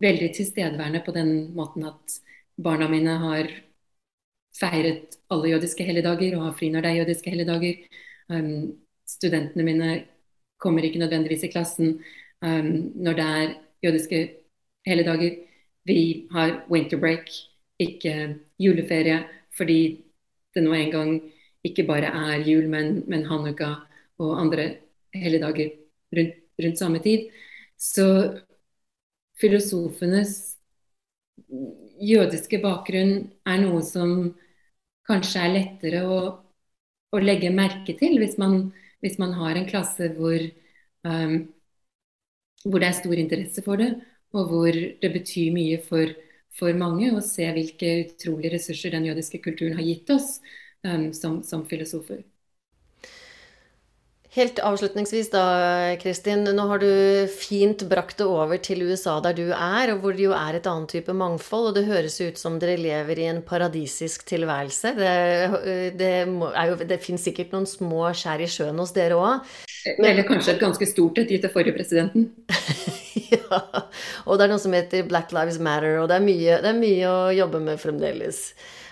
veldig 0.01 0.31
tilstedeværende 0.37 1.03
på 1.05 1.13
den 1.13 1.33
måten 1.57 1.85
at 1.89 2.21
barna 2.61 2.89
mine 2.89 3.17
har 3.21 3.51
feiret 4.57 5.17
alle 5.31 5.53
jødiske 5.55 5.85
helligdager 5.85 6.37
og 6.39 6.47
har 6.49 6.57
fri 6.59 6.71
når 6.71 6.85
det 6.85 6.91
er 6.91 7.01
jødiske 7.03 7.31
helligdager. 7.31 7.85
Um, 8.29 8.81
studentene 9.09 9.65
mine 9.65 9.91
kommer 10.61 10.85
ikke 10.85 10.99
nødvendigvis 10.99 11.45
i 11.49 11.53
klassen 11.53 12.01
um, 12.43 12.93
når 12.95 13.13
det 13.13 13.27
er 13.27 13.55
jødiske 13.85 14.21
helligdager. 14.87 15.50
Vi 15.89 16.29
har 16.33 16.65
winter 16.71 17.01
break, 17.01 17.31
ikke 17.81 18.37
juleferie, 18.61 19.23
fordi 19.57 20.05
det 20.55 20.65
nå 20.65 20.75
en 20.77 20.93
gang 20.93 21.13
ikke 21.65 21.87
bare 21.89 22.11
er 22.13 22.45
jul, 22.45 22.69
men, 22.69 23.03
men 23.09 23.25
Hanukka 23.29 23.75
og 24.21 24.37
andre 24.41 24.67
helligdager 25.15 25.73
rundt, 26.17 26.37
rundt 26.63 26.79
samme 26.79 27.01
tid. 27.05 27.29
Så 27.77 28.07
filosofenes 29.41 30.57
jødiske 32.01 32.61
bakgrunn 32.63 33.31
er 33.49 33.61
noe 33.63 33.81
som 33.85 34.35
kanskje 35.09 35.45
er 35.45 35.55
lettere 35.55 36.03
å, 36.07 36.19
å 37.11 37.23
legge 37.23 37.53
merke 37.55 37.97
til 37.99 38.19
hvis 38.21 38.37
man, 38.41 38.71
hvis 39.03 39.19
man, 39.21 39.35
har 39.41 39.57
en 39.59 39.69
klasse 39.69 40.11
hvor, 40.17 40.45
um, 41.09 41.35
hvor 42.65 42.83
det 42.83 42.91
er 42.91 42.99
stor 43.01 43.23
interesse 43.25 43.65
for 43.67 43.81
det, 43.81 43.95
og 44.37 44.51
hvor 44.51 44.73
det 44.73 45.13
betyr 45.15 45.55
mye 45.55 45.79
for, 45.83 46.13
for 46.57 46.77
mange 46.79 47.13
å 47.15 47.23
se 47.25 47.49
hvilke 47.55 47.95
utrolige 48.05 48.55
ressurser 48.57 48.95
den 48.95 49.09
jødiske 49.11 49.43
kulturen 49.43 49.79
har 49.79 49.87
gitt 49.87 50.11
oss 50.15 50.37
um, 50.87 51.11
som, 51.17 51.41
som 51.47 51.67
filosofer. 51.69 52.23
Helt 54.31 54.61
avslutningsvis 54.63 55.33
da, 55.33 55.45
Kristin. 55.99 56.45
Nå 56.55 56.67
har 56.71 56.79
du 56.79 56.91
fint 57.35 57.83
brakt 57.91 58.21
det 58.21 58.29
over 58.31 58.61
til 58.63 58.85
USA 58.87 59.17
der 59.25 59.35
du 59.35 59.49
er, 59.49 59.91
og 59.91 60.05
hvor 60.05 60.15
det 60.15 60.29
jo 60.29 60.37
er 60.39 60.61
et 60.61 60.69
annet 60.71 60.95
type 60.95 61.11
mangfold. 61.19 61.73
Og 61.73 61.75
det 61.75 61.89
høres 61.89 62.21
ut 62.23 62.39
som 62.39 62.61
dere 62.63 62.79
lever 62.79 63.19
i 63.19 63.27
en 63.33 63.43
paradisisk 63.43 64.23
tilværelse. 64.31 64.95
Det, 65.01 65.11
det, 65.99 66.13
jo, 66.31 66.79
det 66.79 67.03
finnes 67.03 67.27
sikkert 67.27 67.59
noen 67.59 67.67
små 67.67 68.07
skjær 68.15 68.47
i 68.47 68.51
sjøen 68.55 68.79
hos 68.79 68.95
dere 68.95 69.19
òg. 69.19 69.51
Eller 69.99 70.23
kanskje 70.29 70.55
et 70.55 70.63
ganske 70.63 70.93
stort 70.95 71.19
et 71.19 71.35
gitt 71.35 71.51
av 71.51 71.57
forrige 71.57 71.75
presidenten. 71.81 72.31
Og 74.29 74.37
det 74.37 74.47
er 74.47 74.53
noe 74.53 74.63
som 74.63 74.75
heter 74.77 75.09
Black 75.09 75.35
Lives 75.37 75.61
Matter, 75.63 75.99
og 76.03 76.11
det 76.11 76.21
er 76.21 76.27
mye, 76.27 76.61
det 76.63 76.71
er 76.73 76.79
mye 76.79 77.09
å 77.11 77.33
jobbe 77.35 77.63
med 77.65 77.83
fremdeles. 77.83 78.51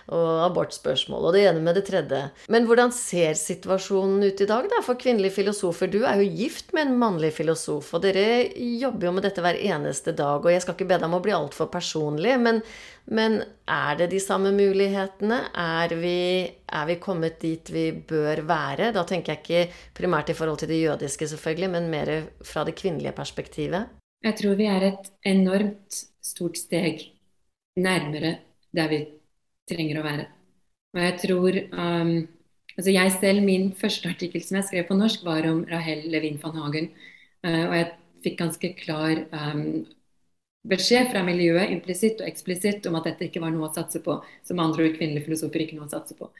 og 0.09 0.45
abortspørsmål 0.47 1.27
og 1.29 1.35
det 1.37 1.43
ene 1.51 1.61
med 1.65 1.77
det 1.77 1.85
tredje. 1.89 2.21
Men 2.53 2.65
hvordan 2.69 2.93
ser 2.95 3.37
situasjonen 3.37 4.23
ut 4.25 4.41
i 4.41 4.49
dag 4.49 4.69
da, 4.71 4.81
for 4.85 4.97
kvinnelige 5.01 5.37
filosofer? 5.37 5.91
Du 5.93 6.01
er 6.09 6.23
jo 6.23 6.31
gift 6.39 6.73
med 6.77 6.87
en 6.87 6.97
mannlig 7.01 7.35
filosof, 7.37 7.91
og 7.97 8.07
dere 8.07 8.49
jobber 8.57 9.11
jo 9.11 9.15
med 9.19 9.27
dette 9.29 9.45
hver 9.45 9.61
eneste 9.61 10.15
dag. 10.17 10.41
Og 10.41 10.53
jeg 10.53 10.65
skal 10.65 10.79
ikke 10.79 10.89
be 10.89 10.97
deg 10.97 11.09
om 11.11 11.19
å 11.19 11.23
bli 11.25 11.37
altfor 11.37 11.69
personlig, 11.73 12.39
men, 12.41 12.63
men, 13.13 13.43
er 13.69 14.01
det 14.01 14.09
de 14.15 14.23
samme 14.23 14.55
mulighetene? 14.57 15.43
Er 15.53 15.93
vi, 16.01 16.17
er 16.49 16.89
vi 16.89 17.01
kommet 17.05 17.37
dit 17.45 17.69
vi 17.69 17.91
bør 17.93 18.47
være? 18.49 18.95
Da 18.97 19.05
tenker 19.05 19.37
jeg 19.37 19.45
ikke 19.45 19.85
primært 20.01 20.33
i 20.33 20.39
forhold 20.39 20.63
til 20.63 20.73
det 20.73 20.81
jødiske, 20.87 21.29
selvfølgelig, 21.35 21.73
men 21.77 21.93
mer 21.93 22.15
fra 22.41 22.65
det 22.65 22.79
kvinnelige 22.81 23.13
perspektivet. 23.13 23.98
Jeg 24.27 24.35
tror 24.41 24.57
vi 24.59 24.67
er 24.67 24.83
et 24.83 25.11
enormt 25.31 26.01
stort 26.25 26.59
steg 26.59 27.05
nærmere 27.79 28.39
der 28.75 28.91
vi 28.91 28.99
trenger 29.71 30.01
å 30.01 30.07
være. 30.07 30.25
Og 30.97 31.01
jeg 31.05 31.15
tror 31.23 31.59
um, 31.77 32.11
altså 32.75 32.95
Jeg 32.95 33.13
selv, 33.21 33.45
min 33.45 33.71
første 33.77 34.11
artikkel 34.11 34.43
som 34.43 34.59
jeg 34.59 34.69
skrev 34.69 34.89
på 34.89 34.97
norsk, 34.99 35.23
var 35.27 35.47
om 35.51 35.63
Rahel 35.71 36.09
Levin 36.11 36.41
van 36.43 36.59
Hagen. 36.59 36.91
Uh, 37.47 37.65
og 37.69 37.77
jeg 37.77 37.89
fikk 38.25 38.39
ganske 38.41 38.73
klar 38.81 39.23
um, 39.31 39.85
beskjed 40.69 41.13
fra 41.13 41.23
miljøet, 41.27 41.71
implisitt 41.77 42.23
og 42.23 42.29
eksplisitt, 42.29 42.87
om 42.91 42.99
at 42.99 43.07
dette 43.13 43.29
ikke 43.29 43.43
var 43.45 43.55
noe 43.55 43.69
å 43.69 43.75
satse 43.75 44.03
på. 44.03 44.19
Som 44.47 44.65
andre 44.65 44.89
ord 44.89 44.99
kvinnelige 44.99 45.29
filosofer 45.29 45.63
ikke 45.65 45.79
noe 45.79 45.87
å 45.87 45.95
satse 45.95 46.19
på. 46.19 46.33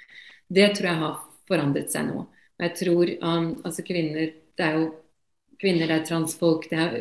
Det 0.49 0.73
tror 0.75 0.91
jeg 0.91 1.03
har 1.05 1.23
forandret 1.49 1.95
seg 1.95 2.11
nå. 2.11 2.27
Og 2.59 2.67
jeg 2.67 2.75
tror 2.81 3.15
um, 3.23 3.53
altså 3.63 3.87
kvinner 3.87 4.35
Det 4.59 4.67
er 4.67 4.81
jo 4.81 4.87
kvinner, 5.63 5.87
det 5.87 6.01
er 6.01 6.07
transfolk, 6.09 6.67
det 6.71 6.79
er 6.83 6.95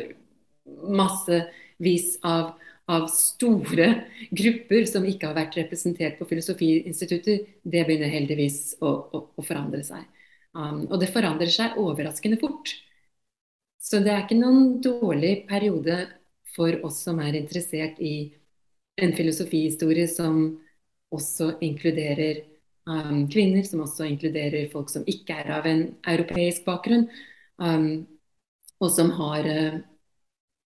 massevis 0.88 2.16
av 2.26 2.56
av 2.88 3.04
store 3.12 3.88
grupper 4.32 4.86
som 4.88 5.04
ikke 5.04 5.28
har 5.28 5.36
vært 5.36 5.58
representert 5.60 6.16
på 6.16 6.26
Filosofiinstitutter, 6.30 7.42
det 7.60 7.82
begynner 7.84 8.08
heldigvis 8.08 8.78
å, 8.80 8.92
å, 9.12 9.20
å 9.36 9.44
forandre 9.44 9.82
seg. 9.84 10.06
Um, 10.56 10.86
og 10.86 10.96
det 11.02 11.10
forandrer 11.12 11.52
seg 11.52 11.76
overraskende 11.80 12.38
fort. 12.40 12.72
Så 13.78 14.00
det 14.04 14.14
er 14.14 14.24
ikke 14.24 14.38
noen 14.40 14.78
dårlig 14.84 15.42
periode 15.50 16.00
for 16.56 16.80
oss 16.88 17.02
som 17.04 17.20
er 17.20 17.36
interessert 17.36 18.00
i 18.00 18.30
en 18.98 19.12
filosofihistorie 19.14 20.08
som 20.10 20.40
også 21.12 21.58
inkluderer 21.64 22.40
um, 22.88 23.26
kvinner, 23.28 23.68
som 23.68 23.84
også 23.84 24.08
inkluderer 24.08 24.72
folk 24.72 24.88
som 24.92 25.04
ikke 25.04 25.36
er 25.44 25.52
av 25.60 25.68
en 25.68 25.84
europeisk 26.08 26.64
bakgrunn, 26.64 27.04
um, 27.60 28.08
og 28.80 28.96
som 28.96 29.12
har 29.20 29.44
uh, 29.44 29.78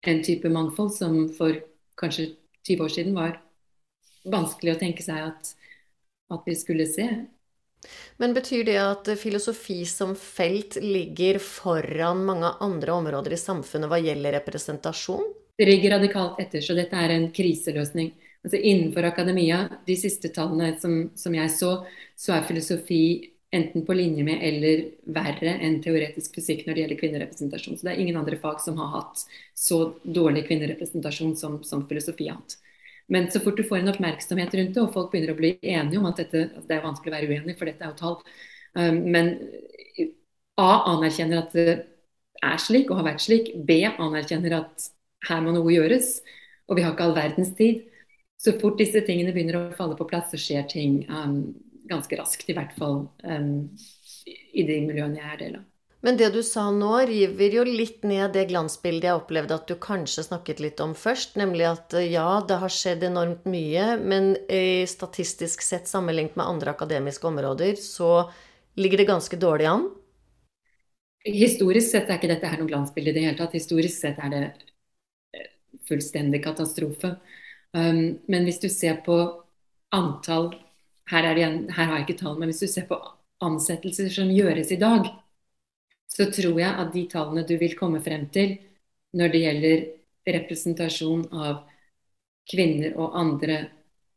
en 0.07 0.21
type 0.23 0.49
mangfold 0.49 0.93
som 0.95 1.17
for 1.35 1.57
kanskje 1.99 2.31
20 2.67 2.85
år 2.85 2.93
siden 2.93 3.17
var 3.17 3.39
vanskelig 4.29 4.75
å 4.75 4.79
tenke 4.79 5.03
seg 5.03 5.19
at, 5.31 5.51
at 6.31 6.47
vi 6.47 6.55
skulle 6.55 6.87
se. 6.89 7.07
Men 8.19 8.33
betyr 8.35 8.65
det 8.67 8.77
at 8.81 9.09
filosofi 9.19 9.85
som 9.87 10.11
felt 10.19 10.75
ligger 10.83 11.39
foran 11.39 12.25
mange 12.27 12.51
andre 12.59 12.95
områder 12.99 13.35
i 13.35 13.39
samfunnet 13.39 13.91
hva 13.91 13.99
gjelder 14.03 14.35
representasjon? 14.39 15.23
Det 15.59 15.67
ligger 15.67 15.95
radikalt 15.97 16.39
etter, 16.39 16.63
så 16.63 16.75
dette 16.75 16.95
er 16.95 17.15
en 17.15 17.29
kriseløsning. 17.35 18.11
Altså 18.43 18.59
Innenfor 18.59 19.07
akademia, 19.07 19.65
de 19.87 19.95
siste 19.99 20.31
tallene 20.35 20.73
som, 20.79 21.09
som 21.19 21.35
jeg 21.35 21.51
så, 21.51 21.73
så 22.15 22.35
er 22.35 22.47
filosofi 22.47 23.01
enten 23.51 23.85
på 23.85 23.95
linje 23.97 24.23
med 24.23 24.43
eller 24.45 24.81
verre 25.09 25.55
enn 25.65 25.79
teoretisk 25.81 26.35
fysikk 26.37 26.65
når 26.65 26.75
det 26.75 26.81
gjelder 26.83 26.99
kvinnerepresentasjon. 26.99 27.77
Så 27.79 27.87
det 27.87 27.93
er 27.95 28.01
ingen 28.03 28.19
andre 28.19 28.37
fag 28.41 28.59
som 28.61 28.77
har 28.77 28.91
hatt 28.93 29.23
så 29.57 29.79
dårlig 30.03 30.45
kvinnerepresentasjon 30.49 31.35
som, 31.39 31.59
som 31.65 31.87
filosofi 31.89 32.29
har 32.29 32.37
hatt. 32.37 32.59
Men 33.09 33.31
så 33.33 33.41
fort 33.41 33.57
du 33.57 33.63
får 33.65 33.81
en 33.81 33.89
oppmerksomhet 33.89 34.53
rundt 34.53 34.75
det, 34.75 34.81
og 34.83 34.93
folk 34.93 35.09
begynner 35.11 35.33
å 35.33 35.39
bli 35.39 35.55
enige 35.63 35.97
om 35.97 36.05
at 36.11 36.21
dette 36.21 36.43
altså 36.45 36.67
Det 36.69 36.75
er 36.75 36.85
vanskelig 36.85 37.11
å 37.11 37.15
være 37.15 37.29
uenig, 37.31 37.55
for 37.57 37.69
dette 37.69 37.85
er 37.85 37.89
jo 37.89 37.97
tall. 37.97 38.19
Um, 38.77 38.99
men 39.15 39.31
A 40.59 40.69
anerkjenner 40.91 41.41
at 41.41 41.55
det 41.55 41.73
er 42.45 42.61
slik 42.61 42.91
og 42.91 42.99
har 42.99 43.07
vært 43.09 43.23
slik. 43.25 43.49
B 43.65 43.81
anerkjenner 43.89 44.59
at 44.59 44.89
her 45.25 45.41
må 45.41 45.55
noe 45.55 45.73
gjøres. 45.73 46.19
Og 46.69 46.77
vi 46.77 46.85
har 46.85 46.93
ikke 46.93 47.07
all 47.09 47.17
verdens 47.17 47.55
tid. 47.57 47.87
Så 48.39 48.53
fort 48.61 48.77
disse 48.79 49.01
tingene 49.07 49.33
begynner 49.33 49.57
å 49.57 49.63
falle 49.75 49.97
på 49.97 50.07
plass, 50.07 50.29
så 50.29 50.39
skjer 50.39 50.69
ting. 50.69 51.01
Um, 51.09 51.57
ganske 51.89 52.19
raskt, 52.19 52.47
i 52.49 52.55
hvert 52.57 52.75
fall 52.77 53.03
um, 53.23 53.51
i 54.27 54.65
de 54.67 54.79
miljøene 54.85 55.19
jeg 55.19 55.33
er 55.33 55.43
del 55.43 55.59
av. 55.59 55.67
Men 55.99 56.15
det 56.15 56.29
du 56.31 56.39
sa 56.47 56.69
nå, 56.71 56.93
river 57.09 57.55
jo 57.57 57.63
litt 57.67 58.05
ned 58.07 58.31
det 58.31 58.45
glansbildet 58.53 59.09
jeg 59.09 59.19
opplevde 59.19 59.57
at 59.57 59.67
du 59.67 59.75
kanskje 59.83 60.23
snakket 60.29 60.61
litt 60.63 60.79
om 60.79 60.93
først, 60.95 61.35
nemlig 61.39 61.65
at 61.67 61.95
eh, 61.99 62.07
ja, 62.13 62.39
det 62.47 62.61
har 62.61 62.71
skjedd 62.71 63.03
enormt 63.09 63.43
mye, 63.51 63.97
men 63.99 64.31
statistisk 64.87 65.65
sett 65.65 65.91
sammenlignet 65.91 66.39
med 66.39 66.47
andre 66.47 66.71
akademiske 66.71 67.27
områder, 67.27 67.75
så 67.83 68.29
ligger 68.79 69.03
det 69.03 69.09
ganske 69.11 69.41
dårlig 69.41 69.67
an? 69.67 69.89
Historisk 71.27 71.91
sett 71.91 72.07
er 72.07 72.15
ikke 72.15 72.31
dette 72.31 72.47
her 72.47 72.61
noe 72.61 72.69
glansbilde 72.69 73.11
i 73.11 73.17
det 73.17 73.25
hele 73.25 73.37
tatt. 73.39 73.57
Historisk 73.57 73.99
sett 73.99 74.19
er 74.23 74.31
det 74.31 74.43
eh, 75.35 75.51
fullstendig 75.89 76.41
katastrofe. 76.45 77.17
Um, 77.75 78.21
men 78.31 78.47
hvis 78.47 78.61
du 78.63 78.69
ser 78.71 79.01
på 79.05 79.19
antall 79.93 80.53
her, 81.09 81.25
en, 81.25 81.63
her, 81.69 81.85
har 81.85 81.97
jeg 81.97 82.07
ikke 82.07 82.19
tall, 82.21 82.37
men 82.39 82.51
hvis 82.51 82.61
du 82.63 82.69
ser 82.69 82.87
på 82.89 82.99
ansettelser 83.45 84.09
som 84.13 84.31
gjøres 84.33 84.71
i 84.75 84.79
dag, 84.81 85.07
så 86.09 86.27
tror 86.33 86.59
jeg 86.59 86.69
at 86.83 86.93
de 86.93 87.05
tallene 87.09 87.45
du 87.47 87.55
vil 87.61 87.75
komme 87.77 88.01
frem 88.03 88.27
til 88.33 88.57
når 89.17 89.33
det 89.33 89.41
gjelder 89.43 89.83
representasjon 90.29 91.27
av 91.33 91.63
kvinner 92.49 92.97
og 92.97 93.17
andre 93.17 93.59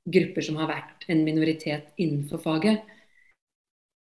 grupper 0.05 0.45
som 0.45 0.59
har 0.61 0.71
vært 0.71 1.07
en 1.13 1.23
minoritet 1.25 1.93
innenfor 2.03 2.43
faget, 2.43 2.83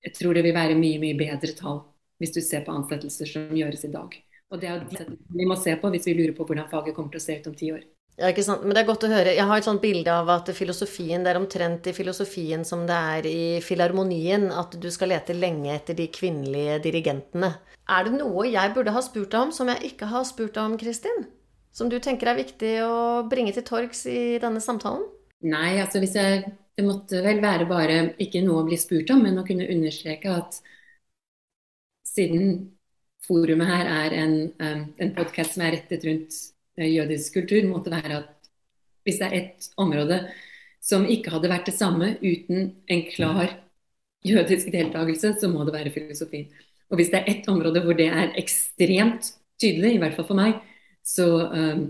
jeg 0.07 0.15
tror 0.15 0.37
det 0.37 0.45
vil 0.47 0.55
være 0.55 0.79
mye, 0.79 1.01
mye 1.03 1.19
bedre 1.19 1.55
tall 1.59 1.83
hvis 2.21 2.35
du 2.37 2.41
ser 2.45 2.63
på 2.65 2.75
ansettelser 2.75 3.29
som 3.29 3.57
gjøres 3.57 3.85
i 3.89 3.93
dag. 3.93 4.15
Og 4.53 4.61
det 4.63 4.69
er 4.71 4.85
de 4.87 5.17
vi 5.35 5.47
må 5.49 5.57
se 5.59 5.75
på 5.81 5.91
hvis 5.91 6.07
vi 6.07 6.15
lurer 6.15 6.37
på 6.37 6.47
hvordan 6.47 6.71
faget 6.71 6.95
kommer 6.95 7.15
til 7.15 7.23
å 7.23 7.27
se 7.27 7.39
ut 7.41 7.49
om 7.51 7.57
ti 7.59 7.73
år. 7.75 7.83
Ja, 8.17 8.31
ikke 8.33 8.45
sant. 8.47 8.63
Men 8.65 8.73
det 8.73 8.81
er 8.81 8.89
godt 8.89 9.05
å 9.05 9.11
høre. 9.13 9.35
Jeg 9.37 9.45
har 9.45 9.61
et 9.61 9.67
sånt 9.67 9.83
bilde 9.83 10.09
av 10.09 10.31
at 10.33 10.49
filosofien 10.57 11.25
det 11.25 11.35
er 11.35 11.39
omtrent 11.39 11.89
i 11.91 11.93
filosofien 11.93 12.63
som 12.65 12.87
det 12.89 12.97
er 12.97 13.29
i 13.29 13.41
filharmonien, 13.65 14.49
at 14.57 14.73
du 14.81 14.89
skal 14.93 15.13
lete 15.13 15.37
lenge 15.37 15.75
etter 15.75 15.99
de 15.99 16.07
kvinnelige 16.13 16.79
dirigentene. 16.87 17.53
Er 17.93 18.07
det 18.07 18.15
noe 18.17 18.47
jeg 18.49 18.73
burde 18.73 18.95
ha 18.97 19.03
spurt 19.05 19.35
deg 19.35 19.43
om 19.45 19.53
som 19.53 19.69
jeg 19.69 19.93
ikke 19.93 20.09
har 20.15 20.25
spurt 20.29 20.57
deg 20.57 20.63
om, 20.65 20.79
Kristin? 20.81 21.29
Som 21.77 21.93
du 21.93 21.99
tenker 22.01 22.33
er 22.33 22.41
viktig 22.41 22.73
å 22.87 22.97
bringe 23.29 23.53
til 23.53 23.67
torgs 23.69 24.07
i 24.09 24.41
denne 24.41 24.65
samtalen? 24.65 25.05
Nei, 25.45 25.77
altså 25.83 26.01
hvis 26.01 26.17
jeg 26.17 26.47
Det 26.77 26.85
måtte 26.85 27.23
vel 27.25 27.39
være 27.41 27.65
bare 27.65 27.95
ikke 28.21 28.43
noe 28.45 28.61
å 28.61 28.67
bli 28.67 28.77
spurt 28.77 29.09
om, 29.15 29.23
men 29.25 29.39
å 29.41 29.45
kunne 29.49 29.65
understreke 29.73 30.29
at 30.29 30.59
siden 32.05 32.59
forumet 33.25 33.71
her 33.71 33.89
er 33.95 34.17
en, 34.19 34.35
um, 34.61 34.83
en 35.01 35.15
podkast 35.17 35.57
som 35.57 35.65
er 35.65 35.73
rettet 35.79 36.05
rundt 36.05 36.37
Eh, 36.37 36.56
jødisk 36.77 37.39
kultur, 37.41 37.69
måtte 37.71 37.91
være 37.95 38.21
at 38.21 38.51
hvis 39.07 39.21
det 39.23 39.27
er 39.27 39.37
et 39.39 39.69
område 39.79 40.21
som 40.83 41.07
ikke 41.11 41.33
hadde 41.35 41.51
vært 41.51 41.69
det 41.71 41.77
samme 41.77 42.13
uten 42.23 42.73
en 42.91 43.05
klar 43.11 43.55
jødisk 44.27 44.71
deltakelse, 44.75 45.35
så 45.41 45.51
må 45.51 45.65
det 45.67 45.75
være 45.75 45.93
filosofien. 45.95 46.49
Og 46.91 46.99
hvis 47.01 47.11
det 47.13 47.21
er 47.21 47.31
ett 47.33 47.49
område 47.51 47.83
hvor 47.83 47.97
det 47.99 48.09
er 48.11 48.35
ekstremt 48.39 49.33
tydelig, 49.61 49.95
i 49.95 50.01
hvert 50.03 50.17
fall 50.19 50.29
for 50.29 50.39
meg, 50.39 50.59
så, 51.07 51.27
um, 51.51 51.87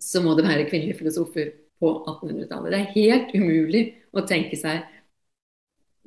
så 0.00 0.22
må 0.22 0.34
det 0.38 0.46
være 0.46 0.68
kvinnelige 0.70 0.98
filosofer 0.98 1.52
på 1.78 1.90
1800-tallet. 2.06 2.72
Det 2.72 2.80
er 2.80 2.94
helt 2.96 3.34
umulig 3.34 3.82
å 4.14 4.24
tenke 4.26 4.58
seg 4.58 4.86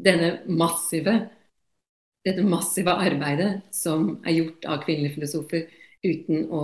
denne 0.01 0.41
massive, 0.49 1.13
dette 2.25 2.43
massive 2.45 2.95
arbeidet 3.03 3.51
som 3.75 4.17
er 4.25 4.39
gjort 4.39 4.67
av 4.67 4.83
kvinnelige 4.85 5.19
filosofer 5.19 5.67
uten 6.01 6.47
å 6.51 6.63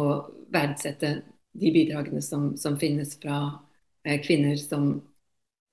verdsette 0.54 1.12
de 1.58 1.72
bidragene 1.74 2.22
som, 2.22 2.52
som 2.58 2.78
finnes 2.80 3.16
fra 3.22 3.40
eh, 4.06 4.20
kvinner 4.24 4.56
som 4.62 4.90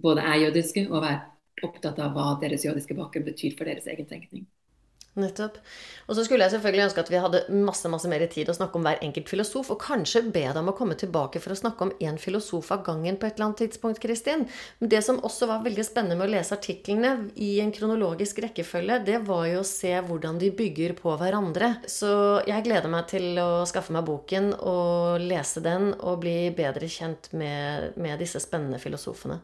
både 0.03 0.25
er 0.25 0.47
jødiske 0.47 0.87
og 0.91 1.07
er 1.09 1.23
opptatt 1.65 2.01
av 2.03 2.15
hva 2.17 2.35
deres 2.43 2.65
jødiske 2.67 2.97
bakgrunn 2.99 3.27
betyr 3.29 3.57
for 3.59 3.69
deres 3.69 3.87
egen 3.91 4.09
tenkning. 4.11 4.47
Nettopp. 5.15 5.61
Og 6.09 6.17
så 6.17 6.25
skulle 6.27 6.43
jeg 6.43 6.57
selvfølgelig 6.57 6.85
ønske 6.89 7.03
at 7.05 7.11
vi 7.13 7.21
hadde 7.23 7.43
masse 7.63 7.91
masse 7.91 8.09
mer 8.11 8.25
tid 8.33 8.49
å 8.51 8.57
snakke 8.57 8.81
om 8.81 8.87
hver 8.87 8.99
enkelt 9.05 9.31
filosof, 9.31 9.71
og 9.71 9.79
kanskje 9.83 10.25
be 10.27 10.43
deg 10.43 10.59
om 10.59 10.73
å 10.73 10.75
komme 10.75 10.97
tilbake 10.99 11.39
for 11.43 11.55
å 11.55 11.59
snakke 11.59 11.87
om 11.87 11.93
én 12.03 12.19
filosof 12.19 12.73
av 12.75 12.83
gangen 12.89 13.21
på 13.21 13.29
et 13.29 13.39
eller 13.39 13.51
annet 13.53 13.63
tidspunkt, 13.63 14.03
Kristin. 14.03 14.43
Men 14.81 14.91
det 14.91 15.05
som 15.07 15.23
også 15.23 15.47
var 15.51 15.63
veldig 15.63 15.87
spennende 15.87 16.19
med 16.19 16.27
å 16.27 16.35
lese 16.35 16.59
artiklene 16.59 17.31
i 17.39 17.53
en 17.63 17.71
kronologisk 17.75 18.43
rekkefølge, 18.43 19.01
det 19.07 19.23
var 19.29 19.47
jo 19.53 19.63
å 19.63 19.71
se 19.71 19.95
hvordan 20.09 20.43
de 20.43 20.51
bygger 20.59 20.99
på 20.99 21.15
hverandre. 21.23 21.77
Så 21.87 22.11
jeg 22.51 22.67
gleder 22.67 22.91
meg 22.91 23.07
til 23.15 23.39
å 23.39 23.63
skaffe 23.71 23.95
meg 23.95 24.09
boken 24.11 24.51
og 24.59 25.23
lese 25.23 25.63
den 25.63 25.93
og 26.01 26.25
bli 26.27 26.39
bedre 26.59 26.91
kjent 26.91 27.31
med, 27.39 27.95
med 27.95 28.19
disse 28.19 28.43
spennende 28.43 28.83
filosofene. 28.83 29.39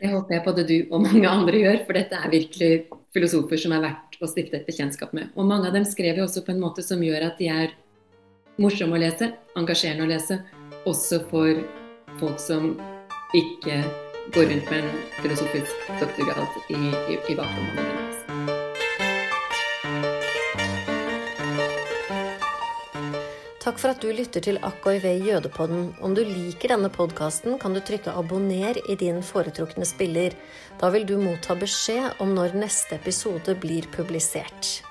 Det 0.00 0.10
håper 0.12 0.36
jeg 0.36 0.44
både 0.46 0.66
du 0.68 0.76
og 0.90 1.04
mange 1.04 1.28
andre 1.28 1.62
gjør, 1.62 1.78
for 1.86 1.98
dette 1.98 2.18
er 2.18 2.32
virkelig 2.32 2.72
filosofer 3.14 3.60
som 3.60 3.74
er 3.76 3.84
verdt 3.86 4.18
å 4.22 4.30
stifte 4.30 4.58
et 4.58 4.68
bekjentskap 4.68 5.14
med. 5.16 5.30
Og 5.36 5.48
mange 5.48 5.70
av 5.70 5.76
dem 5.76 5.86
skrev 5.88 6.20
jo 6.20 6.26
også 6.26 6.44
på 6.46 6.54
en 6.54 6.62
måte 6.62 6.84
som 6.86 7.02
gjør 7.02 7.28
at 7.30 7.40
de 7.40 7.50
er 7.52 7.74
morsomme 8.62 8.98
å 8.98 9.02
lese, 9.02 9.32
engasjerende 9.58 10.06
å 10.06 10.12
lese, 10.12 10.40
også 10.88 11.22
for 11.30 11.64
folk 12.20 12.40
som 12.42 12.72
ikke 13.36 13.82
går 14.34 14.48
rundt 14.52 14.70
med 14.70 14.84
en 14.84 15.02
filosofisk 15.22 15.90
doktorgrad 16.00 16.62
i, 16.68 16.80
i, 17.14 17.20
i 17.32 17.38
bakrommet. 17.38 18.01
For 23.82 23.90
at 23.90 24.02
du 24.02 24.12
lytter 24.14 24.42
til 24.44 24.60
AKIV 24.62 25.04
Jødepodden. 25.26 25.88
Om 26.06 26.14
du 26.14 26.20
liker 26.22 26.70
denne 26.70 26.90
podkasten, 26.92 27.58
kan 27.58 27.74
du 27.74 27.80
trykke 27.80 28.14
'abonner' 28.14 28.78
i 28.88 28.94
din 28.94 29.22
foretrukne 29.22 29.84
spiller. 29.84 30.36
Da 30.80 30.90
vil 30.90 31.06
du 31.06 31.16
motta 31.18 31.54
beskjed 31.58 32.20
om 32.20 32.34
når 32.34 32.54
neste 32.54 32.94
episode 32.94 33.54
blir 33.58 33.82
publisert. 33.90 34.82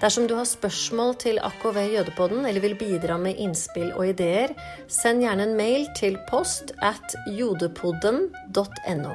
Dersom 0.00 0.26
du 0.26 0.34
har 0.34 0.44
spørsmål 0.44 1.14
til 1.16 1.38
AKV 1.38 1.78
Jødepodden 1.94 2.44
eller 2.44 2.60
vil 2.60 2.74
bidra 2.74 3.16
med 3.16 3.36
innspill 3.38 3.92
og 3.92 4.08
ideer, 4.08 4.48
send 4.88 5.22
gjerne 5.22 5.42
en 5.42 5.56
mail 5.56 5.86
til 5.96 6.18
post 6.28 6.72
at 6.82 7.16
jodepodden.no. 7.38 9.14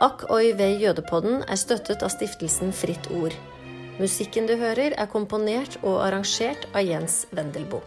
AKOIV 0.00 0.60
Jødepodden 0.80 1.44
er 1.48 1.56
støttet 1.56 2.02
av 2.02 2.08
stiftelsen 2.08 2.72
Fritt 2.72 3.10
Ord. 3.10 3.36
Musikken 3.98 4.44
du 4.46 4.56
hører, 4.60 4.92
er 4.92 5.08
komponert 5.08 5.78
og 5.82 6.02
arrangert 6.04 6.68
av 6.74 6.84
Jens 6.84 7.24
Wendelboe. 7.32 7.80